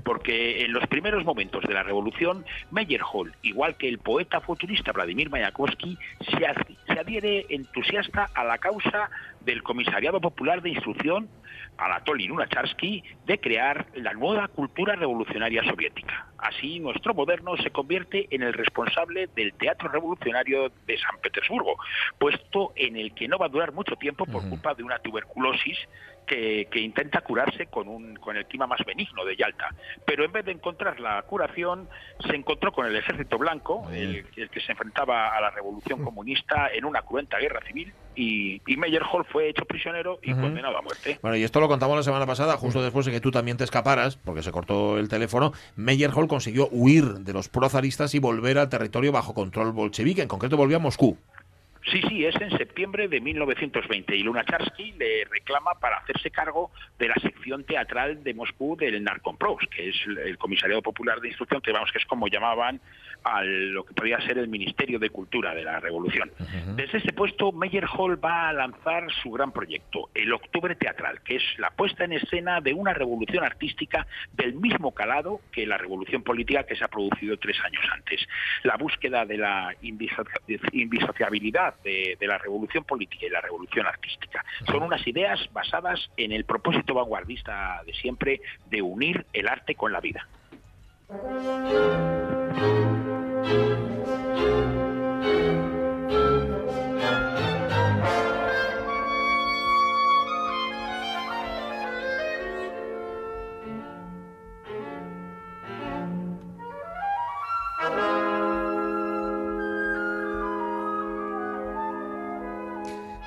Porque 0.04 0.66
en 0.66 0.74
los 0.74 0.88
primeros 0.88 1.24
momentos 1.24 1.64
de 1.64 1.74
la 1.74 1.84
Revolución, 1.84 2.44
Meyerhold, 2.72 3.36
igual 3.44 3.78
que 3.78 3.88
el 3.88 4.00
poeta 4.00 4.42
futurista 4.42 4.94
Vladimir 4.94 5.30
Mayakovsky, 5.30 5.96
se 6.22 7.00
adhiere 7.00 7.46
entusiasta 7.50 8.30
a 8.34 8.44
la 8.44 8.58
causa 8.58 9.12
del 9.46 9.64
Comisariado 9.64 10.20
Popular 10.20 10.62
de 10.62 10.70
Instrucción 10.70 11.30
Anatoly 11.78 12.28
Lunacharsky 12.28 13.04
de 13.26 13.38
crear 13.40 13.86
la 13.96 14.14
nueva 14.14 14.48
cultura 14.48 14.96
revolucionaria 14.96 15.64
soviética. 15.64 16.28
Así, 16.38 16.80
nuestro 16.80 17.14
moderno 17.14 17.58
se 17.58 17.72
convierte 17.72 18.28
en 18.32 18.44
el 18.44 18.54
responsable 18.54 19.28
del 19.36 19.54
teatro 19.54 19.90
revolucionario 19.90 20.72
de 20.86 20.98
San 20.98 21.20
Petersburgo, 21.22 21.78
puesto 22.18 22.72
en 22.76 22.98
el 22.98 23.14
que 23.14 23.28
no 23.28 23.38
va 23.38 23.48
a 23.48 23.50
durar 23.50 23.72
mucho 23.72 23.96
tiempo 23.96 24.26
por 24.26 24.48
culpa 24.48 24.74
de 24.74 24.84
una 24.84 25.00
tuberculosis 25.00 25.78
que, 26.28 26.68
que 26.72 26.80
intenta 26.80 27.22
curarse 27.22 27.68
con, 27.68 27.88
un, 27.88 28.16
con 28.16 28.38
el 28.38 28.46
clima 28.46 28.68
más 28.68 28.84
benigno 28.86 29.26
de 29.26 29.36
Yalta. 29.36 29.70
Pero 30.06 30.24
en 30.24 30.32
vez 30.32 30.46
de 30.46 30.52
encontrar 30.52 31.00
la 31.00 31.22
curación, 31.24 31.88
se 32.28 32.36
encontró 32.36 32.72
con 32.72 32.86
el 32.86 32.96
ejército 32.96 33.38
blanco, 33.38 33.88
el, 33.92 34.26
el 34.36 34.50
que 34.50 34.60
se 34.62 34.72
enfrentaba 34.72 35.36
a 35.36 35.42
la 35.42 35.50
revolución 35.52 36.04
comunista 36.04 36.70
en 36.74 36.86
una 36.86 37.02
cruenta 37.02 37.38
guerra 37.38 37.62
civil, 37.66 37.94
y, 38.16 38.62
y 38.66 38.78
Meyerhold 38.78 39.26
fue 39.28 39.50
hecho 39.50 39.66
prisionero 39.66 40.20
y 40.22 40.34
condenado 40.34 40.78
a 40.78 40.82
muerte. 40.82 41.20
Bueno, 41.22 41.38
y 41.38 41.44
esto 41.44 41.60
lo 41.60 41.68
contamos 41.68 41.96
la 41.96 42.04
semana 42.04 42.26
pasada, 42.26 42.58
justo 42.58 42.82
después 42.82 43.06
de 43.06 43.12
que 43.12 43.22
tú 43.22 43.32
también 43.32 43.58
te 43.58 43.64
escaparas, 43.64 44.18
porque 44.18 44.44
se 44.44 44.52
cortó 44.52 44.98
el 44.98 45.10
teléfono. 45.10 45.54
Meyerhold 45.76 46.30
consiguió 46.30 46.68
huir 46.72 47.04
de 47.06 47.34
los 47.34 47.50
prozaristas 47.50 48.14
y 48.16 48.20
volver 48.20 48.58
al 48.58 48.70
territorio 48.70 49.12
bajo 49.12 49.34
control 49.34 49.72
bolchevique. 49.72 50.22
En 50.22 50.28
concreto, 50.28 50.58
volvió 50.58 50.78
a 50.78 50.80
Moscú. 50.80 51.18
Sí, 51.92 52.02
sí, 52.10 52.26
es 52.26 52.36
en 52.42 52.50
septiembre 52.58 53.08
de 53.08 53.22
1920 53.22 54.16
y 54.16 54.24
Lunacharsky 54.24 54.94
le 54.94 55.26
reclama 55.26 55.76
para 55.76 55.98
hacerse 55.98 56.32
cargo 56.32 56.72
de 56.98 57.10
la 57.10 57.16
sección 57.16 57.64
teatral 57.64 58.24
de 58.24 58.34
Moscú 58.34 58.76
del 58.76 59.04
Narkompros, 59.04 59.60
que 59.70 59.90
es 59.90 59.96
el 60.08 60.36
Comisariado 60.40 60.82
Popular 60.82 61.22
de 61.22 61.28
Instrucción, 61.28 61.62
que 61.62 61.72
vamos 61.72 61.92
que 61.92 62.00
es 62.00 62.06
como 62.06 62.28
llamaban 62.28 62.82
a 63.26 63.44
lo 63.44 63.84
que 63.84 63.96
podía 63.96 64.22
ser 64.22 64.38
el 64.38 64.48
Ministerio 64.48 65.00
de 65.00 65.10
Cultura 65.10 65.56
de 65.56 65.64
la 65.64 65.80
Revolución. 65.80 66.32
Desde 66.76 67.00
ese 67.00 67.12
puesto, 67.12 67.52
Meyerhold 67.52 68.24
va 68.24 68.50
a 68.50 68.54
lanzar 68.54 69.12
su 69.24 69.32
gran 69.32 69.52
proyecto, 69.52 70.10
el 70.14 70.32
Octubre 70.32 70.76
Teatral, 70.76 71.22
que 71.22 71.38
es 71.38 71.44
la 71.58 71.72
puesta 71.72 72.04
en 72.04 72.14
escena 72.14 72.62
de 72.62 72.74
una 72.74 72.94
revolución 72.94 73.44
artística 73.44 74.06
del 74.34 74.54
mismo 74.54 74.94
calado 74.94 75.42
que 75.52 75.66
la 75.66 75.80
revolución 75.80 76.22
política 76.22 76.64
que 76.64 76.76
se 76.76 76.84
ha 76.84 76.88
producido 76.88 77.36
tres 77.38 77.58
años 77.64 77.84
antes. 77.92 78.22
La 78.62 78.78
búsqueda 78.78 79.26
de 79.26 79.38
la 79.38 79.74
indisocia- 79.82 80.40
indisociabilidad 80.72 81.82
de, 81.84 82.18
de 82.20 82.28
la 82.28 82.38
revolución 82.38 82.84
política 82.84 83.26
y 83.26 83.30
la 83.30 83.42
revolución 83.42 83.88
artística. 83.88 84.46
Son 84.68 84.84
unas 84.84 85.06
ideas 85.08 85.50
basadas 85.52 86.12
en 86.16 86.32
el 86.32 86.46
propósito 86.46 86.94
vanguardista 86.94 87.82
de 87.88 87.94
siempre 87.94 88.42
de 88.70 88.84
unir 88.84 89.26
el 89.34 89.48
arte 89.48 89.74
con 89.74 89.92
la 89.92 90.00
vida. 90.00 90.28
Música 93.46 94.75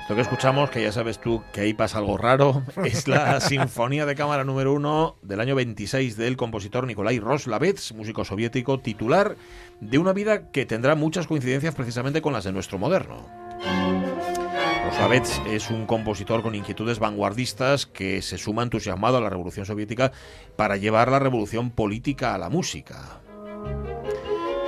Esto 0.09 0.15
que 0.15 0.21
escuchamos, 0.23 0.71
que 0.71 0.81
ya 0.81 0.91
sabes 0.91 1.21
tú 1.21 1.43
que 1.53 1.61
ahí 1.61 1.75
pasa 1.75 1.99
algo 1.99 2.17
raro, 2.17 2.63
es 2.83 3.07
la 3.07 3.39
Sinfonía 3.39 4.07
de 4.07 4.15
Cámara 4.15 4.43
número 4.43 4.73
1 4.73 5.17
del 5.21 5.39
año 5.39 5.53
26 5.53 6.17
del 6.17 6.35
compositor 6.35 6.87
Nikolai 6.87 7.19
Roslavets, 7.19 7.93
músico 7.93 8.25
soviético 8.25 8.79
titular 8.79 9.35
de 9.81 9.99
una 9.99 10.11
vida 10.11 10.49
que 10.49 10.65
tendrá 10.65 10.95
muchas 10.95 11.27
coincidencias 11.27 11.75
precisamente 11.75 12.23
con 12.23 12.33
las 12.33 12.43
de 12.43 12.51
nuestro 12.51 12.79
moderno. 12.79 13.27
Roslavets 14.87 15.43
es 15.47 15.69
un 15.69 15.85
compositor 15.85 16.41
con 16.41 16.55
inquietudes 16.55 16.97
vanguardistas 16.97 17.85
que 17.85 18.23
se 18.23 18.39
suma 18.39 18.63
entusiasmado 18.63 19.17
a 19.17 19.21
la 19.21 19.29
revolución 19.29 19.67
soviética 19.67 20.11
para 20.55 20.77
llevar 20.77 21.11
la 21.11 21.19
revolución 21.19 21.69
política 21.69 22.33
a 22.33 22.39
la 22.39 22.49
música. 22.49 23.21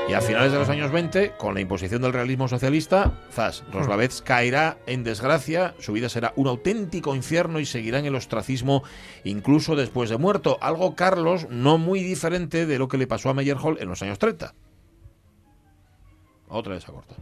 Y 0.10 0.14
a 0.14 0.20
finales 0.20 0.52
de 0.52 0.60
los 0.60 0.68
años 0.68 0.92
20, 0.92 1.34
con 1.38 1.54
la 1.54 1.62
imposición 1.62 2.02
del 2.02 2.12
realismo 2.12 2.48
socialista, 2.50 3.14
Zas, 3.32 3.64
Roslavets 3.72 4.22
caerá 4.22 4.78
en 4.86 5.04
desgracia, 5.04 5.74
su 5.80 5.94
vida 5.94 6.10
será 6.10 6.34
un 6.36 6.48
auténtico 6.48 7.16
infierno 7.16 7.60
y 7.60 7.66
seguirá 7.66 8.00
en 8.00 8.06
el 8.06 8.16
ostracismo 8.16 8.84
incluso 9.24 9.78
después 9.78 10.10
de 10.10 10.18
muerto. 10.18 10.58
Algo, 10.60 10.96
Carlos, 10.96 11.48
no 11.50 11.78
muy 11.78 12.04
diferente 12.04 12.66
de 12.66 12.78
lo 12.78 12.90
que 12.90 12.98
le 12.98 13.08
pasó 13.08 13.30
a 13.30 13.34
Meyerhold 13.34 13.82
en 13.82 13.88
los 13.88 14.02
años 14.02 14.20
30. 14.20 14.54
Otra 16.54 16.74
vez 16.76 16.84
a 16.88 16.92
corta. 16.92 17.16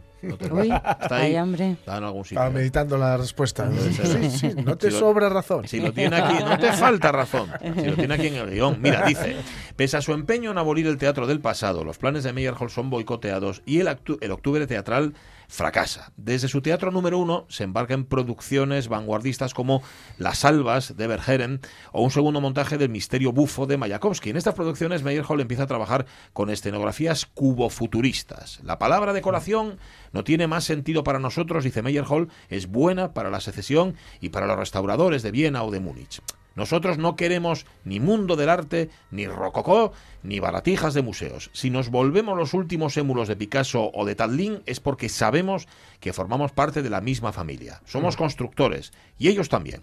Uy, 0.52 0.70
ay, 1.10 1.36
hombre. 1.36 1.70
Está 1.72 1.96
en 1.98 2.04
algún 2.04 2.24
sitio. 2.24 2.38
Estaba 2.40 2.50
meditando 2.50 2.98
la 2.98 3.16
respuesta. 3.16 3.70
Sí, 3.70 3.94
Sí, 3.94 4.30
sí, 4.30 4.50
no 4.64 4.76
te 4.76 4.88
Si 4.88 4.92
lo- 4.94 4.98
sobra 4.98 5.28
razón. 5.28 5.66
Si 5.68 5.80
lo 5.80 5.92
tiene 5.92 6.16
aquí, 6.16 6.42
no 6.44 6.58
te 6.58 6.72
falta 6.72 7.12
razón. 7.12 7.48
Si 7.76 7.84
lo 7.86 7.94
tiene 7.94 8.14
aquí 8.14 8.26
en 8.26 8.34
el 8.34 8.50
guion. 8.50 8.82
Mira, 8.82 9.06
dice, 9.06 9.36
pese 9.76 9.96
a 9.96 10.02
su 10.02 10.12
empeño 10.12 10.50
en 10.50 10.58
abolir 10.58 10.86
el 10.88 10.98
teatro 10.98 11.26
del 11.26 11.40
pasado, 11.40 11.84
los 11.84 11.96
planes 11.96 12.24
de 12.24 12.32
Meyerhold 12.32 12.70
son 12.72 12.90
boicoteados 12.90 13.62
y 13.64 13.78
el 13.80 13.88
octubre 14.32 14.66
teatral 14.66 15.14
fracasa. 15.50 16.12
Desde 16.16 16.48
su 16.48 16.62
teatro 16.62 16.90
número 16.92 17.18
uno 17.18 17.44
se 17.48 17.64
embarca 17.64 17.92
en 17.92 18.04
producciones 18.04 18.88
vanguardistas 18.88 19.52
como 19.52 19.82
Las 20.16 20.44
Albas 20.44 20.96
de 20.96 21.06
Verhaeren 21.06 21.60
o 21.92 22.02
un 22.02 22.10
segundo 22.10 22.40
montaje 22.40 22.78
del 22.78 22.88
Misterio 22.88 23.32
Bufo 23.32 23.66
de 23.66 23.76
Mayakovsky. 23.76 24.30
En 24.30 24.36
estas 24.36 24.54
producciones 24.54 25.02
Meyerhold 25.02 25.42
empieza 25.42 25.64
a 25.64 25.66
trabajar 25.66 26.06
con 26.32 26.50
escenografías 26.50 27.26
cubofuturistas. 27.26 28.60
La 28.62 28.78
palabra 28.78 29.12
decoración 29.12 29.78
no 30.12 30.24
tiene 30.24 30.46
más 30.46 30.64
sentido 30.64 31.02
para 31.02 31.18
nosotros, 31.18 31.64
dice 31.64 31.82
Meyerhold, 31.82 32.30
es 32.48 32.68
buena 32.68 33.12
para 33.12 33.30
la 33.30 33.40
secesión 33.40 33.96
y 34.20 34.28
para 34.28 34.46
los 34.46 34.56
restauradores 34.56 35.22
de 35.22 35.32
Viena 35.32 35.64
o 35.64 35.70
de 35.70 35.80
Múnich. 35.80 36.22
Nosotros 36.54 36.98
no 36.98 37.16
queremos 37.16 37.64
ni 37.84 38.00
mundo 38.00 38.36
del 38.36 38.48
arte, 38.48 38.90
ni 39.10 39.26
rococó, 39.26 39.92
ni 40.22 40.40
baratijas 40.40 40.94
de 40.94 41.02
museos. 41.02 41.50
Si 41.52 41.70
nos 41.70 41.90
volvemos 41.90 42.36
los 42.36 42.54
últimos 42.54 42.96
émulos 42.96 43.28
de 43.28 43.36
Picasso 43.36 43.90
o 43.94 44.04
de 44.04 44.14
Tadlin 44.14 44.62
es 44.66 44.80
porque 44.80 45.08
sabemos 45.08 45.68
que 46.00 46.12
formamos 46.12 46.52
parte 46.52 46.82
de 46.82 46.90
la 46.90 47.00
misma 47.00 47.32
familia. 47.32 47.80
Somos 47.84 48.16
constructores 48.16 48.92
y 49.18 49.28
ellos 49.28 49.48
también. 49.48 49.82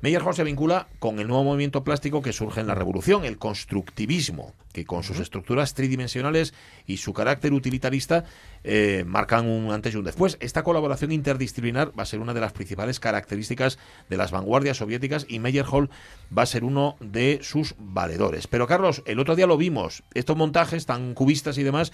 Meyerhold 0.00 0.36
se 0.36 0.44
vincula 0.44 0.88
con 0.98 1.18
el 1.18 1.28
nuevo 1.28 1.44
movimiento 1.44 1.82
plástico 1.82 2.20
que 2.20 2.32
surge 2.34 2.60
en 2.60 2.66
la 2.66 2.74
Revolución, 2.74 3.24
el 3.24 3.38
constructivismo, 3.38 4.52
que 4.74 4.84
con 4.84 5.02
sus 5.02 5.18
estructuras 5.18 5.72
tridimensionales 5.72 6.52
y 6.86 6.98
su 6.98 7.14
carácter 7.14 7.54
utilitarista 7.54 8.24
eh, 8.64 9.04
marcan 9.06 9.46
un 9.46 9.72
antes 9.72 9.94
y 9.94 9.96
un 9.96 10.04
después. 10.04 10.36
Esta 10.40 10.62
colaboración 10.62 11.12
interdisciplinar 11.12 11.98
va 11.98 12.02
a 12.02 12.06
ser 12.06 12.20
una 12.20 12.34
de 12.34 12.40
las 12.40 12.52
principales 12.52 13.00
características 13.00 13.78
de 14.10 14.16
las 14.16 14.30
vanguardias 14.30 14.76
soviéticas 14.76 15.24
y 15.28 15.38
Meyerhold 15.38 15.88
va 16.36 16.42
a 16.42 16.46
ser 16.46 16.64
uno 16.64 16.96
de 17.00 17.38
sus 17.42 17.74
valedores. 17.78 18.46
Pero 18.46 18.66
Carlos, 18.66 19.02
el 19.06 19.20
otro 19.20 19.36
día 19.36 19.46
lo 19.46 19.56
vimos, 19.56 19.73
estos 20.14 20.36
montajes 20.36 20.86
tan 20.86 21.14
cubistas 21.14 21.58
y 21.58 21.62
demás 21.62 21.92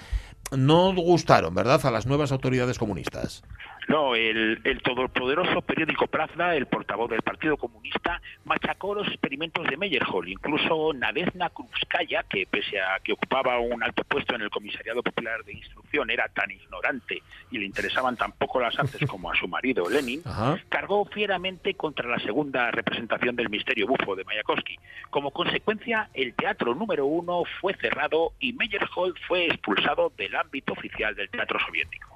no 0.57 0.95
gustaron, 0.95 1.55
¿verdad?, 1.55 1.85
a 1.85 1.91
las 1.91 2.07
nuevas 2.07 2.33
autoridades 2.33 2.79
comunistas. 2.79 3.43
No, 3.91 4.15
el, 4.15 4.61
el 4.63 4.83
todopoderoso 4.83 5.63
periódico 5.63 6.07
Pravda, 6.07 6.55
el 6.55 6.67
portavoz 6.67 7.11
del 7.11 7.23
Partido 7.23 7.57
Comunista, 7.57 8.23
machacó 8.45 8.95
los 8.95 9.09
experimentos 9.09 9.67
de 9.67 9.77
Meyerhold. 9.77 10.29
Incluso 10.29 10.93
Nadezhda 10.93 11.51
Krupskaya, 11.51 12.23
que 12.23 12.47
pese 12.47 12.81
a 12.81 13.01
que 13.01 13.15
ocupaba 13.15 13.59
un 13.59 13.83
alto 13.83 14.05
puesto 14.05 14.37
en 14.37 14.43
el 14.43 14.51
Comisariado 14.51 15.03
Popular 15.03 15.43
de 15.43 15.55
Instrucción, 15.55 16.09
era 16.09 16.29
tan 16.29 16.53
ignorante 16.53 17.21
y 17.51 17.59
le 17.59 17.67
interesaban 17.67 18.17
tan 18.17 18.31
poco 18.31 18.61
las 18.61 18.79
artes 18.79 19.05
como 19.09 19.29
a 19.29 19.35
su 19.35 19.49
marido 19.49 19.91
Lenin, 19.91 20.23
cargó 20.69 21.05
fieramente 21.07 21.75
contra 21.75 22.09
la 22.09 22.21
segunda 22.21 22.71
representación 22.71 23.35
del 23.35 23.51
misterio 23.51 23.89
bufo 23.89 24.15
de 24.15 24.23
Mayakovsky. 24.23 24.79
Como 25.11 25.33
consecuencia, 25.33 26.11
el 26.15 26.35
teatro 26.35 26.77
número 26.77 27.07
uno 27.07 27.43
fue 27.61 27.75
cerrado 27.75 28.35
y 28.39 28.53
Meyerhold 28.53 29.17
fue 29.27 29.47
expulsado 29.47 30.13
del 30.17 30.37
ámbito 30.37 30.75
oficial 30.75 31.17
del 31.17 31.29
teatro 31.29 31.59
soviético. 31.59 32.10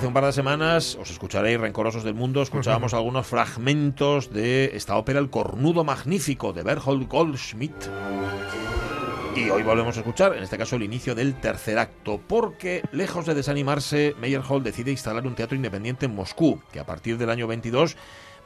Hace 0.00 0.06
un 0.06 0.14
par 0.14 0.24
de 0.24 0.32
semanas, 0.32 0.96
os 0.98 1.10
escucharéis 1.10 1.60
rencorosos 1.60 2.04
del 2.04 2.14
mundo, 2.14 2.40
escuchábamos 2.40 2.94
algunos 2.94 3.26
fragmentos 3.26 4.32
de 4.32 4.70
esta 4.72 4.96
ópera 4.96 5.18
El 5.18 5.28
Cornudo 5.28 5.84
Magnífico 5.84 6.54
de 6.54 6.62
Bertolt 6.62 7.06
Goldschmidt. 7.06 7.74
Y 9.36 9.50
hoy 9.50 9.62
volvemos 9.62 9.98
a 9.98 10.00
escuchar, 10.00 10.34
en 10.34 10.42
este 10.42 10.56
caso, 10.56 10.76
el 10.76 10.84
inicio 10.84 11.14
del 11.14 11.38
tercer 11.38 11.78
acto, 11.78 12.18
porque 12.26 12.82
lejos 12.92 13.26
de 13.26 13.34
desanimarse, 13.34 14.16
Meyerhold 14.18 14.64
decide 14.64 14.90
instalar 14.90 15.26
un 15.26 15.34
teatro 15.34 15.54
independiente 15.54 16.06
en 16.06 16.14
Moscú, 16.14 16.62
que 16.72 16.80
a 16.80 16.86
partir 16.86 17.18
del 17.18 17.28
año 17.28 17.46
22 17.46 17.98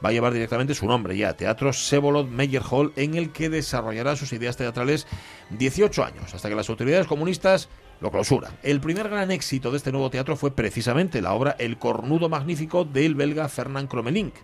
va 0.03 0.09
a 0.09 0.11
llevar 0.11 0.33
directamente 0.33 0.75
su 0.75 0.85
nombre 0.87 1.15
ya, 1.15 1.37
Teatro 1.37 1.71
Sevolod 1.71 2.27
Meyerhold, 2.27 2.91
en 2.97 3.15
el 3.15 3.31
que 3.31 3.49
desarrollará 3.49 4.17
sus 4.17 4.33
ideas 4.33 4.57
teatrales 4.57 5.07
18 5.51 6.03
años, 6.03 6.33
hasta 6.33 6.49
que 6.49 6.55
las 6.55 6.69
autoridades 6.69 7.07
comunistas 7.07 7.69
lo 8.01 8.11
clausuran. 8.11 8.51
El 8.63 8.81
primer 8.81 9.09
gran 9.09 9.31
éxito 9.31 9.71
de 9.71 9.77
este 9.77 9.91
nuevo 9.91 10.09
teatro 10.09 10.35
fue 10.35 10.55
precisamente 10.55 11.21
la 11.21 11.33
obra 11.33 11.55
El 11.59 11.77
Cornudo 11.77 12.29
Magnífico 12.29 12.85
del 12.85 13.15
belga 13.15 13.47
Fernand 13.49 13.89
Kromelink. 13.89 14.35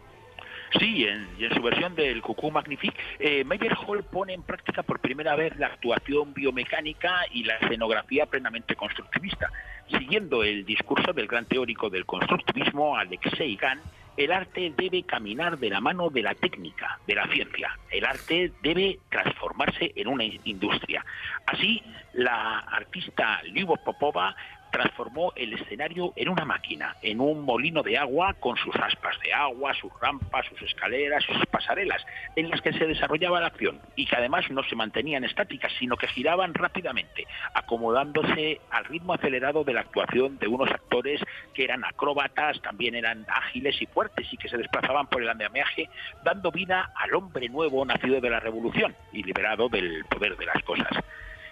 Sí, 0.79 1.05
en, 1.05 1.27
y 1.37 1.45
en 1.45 1.53
su 1.53 1.61
versión 1.61 1.95
del 1.95 2.21
Cucú 2.21 2.49
Magnifique, 2.49 2.97
eh, 3.19 3.43
Meyerhold 3.43 4.05
pone 4.05 4.33
en 4.33 4.41
práctica 4.41 4.83
por 4.83 4.99
primera 4.99 5.35
vez 5.35 5.55
la 5.57 5.67
actuación 5.67 6.33
biomecánica 6.33 7.25
y 7.31 7.43
la 7.43 7.55
escenografía 7.55 8.25
plenamente 8.25 8.75
constructivista. 8.75 9.51
Siguiendo 9.89 10.43
el 10.43 10.65
discurso 10.65 11.11
del 11.11 11.27
gran 11.27 11.45
teórico 11.45 11.89
del 11.89 12.05
constructivismo, 12.05 12.95
Alexei 12.95 13.57
Gahn, 13.57 13.81
el 14.23 14.31
arte 14.31 14.73
debe 14.75 15.03
caminar 15.03 15.57
de 15.57 15.69
la 15.69 15.81
mano 15.81 16.09
de 16.09 16.21
la 16.21 16.35
técnica, 16.35 16.99
de 17.07 17.15
la 17.15 17.27
ciencia. 17.27 17.77
El 17.89 18.05
arte 18.05 18.51
debe 18.61 18.99
transformarse 19.09 19.91
en 19.95 20.07
una 20.07 20.23
industria. 20.23 21.05
Así, 21.45 21.81
la 22.13 22.59
artista 22.59 23.41
Lyubov 23.43 23.83
Popova 23.83 24.35
transformó 24.71 25.33
el 25.35 25.53
escenario 25.53 26.13
en 26.15 26.29
una 26.29 26.45
máquina, 26.45 26.95
en 27.01 27.19
un 27.19 27.43
molino 27.43 27.83
de 27.83 27.97
agua 27.97 28.33
con 28.39 28.57
sus 28.57 28.75
aspas 28.75 29.19
de 29.23 29.33
agua, 29.33 29.73
sus 29.75 29.91
rampas, 30.01 30.45
sus 30.47 30.61
escaleras, 30.63 31.23
sus 31.23 31.45
pasarelas, 31.47 32.03
en 32.35 32.49
las 32.49 32.61
que 32.61 32.73
se 32.73 32.87
desarrollaba 32.87 33.39
la 33.39 33.47
acción 33.47 33.79
y 33.95 34.05
que 34.05 34.15
además 34.15 34.49
no 34.49 34.63
se 34.63 34.75
mantenían 34.75 35.23
estáticas, 35.23 35.71
sino 35.77 35.97
que 35.97 36.07
giraban 36.07 36.53
rápidamente, 36.53 37.27
acomodándose 37.53 38.61
al 38.71 38.85
ritmo 38.85 39.13
acelerado 39.13 39.63
de 39.63 39.73
la 39.73 39.81
actuación 39.81 40.39
de 40.39 40.47
unos 40.47 40.69
actores 40.69 41.21
que 41.53 41.63
eran 41.63 41.83
acróbatas, 41.83 42.61
también 42.61 42.95
eran 42.95 43.25
ágiles 43.29 43.81
y 43.81 43.85
fuertes 43.85 44.27
y 44.31 44.37
que 44.37 44.49
se 44.49 44.57
desplazaban 44.57 45.07
por 45.07 45.21
el 45.21 45.29
andamiaje, 45.29 45.89
dando 46.23 46.51
vida 46.51 46.91
al 46.95 47.13
hombre 47.13 47.49
nuevo 47.49 47.85
nacido 47.85 48.21
de 48.21 48.29
la 48.29 48.39
revolución 48.39 48.95
y 49.11 49.23
liberado 49.23 49.69
del 49.69 50.05
poder 50.05 50.37
de 50.37 50.45
las 50.45 50.63
cosas. 50.63 50.91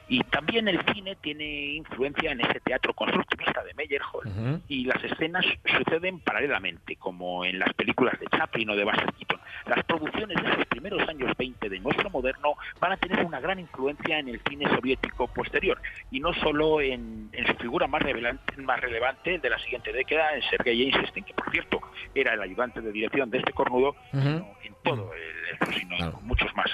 Y 0.10 0.24
también 0.24 0.68
el 0.68 0.80
cine 0.93 1.16
tiene 1.22 1.45
influencia 1.76 2.32
en 2.32 2.41
ese 2.41 2.60
teatro 2.62 2.93
constructivista 2.93 3.64
de 3.64 3.74
Meyerhold. 3.76 4.62
Y 4.68 4.86
las 4.86 5.03
escenas 5.03 5.45
suceden 5.78 6.20
paralelamente, 6.20 6.95
como 6.95 7.45
en 7.45 7.60
las 7.60 7.74
películas 7.74 8.20
de 8.20 8.26
Chaplin 8.28 8.70
o 8.72 8.76
de 8.76 8.84
Buster 8.84 9.14
Keaton. 9.14 9.39
Las 9.68 9.84
producciones 9.86 10.41
de 10.41 10.49
los 10.49 10.66
primeros 10.68 11.07
años 11.07 11.32
20 11.38 11.70
de 11.70 11.80
nuestro 11.80 12.10
moderno 12.10 12.55
van 12.80 12.93
a 12.93 12.97
tener 12.97 13.24
una 13.24 13.39
gran 13.39 13.60
influencia 13.60 14.18
en 14.18 14.30
el 14.30 14.41
cine 14.49 14.68
soviético 14.76 15.28
posterior. 15.28 15.80
Y 16.10 16.20
no 16.20 16.34
solo 16.34 16.82
en, 16.82 17.30
en 17.32 17.47
su 17.47 17.53
figura 17.55 17.88
más, 17.88 18.01
relevante, 18.01 18.62
más 18.62 18.80
relevante 18.80 19.38
de 19.38 19.49
la 19.49 19.60
siguiente 19.60 19.93
década, 19.93 20.36
en 20.36 20.41
Sergei 20.49 20.82
Eisenstein, 20.82 21.26
que 21.26 21.34
por 21.34 21.51
cierto 21.51 21.82
era 22.16 22.34
el 22.34 22.41
ayudante 22.41 22.82
de 22.82 22.91
dirección 22.91 23.30
de 23.30 23.39
este 23.39 23.53
cornudo, 23.53 23.95
sino 24.12 24.47
en 24.64 24.74
todo 24.84 25.14
el, 25.14 25.38
sino 25.74 26.20
muchos 26.24 26.49
más 26.55 26.70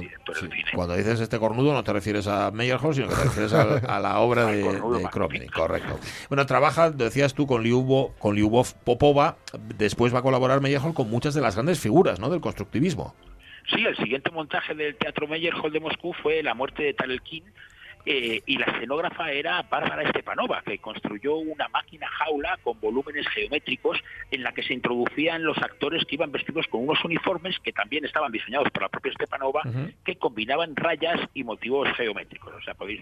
directores 0.00 0.42
de 0.42 0.50
cine. 0.50 0.70
Cuando 0.74 0.96
dices 0.96 1.20
este 1.20 1.38
cornudo 1.38 1.72
no 1.72 1.84
te 1.84 1.92
refieres 1.92 2.26
a 2.26 2.50
Meyerhold, 2.50 2.94
sino 2.94 3.08
que 3.08 3.14
te 3.14 3.24
refieres 3.24 3.52
a, 3.52 3.62
a 3.96 4.00
la 4.00 4.18
obra 4.18 4.46
de, 4.46 4.62
de 4.62 5.08
Kromelin, 5.10 5.48
correcto. 5.50 5.98
Bueno, 6.28 6.46
trabaja, 6.46 6.90
decías 6.90 7.34
tú, 7.34 7.46
con 7.46 7.62
Lyubov, 7.62 8.16
con 8.18 8.36
Popova, 8.84 9.36
después 9.76 10.14
va 10.14 10.20
a 10.20 10.22
colaborar 10.22 10.60
Meyerhold 10.60 10.94
con 10.94 11.10
muchas 11.10 11.34
de 11.34 11.40
las 11.40 11.54
grandes 11.54 11.80
figuras 11.80 12.20
¿no? 12.20 12.30
del 12.30 12.40
constructivismo. 12.40 13.14
Sí, 13.68 13.84
el 13.84 13.96
siguiente 13.96 14.30
montaje 14.30 14.74
del 14.74 14.94
Teatro 14.96 15.26
Meyerhold 15.26 15.72
de 15.72 15.80
Moscú 15.80 16.12
fue 16.22 16.42
La 16.42 16.54
muerte 16.54 16.84
de 16.84 16.94
Talelkin, 16.94 17.44
eh, 18.06 18.40
y 18.46 18.56
la 18.56 18.66
escenógrafa 18.66 19.30
era 19.32 19.62
Bárbara 19.62 20.08
Stepanova, 20.10 20.62
que 20.64 20.78
construyó 20.78 21.36
una 21.36 21.68
máquina 21.68 22.06
jaula 22.08 22.56
con 22.62 22.80
volúmenes 22.80 23.26
geométricos 23.28 23.98
en 24.30 24.42
la 24.44 24.52
que 24.52 24.62
se 24.62 24.74
introducían 24.74 25.42
los 25.42 25.58
actores 25.58 26.04
que 26.04 26.14
iban 26.14 26.30
vestidos 26.32 26.66
con 26.68 26.82
unos 26.84 27.04
uniformes 27.04 27.58
que 27.60 27.72
también 27.72 28.04
estaban 28.04 28.30
diseñados 28.32 28.70
por 28.70 28.82
la 28.82 28.88
propia 28.88 29.12
Stepanova, 29.12 29.62
que 30.04 30.16
combinaban 30.16 30.76
rayas 30.76 31.20
y 31.34 31.42
motivos 31.44 31.88
geométricos. 31.96 32.54
O 32.54 32.60
sea, 32.62 32.74
podéis 32.74 33.00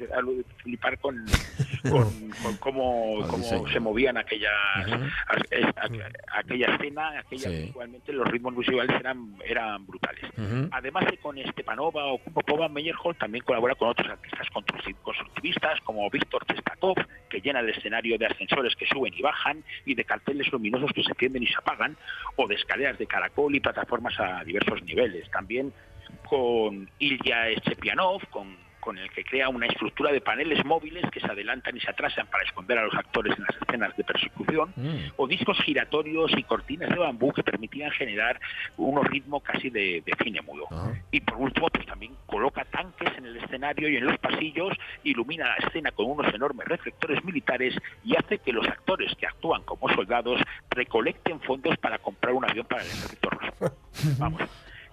flipar 0.62 0.98
con, 0.98 1.22
con, 1.90 2.30
con 2.42 2.56
cómo, 2.58 3.26
cómo 3.28 3.68
se 3.68 3.80
movían 3.80 4.16
aquellas, 4.16 4.52
a- 4.52 5.34
a- 5.82 6.38
aquella 6.40 6.74
escena, 6.74 7.18
aquella 7.18 7.50
Sí. 7.50 7.66
igualmente 7.68 8.12
los 8.12 8.26
ritmos 8.28 8.56
visuales 8.56 8.98
eran, 8.98 9.34
eran 9.44 9.86
brutales. 9.86 10.24
Además 10.70 11.04
de 11.10 11.18
con 11.18 11.36
Stepanova 11.52 12.06
o 12.06 12.18
Popova, 12.18 12.68
Meyerhold 12.68 13.18
también 13.18 13.44
colabora 13.44 13.74
con 13.74 13.88
otros 13.90 14.08
artistas 14.08 14.46
constructi- 14.52 14.93
constructivistas 15.02 15.80
como 15.82 16.08
Víctor 16.10 16.44
Testakov, 16.44 16.96
que 17.28 17.40
llena 17.40 17.60
el 17.60 17.70
escenario 17.70 18.18
de 18.18 18.26
ascensores 18.26 18.74
que 18.76 18.86
suben 18.86 19.12
y 19.14 19.22
bajan 19.22 19.64
y 19.84 19.94
de 19.94 20.04
carteles 20.04 20.50
luminosos 20.52 20.92
que 20.92 21.02
se 21.02 21.10
encienden 21.10 21.42
y 21.42 21.46
se 21.46 21.56
apagan, 21.56 21.96
o 22.36 22.46
de 22.46 22.54
escaleras 22.54 22.98
de 22.98 23.06
caracol 23.06 23.54
y 23.54 23.60
plataformas 23.60 24.18
a 24.18 24.44
diversos 24.44 24.82
niveles. 24.82 25.30
También 25.30 25.72
con 26.28 26.90
Ilya 26.98 27.48
Echepianov, 27.50 28.26
con 28.30 28.63
con 28.84 28.98
el 28.98 29.10
que 29.10 29.24
crea 29.24 29.48
una 29.48 29.66
estructura 29.66 30.12
de 30.12 30.20
paneles 30.20 30.62
móviles 30.62 31.02
que 31.10 31.18
se 31.18 31.26
adelantan 31.26 31.74
y 31.74 31.80
se 31.80 31.90
atrasan 31.90 32.26
para 32.26 32.44
esconder 32.44 32.76
a 32.76 32.84
los 32.84 32.94
actores 32.94 33.34
en 33.38 33.44
las 33.44 33.56
escenas 33.62 33.96
de 33.96 34.04
persecución, 34.04 34.74
o 35.16 35.26
discos 35.26 35.58
giratorios 35.62 36.30
y 36.36 36.42
cortinas 36.42 36.90
de 36.90 36.96
bambú 36.96 37.32
que 37.32 37.42
permitían 37.42 37.90
generar 37.92 38.38
unos 38.76 39.06
ritmos 39.06 39.42
casi 39.42 39.70
de, 39.70 40.02
de 40.04 40.12
cine 40.22 40.42
mudo. 40.42 40.68
Y 41.10 41.20
por 41.20 41.38
último, 41.38 41.68
pues 41.70 41.86
también 41.86 42.14
coloca 42.26 42.66
tanques 42.66 43.08
en 43.16 43.24
el 43.24 43.38
escenario 43.38 43.88
y 43.88 43.96
en 43.96 44.04
los 44.04 44.18
pasillos, 44.18 44.76
ilumina 45.02 45.48
la 45.48 45.66
escena 45.66 45.90
con 45.92 46.10
unos 46.10 46.32
enormes 46.34 46.68
reflectores 46.68 47.24
militares 47.24 47.74
y 48.04 48.14
hace 48.16 48.38
que 48.38 48.52
los 48.52 48.66
actores 48.68 49.14
que 49.18 49.26
actúan 49.26 49.62
como 49.62 49.88
soldados 49.94 50.42
recolecten 50.70 51.40
fondos 51.40 51.78
para 51.78 51.98
comprar 51.98 52.34
un 52.34 52.44
avión 52.44 52.66
para 52.66 52.82
el 52.82 52.88
ejército 52.88 53.30
ruso. 53.30 53.76
Vamos. 54.18 54.42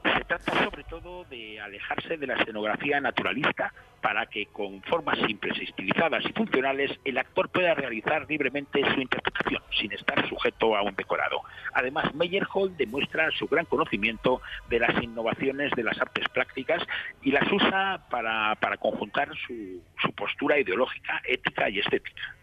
Se 0.04 0.24
trata 0.26 0.64
sobre 0.64 0.84
todo 0.86 1.26
de 1.26 1.60
alejarse 1.60 2.18
de 2.18 2.28
la 2.28 2.36
escenografía 2.36 3.00
naturalista 3.00 3.74
para 4.02 4.26
que 4.26 4.48
con 4.48 4.82
formas 4.84 5.20
simples, 5.28 5.60
estilizadas 5.60 6.24
y 6.26 6.34
funcionales 6.34 6.92
el 7.06 7.18
actor 7.20 7.50
pueda 7.50 7.76
realizar 7.76 8.26
libremente 8.28 8.82
su 8.94 9.00
interpretación 9.00 9.62
sin 9.80 9.92
estar 9.92 10.28
sujeto 10.28 10.76
a 10.76 10.82
un 10.82 10.96
decorado. 10.96 11.42
Además, 11.74 12.14
Meyerhold 12.16 12.78
demuestra 12.78 13.30
su 13.32 13.48
gran 13.48 13.66
conocimiento 13.66 14.42
de 14.70 14.80
las 14.80 15.04
innovaciones 15.04 15.72
de 15.76 15.84
las 15.84 16.00
artes 16.02 16.28
prácticas 16.30 16.82
y 17.22 17.32
las 17.32 17.52
usa 17.52 18.08
para, 18.10 18.56
para 18.56 18.78
conjuntar 18.78 19.30
su, 19.46 19.84
su 20.02 20.12
postura 20.14 20.60
ideológica, 20.60 21.22
ética 21.26 21.70
y 21.70 21.80
estética. 21.80 22.36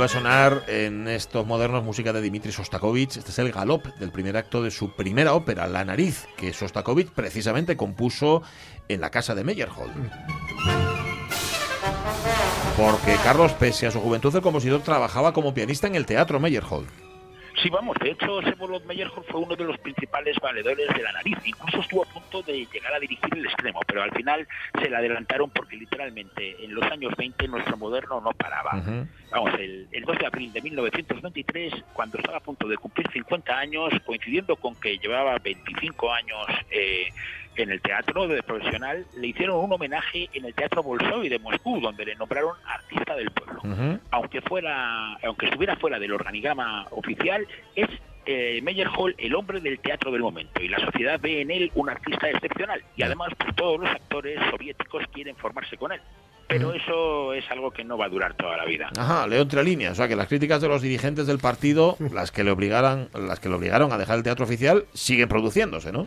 A 0.00 0.06
sonar 0.06 0.62
en 0.68 1.08
estos 1.08 1.44
modernos 1.44 1.82
música 1.82 2.12
de 2.12 2.20
Dimitri 2.20 2.52
Sostakovich. 2.52 3.16
Este 3.16 3.32
es 3.32 3.38
el 3.40 3.50
galop 3.50 3.84
del 3.98 4.12
primer 4.12 4.36
acto 4.36 4.62
de 4.62 4.70
su 4.70 4.94
primera 4.94 5.34
ópera, 5.34 5.66
La 5.66 5.84
Nariz, 5.84 6.26
que 6.36 6.52
Sostakovich 6.52 7.10
precisamente 7.10 7.76
compuso 7.76 8.42
en 8.86 9.00
la 9.00 9.10
casa 9.10 9.34
de 9.34 9.42
Meyerhold. 9.42 9.92
Porque 12.76 13.16
Carlos, 13.24 13.52
pese 13.54 13.88
a 13.88 13.90
su 13.90 14.00
juventud, 14.00 14.34
el 14.34 14.40
compositor 14.40 14.82
trabajaba 14.82 15.32
como 15.32 15.52
pianista 15.52 15.88
en 15.88 15.96
el 15.96 16.06
teatro 16.06 16.38
Meyerhold. 16.38 17.07
Sí, 17.62 17.70
vamos, 17.70 17.96
de 18.00 18.10
hecho, 18.10 18.40
Sevolod 18.42 18.84
Meyerhold 18.84 19.26
fue 19.26 19.40
uno 19.40 19.56
de 19.56 19.64
los 19.64 19.78
principales 19.78 20.36
valedores 20.40 20.86
de 20.94 21.02
la 21.02 21.12
nariz. 21.12 21.36
Incluso 21.44 21.80
estuvo 21.80 22.04
a 22.04 22.06
punto 22.06 22.42
de 22.42 22.66
llegar 22.72 22.94
a 22.94 23.00
dirigir 23.00 23.28
el 23.32 23.46
extremo, 23.46 23.80
pero 23.86 24.02
al 24.02 24.12
final 24.12 24.46
se 24.80 24.88
le 24.88 24.96
adelantaron 24.96 25.50
porque 25.50 25.76
literalmente 25.76 26.64
en 26.64 26.74
los 26.74 26.84
años 26.84 27.12
20 27.16 27.48
nuestro 27.48 27.76
moderno 27.76 28.20
no 28.20 28.30
paraba. 28.32 28.82
Vamos, 29.30 29.54
el, 29.58 29.88
el 29.90 30.04
2 30.04 30.18
de 30.18 30.26
abril 30.26 30.52
de 30.52 30.62
1923, 30.62 31.74
cuando 31.92 32.18
estaba 32.18 32.38
a 32.38 32.40
punto 32.40 32.68
de 32.68 32.76
cumplir 32.76 33.10
50 33.12 33.58
años, 33.58 33.92
coincidiendo 34.06 34.54
con 34.56 34.76
que 34.76 34.98
llevaba 34.98 35.36
25 35.38 36.12
años 36.12 36.46
eh, 36.70 37.08
en 37.62 37.70
el 37.70 37.80
teatro 37.80 38.28
de 38.28 38.42
profesional, 38.42 39.06
le 39.16 39.28
hicieron 39.28 39.64
un 39.64 39.72
homenaje 39.72 40.28
en 40.32 40.44
el 40.44 40.54
Teatro 40.54 40.82
Bolshoi 40.82 41.28
de 41.28 41.38
Moscú, 41.38 41.80
donde 41.80 42.04
le 42.04 42.14
nombraron 42.14 42.54
artista 42.64 43.14
del 43.16 43.30
pueblo. 43.30 43.60
Aunque 44.10 44.40
fuera, 44.42 45.14
aunque 45.24 45.46
estuviera 45.46 45.76
fuera 45.76 45.98
del 45.98 46.12
organigrama 46.12 46.86
oficial, 46.90 47.46
es 47.74 47.88
eh, 48.30 48.60
Meyerhold 48.62 49.14
el 49.16 49.34
hombre 49.34 49.58
del 49.60 49.78
teatro 49.80 50.12
del 50.12 50.20
momento 50.20 50.62
y 50.62 50.68
la 50.68 50.78
sociedad 50.78 51.18
ve 51.18 51.40
en 51.40 51.50
él 51.50 51.72
un 51.74 51.88
artista 51.88 52.28
excepcional 52.28 52.82
y 52.94 53.02
además 53.02 53.30
pues, 53.38 53.56
todos 53.56 53.80
los 53.80 53.88
actores 53.88 54.38
soviéticos 54.50 55.02
quieren 55.12 55.34
formarse 55.36 55.78
con 55.78 55.92
él. 55.92 56.00
Pero 56.46 56.72
eso 56.72 57.34
es 57.34 57.44
algo 57.50 57.70
que 57.70 57.84
no 57.84 57.98
va 57.98 58.06
a 58.06 58.08
durar 58.08 58.34
toda 58.34 58.56
la 58.56 58.64
vida. 58.64 58.90
Ajá, 58.98 59.26
leo 59.26 59.42
entre 59.42 59.62
líneas, 59.62 59.92
o 59.92 59.94
sea 59.96 60.08
que 60.08 60.16
las 60.16 60.28
críticas 60.28 60.62
de 60.62 60.68
los 60.68 60.80
dirigentes 60.80 61.26
del 61.26 61.38
partido, 61.38 61.96
las 62.12 62.30
que 62.30 62.44
le 62.44 62.50
obligaran, 62.50 63.08
las 63.14 63.40
que 63.40 63.48
le 63.48 63.54
obligaron 63.54 63.92
a 63.92 63.98
dejar 63.98 64.16
el 64.16 64.22
teatro 64.22 64.44
oficial, 64.44 64.84
siguen 64.94 65.28
produciéndose, 65.28 65.92
¿no? 65.92 66.06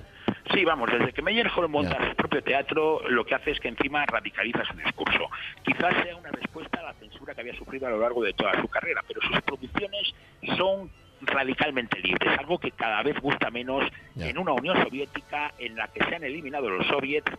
Sí, 0.53 0.65
vamos, 0.65 0.89
desde 0.91 1.13
que 1.13 1.21
Meyerhold 1.21 1.69
monta 1.69 2.09
su 2.09 2.15
propio 2.15 2.43
teatro, 2.43 3.01
lo 3.09 3.23
que 3.23 3.35
hace 3.35 3.51
es 3.51 3.59
que 3.59 3.69
encima 3.69 4.05
radicaliza 4.05 4.65
su 4.65 4.73
discurso. 4.75 5.29
Quizás 5.63 5.93
sea 6.03 6.15
una 6.15 6.29
respuesta 6.31 6.79
a 6.79 6.83
la 6.83 6.93
censura 6.93 7.33
que 7.33 7.41
había 7.41 7.55
sufrido 7.55 7.87
a 7.87 7.91
lo 7.91 7.99
largo 7.99 8.23
de 8.23 8.33
toda 8.33 8.59
su 8.59 8.67
carrera, 8.67 9.01
pero 9.07 9.21
sus 9.21 9.41
producciones 9.41 10.13
son 10.57 10.89
radicalmente 11.21 11.99
libres, 11.99 12.37
algo 12.39 12.57
que 12.57 12.71
cada 12.71 13.01
vez 13.03 13.19
gusta 13.19 13.49
menos 13.51 13.87
en 14.17 14.37
una 14.37 14.53
Unión 14.53 14.83
Soviética 14.83 15.53
en 15.59 15.75
la 15.75 15.87
que 15.87 16.03
se 16.03 16.15
han 16.15 16.23
eliminado 16.23 16.69
los 16.69 16.87
soviets 16.87 17.31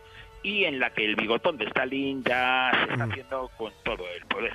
y 0.43 0.65
en 0.65 0.79
la 0.79 0.91
que 0.91 1.05
el 1.05 1.15
bigotón 1.15 1.57
de 1.57 1.65
Stalin 1.65 2.23
ya 2.23 2.71
se 2.85 2.91
está 2.91 3.05
haciendo 3.05 3.49
con 3.57 3.71
todo 3.83 4.03
el 4.15 4.25
poder. 4.25 4.53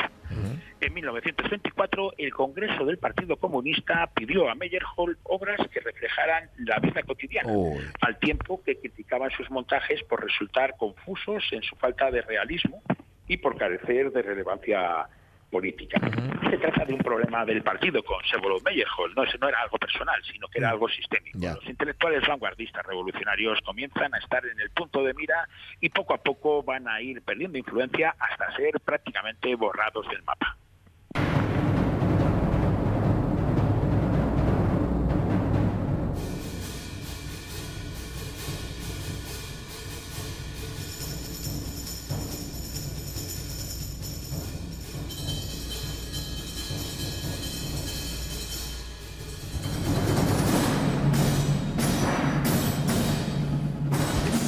En 0.80 0.94
1924, 0.94 2.14
el 2.18 2.32
Congreso 2.32 2.84
del 2.84 2.98
Partido 2.98 3.36
Comunista 3.36 4.08
pidió 4.14 4.48
a 4.48 4.54
Meyerhold 4.54 5.16
obras 5.24 5.58
que 5.72 5.80
reflejaran 5.80 6.50
la 6.58 6.78
vida 6.78 7.02
cotidiana, 7.02 7.52
al 8.00 8.18
tiempo 8.18 8.62
que 8.62 8.78
criticaban 8.78 9.30
sus 9.32 9.50
montajes 9.50 10.04
por 10.04 10.22
resultar 10.22 10.76
confusos 10.76 11.42
en 11.50 11.62
su 11.62 11.74
falta 11.76 12.10
de 12.12 12.22
realismo 12.22 12.82
y 13.26 13.38
por 13.38 13.56
carecer 13.56 14.12
de 14.12 14.22
relevancia 14.22 15.08
política. 15.50 16.00
Se 16.50 16.58
trata 16.58 16.84
de 16.84 16.94
un 16.94 17.00
problema 17.00 17.44
del 17.44 17.62
partido 17.62 18.02
con 18.02 18.22
Sevolod 18.24 18.62
Meyerhold, 18.62 19.16
no, 19.16 19.24
no 19.40 19.48
era 19.48 19.62
algo 19.62 19.78
personal, 19.78 20.20
sino 20.30 20.48
que 20.48 20.58
era 20.58 20.70
algo 20.70 20.88
sistémico. 20.88 21.38
Los 21.38 21.66
intelectuales 21.66 22.26
vanguardistas 22.26 22.84
revolucionarios 22.86 23.60
comienzan 23.64 24.14
a 24.14 24.18
estar 24.18 24.44
en 24.44 24.60
el 24.60 24.70
punto 24.70 25.02
de 25.02 25.14
mira 25.14 25.48
y 25.80 25.88
poco 25.88 26.14
a 26.14 26.18
poco 26.18 26.62
van 26.62 26.88
a 26.88 27.00
ir 27.00 27.22
perdiendo 27.22 27.58
influencia 27.58 28.14
hasta 28.18 28.54
ser 28.56 28.80
prácticamente 28.80 29.54
borrados 29.54 30.06
del 30.08 30.22
mapa. 30.22 30.56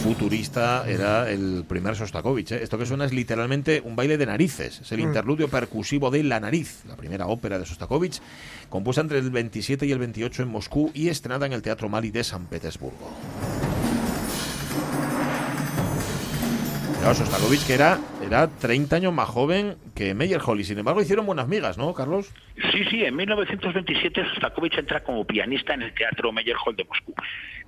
Futurista 0.00 0.84
era 0.88 1.30
el 1.30 1.64
primer 1.68 1.94
Sostakovich. 1.94 2.52
¿eh? 2.52 2.62
Esto 2.62 2.78
que 2.78 2.86
suena 2.86 3.04
es 3.04 3.12
literalmente 3.12 3.82
un 3.84 3.96
baile 3.96 4.16
de 4.18 4.26
narices. 4.26 4.80
Es 4.80 4.92
el 4.92 5.00
Mm. 5.00 5.08
interludio 5.08 5.48
percusivo 5.48 6.10
de 6.10 6.22
La 6.22 6.40
Nariz, 6.40 6.82
la 6.88 6.96
primera 6.96 7.26
ópera 7.26 7.58
de 7.58 7.66
Sostakovich, 7.66 8.20
compuesta 8.68 9.02
entre 9.02 9.18
el 9.18 9.30
27 9.30 9.86
y 9.86 9.92
el 9.92 9.98
28 9.98 10.42
en 10.42 10.48
Moscú 10.48 10.90
y 10.94 11.08
estrenada 11.08 11.46
en 11.46 11.52
el 11.52 11.62
Teatro 11.62 11.88
Mali 11.88 12.10
de 12.10 12.24
San 12.24 12.46
Petersburgo. 12.46 13.10
Claro, 17.00 17.14
Sostakovich 17.14 17.66
que 17.66 17.72
era, 17.72 17.98
era 18.22 18.46
30 18.46 18.96
años 18.96 19.14
más 19.14 19.26
joven 19.26 19.76
que 19.94 20.12
Meyerhold 20.12 20.60
y 20.60 20.64
sin 20.64 20.78
embargo 20.78 21.00
hicieron 21.00 21.24
buenas 21.24 21.48
migas, 21.48 21.78
¿no, 21.78 21.94
Carlos? 21.94 22.30
Sí, 22.72 22.84
sí, 22.90 23.06
en 23.06 23.16
1927 23.16 24.22
Sostakovich 24.26 24.76
entra 24.76 25.02
como 25.02 25.24
pianista 25.24 25.72
en 25.72 25.80
el 25.80 25.94
Teatro 25.94 26.30
Meyerhold 26.30 26.76
de 26.76 26.84
Moscú. 26.84 27.14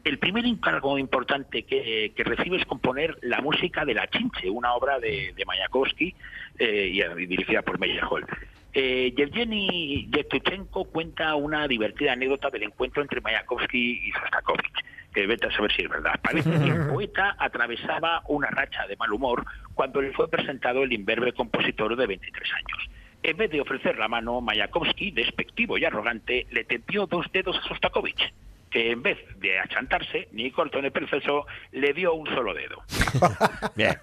El 0.04 0.18
primer 0.18 0.44
encargo 0.44 0.98
importante 0.98 1.62
que, 1.62 2.12
que 2.14 2.24
recibe 2.24 2.58
es 2.58 2.66
componer 2.66 3.16
la 3.22 3.40
música 3.40 3.86
de 3.86 3.94
La 3.94 4.06
Chinche, 4.10 4.50
una 4.50 4.74
obra 4.74 4.98
de, 4.98 5.32
Mayakovsky 5.46 6.14
eh, 6.58 6.92
y, 6.92 7.26
dirigida 7.26 7.62
por 7.62 7.78
Meyerhold. 7.78 8.26
Eh, 8.74 9.14
Yevgeny 9.16 10.10
Yevtushenko 10.10 10.84
cuenta 10.84 11.34
una 11.36 11.66
divertida 11.66 12.12
anécdota 12.12 12.50
del 12.50 12.64
encuentro 12.64 13.00
entre 13.00 13.22
Mayakovsky 13.22 14.08
y 14.08 14.12
Sostakovich, 14.12 14.84
que 15.12 15.26
vete 15.26 15.46
a 15.46 15.52
saber 15.52 15.72
si 15.72 15.82
es 15.82 15.88
verdad. 15.88 16.18
Parece 16.22 16.50
que 16.50 16.70
el 16.70 16.86
poeta 16.92 17.36
atravesaba 17.38 18.22
una 18.28 18.48
racha 18.48 18.86
de 18.86 18.96
mal 18.96 19.12
humor 19.12 19.44
cuando 19.74 20.00
le 20.00 20.12
fue 20.12 20.28
presentado 20.28 20.82
el 20.82 20.92
imberbe 20.92 21.32
compositor 21.32 21.96
de 21.96 22.06
23 22.06 22.52
años. 22.52 22.90
En 23.22 23.36
vez 23.36 23.50
de 23.50 23.60
ofrecer 23.60 23.98
la 23.98 24.08
mano, 24.08 24.40
Mayakovsky, 24.40 25.12
despectivo 25.12 25.78
y 25.78 25.84
arrogante, 25.84 26.46
le 26.50 26.64
tendió 26.64 27.06
dos 27.06 27.26
dedos 27.32 27.56
a 27.56 27.68
Sostakovich, 27.68 28.32
que 28.68 28.90
en 28.90 29.02
vez 29.02 29.18
de 29.38 29.60
achantarse, 29.60 30.28
ni 30.32 30.50
corto 30.50 30.82
ni 30.82 30.90
perezoso, 30.90 31.46
le 31.70 31.92
dio 31.92 32.14
un 32.14 32.26
solo 32.26 32.52
dedo. 32.52 32.82
Bien. 33.76 33.96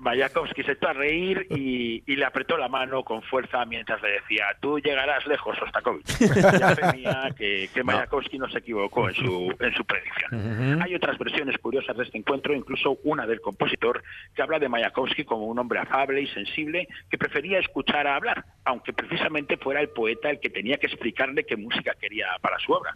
Mayakovsky 0.00 0.62
se 0.62 0.72
echó 0.72 0.88
a 0.88 0.92
reír 0.94 1.46
y, 1.50 2.02
y 2.06 2.16
le 2.16 2.24
apretó 2.24 2.56
la 2.56 2.68
mano 2.68 3.04
con 3.04 3.22
fuerza 3.22 3.64
mientras 3.66 4.00
le 4.00 4.12
decía, 4.12 4.46
tú 4.60 4.78
llegarás 4.78 5.26
lejos, 5.26 5.56
Sostakovich. 5.58 6.06
Ya 6.60 6.74
temía 6.74 7.28
que, 7.36 7.68
que 7.72 7.84
Mayakovsky 7.84 8.38
no 8.38 8.48
se 8.48 8.58
equivocó 8.58 9.08
en 9.08 9.14
su, 9.14 9.54
en 9.58 9.74
su 9.74 9.84
predicción. 9.84 10.82
Hay 10.82 10.94
otras 10.94 11.18
versiones 11.18 11.58
curiosas 11.58 11.96
de 11.96 12.04
este 12.04 12.18
encuentro, 12.18 12.54
incluso 12.54 12.98
una 13.04 13.26
del 13.26 13.40
compositor, 13.40 14.02
que 14.34 14.42
habla 14.42 14.58
de 14.58 14.68
Mayakovsky 14.68 15.24
como 15.24 15.46
un 15.46 15.58
hombre 15.58 15.80
afable 15.80 16.22
y 16.22 16.26
sensible 16.28 16.88
que 17.10 17.18
prefería 17.18 17.58
escuchar 17.58 18.06
a 18.06 18.16
hablar, 18.16 18.44
aunque 18.64 18.92
precisamente 18.92 19.58
fuera 19.58 19.80
el 19.80 19.90
poeta 19.90 20.30
el 20.30 20.40
que 20.40 20.48
tenía 20.48 20.78
que 20.78 20.86
explicarle 20.86 21.44
qué 21.44 21.56
música 21.56 21.94
quería 22.00 22.26
para 22.40 22.58
su 22.58 22.72
obra. 22.72 22.94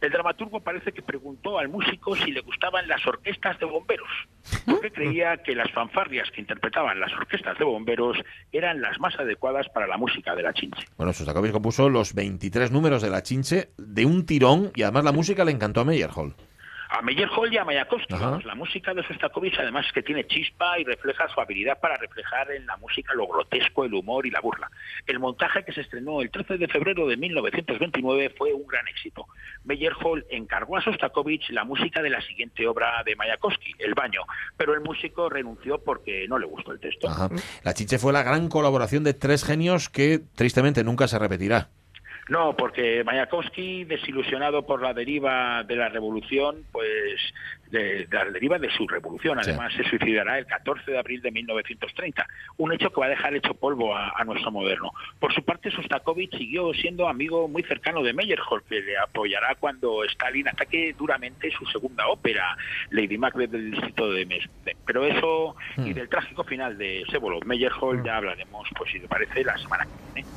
El 0.00 0.10
dramaturgo 0.10 0.60
parece 0.60 0.92
que 0.92 1.02
preguntó 1.02 1.58
al 1.58 1.68
músico 1.68 2.14
si 2.14 2.30
le 2.30 2.40
gustaban 2.40 2.86
las 2.86 3.04
orquestas 3.06 3.58
de 3.58 3.66
bomberos, 3.66 4.08
porque 4.66 4.90
creía 4.90 5.36
que 5.38 5.54
las 5.54 5.70
fanfarrias 5.72 6.30
que 6.30 6.43
interpretaban 6.44 7.00
las 7.00 7.12
orquestas 7.12 7.58
de 7.58 7.64
bomberos 7.64 8.18
eran 8.52 8.80
las 8.80 9.00
más 9.00 9.18
adecuadas 9.18 9.66
para 9.70 9.86
la 9.86 9.96
música 9.96 10.34
de 10.34 10.42
la 10.42 10.52
chinche. 10.52 10.86
Bueno, 10.96 11.12
Sostakovich 11.12 11.52
compuso 11.52 11.88
los 11.88 12.14
23 12.14 12.70
números 12.70 13.02
de 13.02 13.10
La 13.10 13.22
Chinche 13.22 13.70
de 13.78 14.04
un 14.04 14.26
tirón 14.26 14.70
y 14.74 14.82
además 14.82 15.04
la 15.04 15.12
música 15.12 15.44
le 15.44 15.52
encantó 15.52 15.80
a 15.80 15.84
Meyerhold. 15.84 16.34
A 16.94 17.02
Meyerhold 17.02 17.52
y 17.52 17.58
a 17.58 17.64
Mayakovsky. 17.64 18.14
Vamos, 18.14 18.44
la 18.44 18.54
música 18.54 18.94
de 18.94 19.02
Sostakovich 19.06 19.58
además 19.58 19.86
que 19.92 20.02
tiene 20.02 20.26
chispa 20.26 20.78
y 20.78 20.84
refleja 20.84 21.28
su 21.28 21.40
habilidad 21.40 21.80
para 21.80 21.96
reflejar 21.96 22.50
en 22.52 22.66
la 22.66 22.76
música 22.76 23.14
lo 23.14 23.26
grotesco, 23.26 23.84
el 23.84 23.94
humor 23.94 24.26
y 24.26 24.30
la 24.30 24.40
burla. 24.40 24.70
El 25.06 25.18
montaje 25.18 25.64
que 25.64 25.72
se 25.72 25.80
estrenó 25.80 26.20
el 26.20 26.30
13 26.30 26.58
de 26.58 26.68
febrero 26.68 27.06
de 27.08 27.16
1929 27.16 28.34
fue 28.36 28.52
un 28.52 28.66
gran 28.66 28.86
éxito. 28.88 29.26
Meyerhold 29.64 30.24
encargó 30.30 30.76
a 30.76 30.82
Sostakovich 30.82 31.50
la 31.50 31.64
música 31.64 32.00
de 32.00 32.10
la 32.10 32.20
siguiente 32.22 32.66
obra 32.66 33.02
de 33.04 33.16
Mayakovsky, 33.16 33.74
El 33.78 33.94
baño, 33.94 34.20
pero 34.56 34.74
el 34.74 34.80
músico 34.80 35.28
renunció 35.28 35.82
porque 35.82 36.26
no 36.28 36.38
le 36.38 36.46
gustó 36.46 36.72
el 36.72 36.80
texto. 36.80 37.08
Ajá. 37.08 37.28
La 37.62 37.74
Chiche 37.74 37.98
fue 37.98 38.12
la 38.12 38.22
gran 38.22 38.48
colaboración 38.48 39.02
de 39.02 39.14
tres 39.14 39.44
genios 39.44 39.88
que 39.88 40.20
tristemente 40.36 40.84
nunca 40.84 41.08
se 41.08 41.18
repetirá. 41.18 41.70
No, 42.28 42.56
porque 42.56 43.04
Mayakovsky, 43.04 43.84
desilusionado 43.84 44.64
por 44.64 44.80
la 44.80 44.94
deriva 44.94 45.62
de 45.64 45.76
la 45.76 45.90
revolución, 45.90 46.64
pues 46.72 47.20
de, 47.70 48.06
de 48.06 48.16
la 48.16 48.24
deriva 48.30 48.58
de 48.58 48.70
su 48.70 48.86
revolución, 48.88 49.38
Sí. 49.42 49.50
además 49.50 49.72
se 49.74 49.84
suicidará 49.84 50.38
el 50.38 50.46
14 50.46 50.90
de 50.90 50.98
abril 50.98 51.20
de 51.20 51.30
1930, 51.30 52.26
un 52.56 52.72
hecho 52.72 52.90
que 52.90 53.00
va 53.00 53.06
a 53.06 53.10
dejar 53.10 53.34
hecho 53.34 53.52
polvo 53.54 53.94
a, 53.94 54.14
a 54.16 54.24
nuestro 54.24 54.50
moderno. 54.50 54.90
Por 55.20 55.34
su 55.34 55.44
parte, 55.44 55.70
Sostakovich 55.70 56.36
siguió 56.38 56.72
siendo 56.72 57.08
amigo 57.08 57.46
muy 57.48 57.62
cercano 57.64 58.02
de 58.02 58.14
Meyerhold, 58.14 58.64
que 58.68 58.80
le 58.80 58.96
apoyará 58.96 59.54
cuando 59.56 60.02
Stalin 60.04 60.48
ataque 60.48 60.94
duramente 60.96 61.50
su 61.50 61.66
segunda 61.66 62.06
ópera, 62.08 62.56
Lady 62.90 63.18
Macbeth 63.18 63.50
del 63.50 63.70
distrito 63.72 64.10
de 64.10 64.24
Mes. 64.24 64.44
Pero 64.86 65.04
eso 65.04 65.56
y 65.76 65.92
del 65.92 66.08
trágico 66.08 66.44
final 66.44 66.78
de 66.78 67.04
Sevolov 67.10 67.44
Meyerhold 67.44 68.04
ya 68.06 68.16
hablaremos, 68.16 68.66
pues 68.76 68.90
si 68.92 69.00
te 69.00 69.08
parece, 69.08 69.44
la 69.44 69.58
semana 69.58 69.84
que 69.84 69.90
viene. 70.22 70.28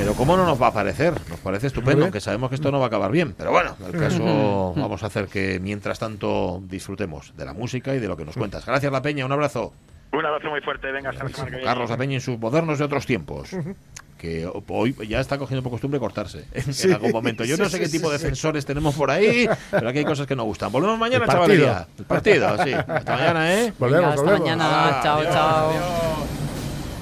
Pero 0.00 0.14
¿cómo 0.14 0.34
no 0.34 0.46
nos 0.46 0.60
va 0.60 0.68
a 0.68 0.72
parecer? 0.72 1.12
Nos 1.28 1.38
parece 1.40 1.66
estupendo, 1.66 2.04
aunque 2.04 2.20
sabemos 2.22 2.48
que 2.48 2.54
esto 2.54 2.72
no 2.72 2.78
va 2.78 2.84
a 2.84 2.88
acabar 2.88 3.10
bien. 3.10 3.34
Pero 3.36 3.50
bueno, 3.50 3.76
en 3.80 3.94
el 3.94 4.00
caso 4.00 4.72
vamos 4.74 5.02
a 5.02 5.06
hacer 5.06 5.26
que 5.26 5.60
mientras 5.60 5.98
tanto 5.98 6.62
disfrutemos 6.64 7.34
de 7.36 7.44
la 7.44 7.52
música 7.52 7.94
y 7.94 7.98
de 7.98 8.08
lo 8.08 8.16
que 8.16 8.24
nos 8.24 8.34
cuentas. 8.34 8.64
Gracias 8.64 8.90
La 8.90 9.02
Peña, 9.02 9.26
un 9.26 9.32
abrazo. 9.32 9.74
Un 10.12 10.24
abrazo 10.24 10.48
muy 10.48 10.62
fuerte, 10.62 10.90
venga, 10.90 11.10
hasta 11.10 11.24
la 11.24 11.28
semana 11.28 11.50
que 11.50 11.56
viene. 11.56 11.64
Carlos 11.66 11.90
La 11.90 11.96
Peña 11.98 12.14
en 12.14 12.20
sus 12.22 12.38
modernos 12.38 12.78
de 12.78 12.84
otros 12.86 13.04
tiempos. 13.04 13.50
Que 14.16 14.50
hoy 14.68 14.96
ya 15.06 15.20
está 15.20 15.36
cogiendo 15.36 15.62
por 15.62 15.72
costumbre 15.72 16.00
cortarse 16.00 16.46
en, 16.52 16.72
Sí, 16.72 16.90
algún 16.90 17.12
momento. 17.12 17.44
Yo 17.44 17.58
no 17.58 17.66
sé 17.66 17.76
sí, 17.76 17.78
qué 17.80 17.86
sí, 17.88 17.98
tipo 17.98 18.10
de 18.10 18.18
sí. 18.18 18.24
sensores 18.24 18.64
tenemos 18.64 18.94
por 18.94 19.10
ahí, 19.10 19.48
pero 19.70 19.86
aquí 19.90 19.98
hay 19.98 20.04
cosas 20.06 20.26
que 20.26 20.34
nos 20.34 20.46
gustan. 20.46 20.72
Volvemos 20.72 20.98
mañana, 20.98 21.26
El 21.26 21.30
chavalería. 21.30 21.86
El 21.98 22.04
partido, 22.06 22.56
sí. 22.64 22.72
Hasta 22.72 23.16
mañana, 23.16 23.54
¿eh? 23.54 23.72
Volvemos, 23.78 24.00
Venga, 24.00 24.08
hasta 24.10 24.22
volvemos. 24.22 24.40
mañana. 24.40 24.64
Ah, 24.66 25.00
chao, 25.02 25.18
adiós, 25.18 25.34
chao. 25.34 25.70
adiós. 25.70 26.49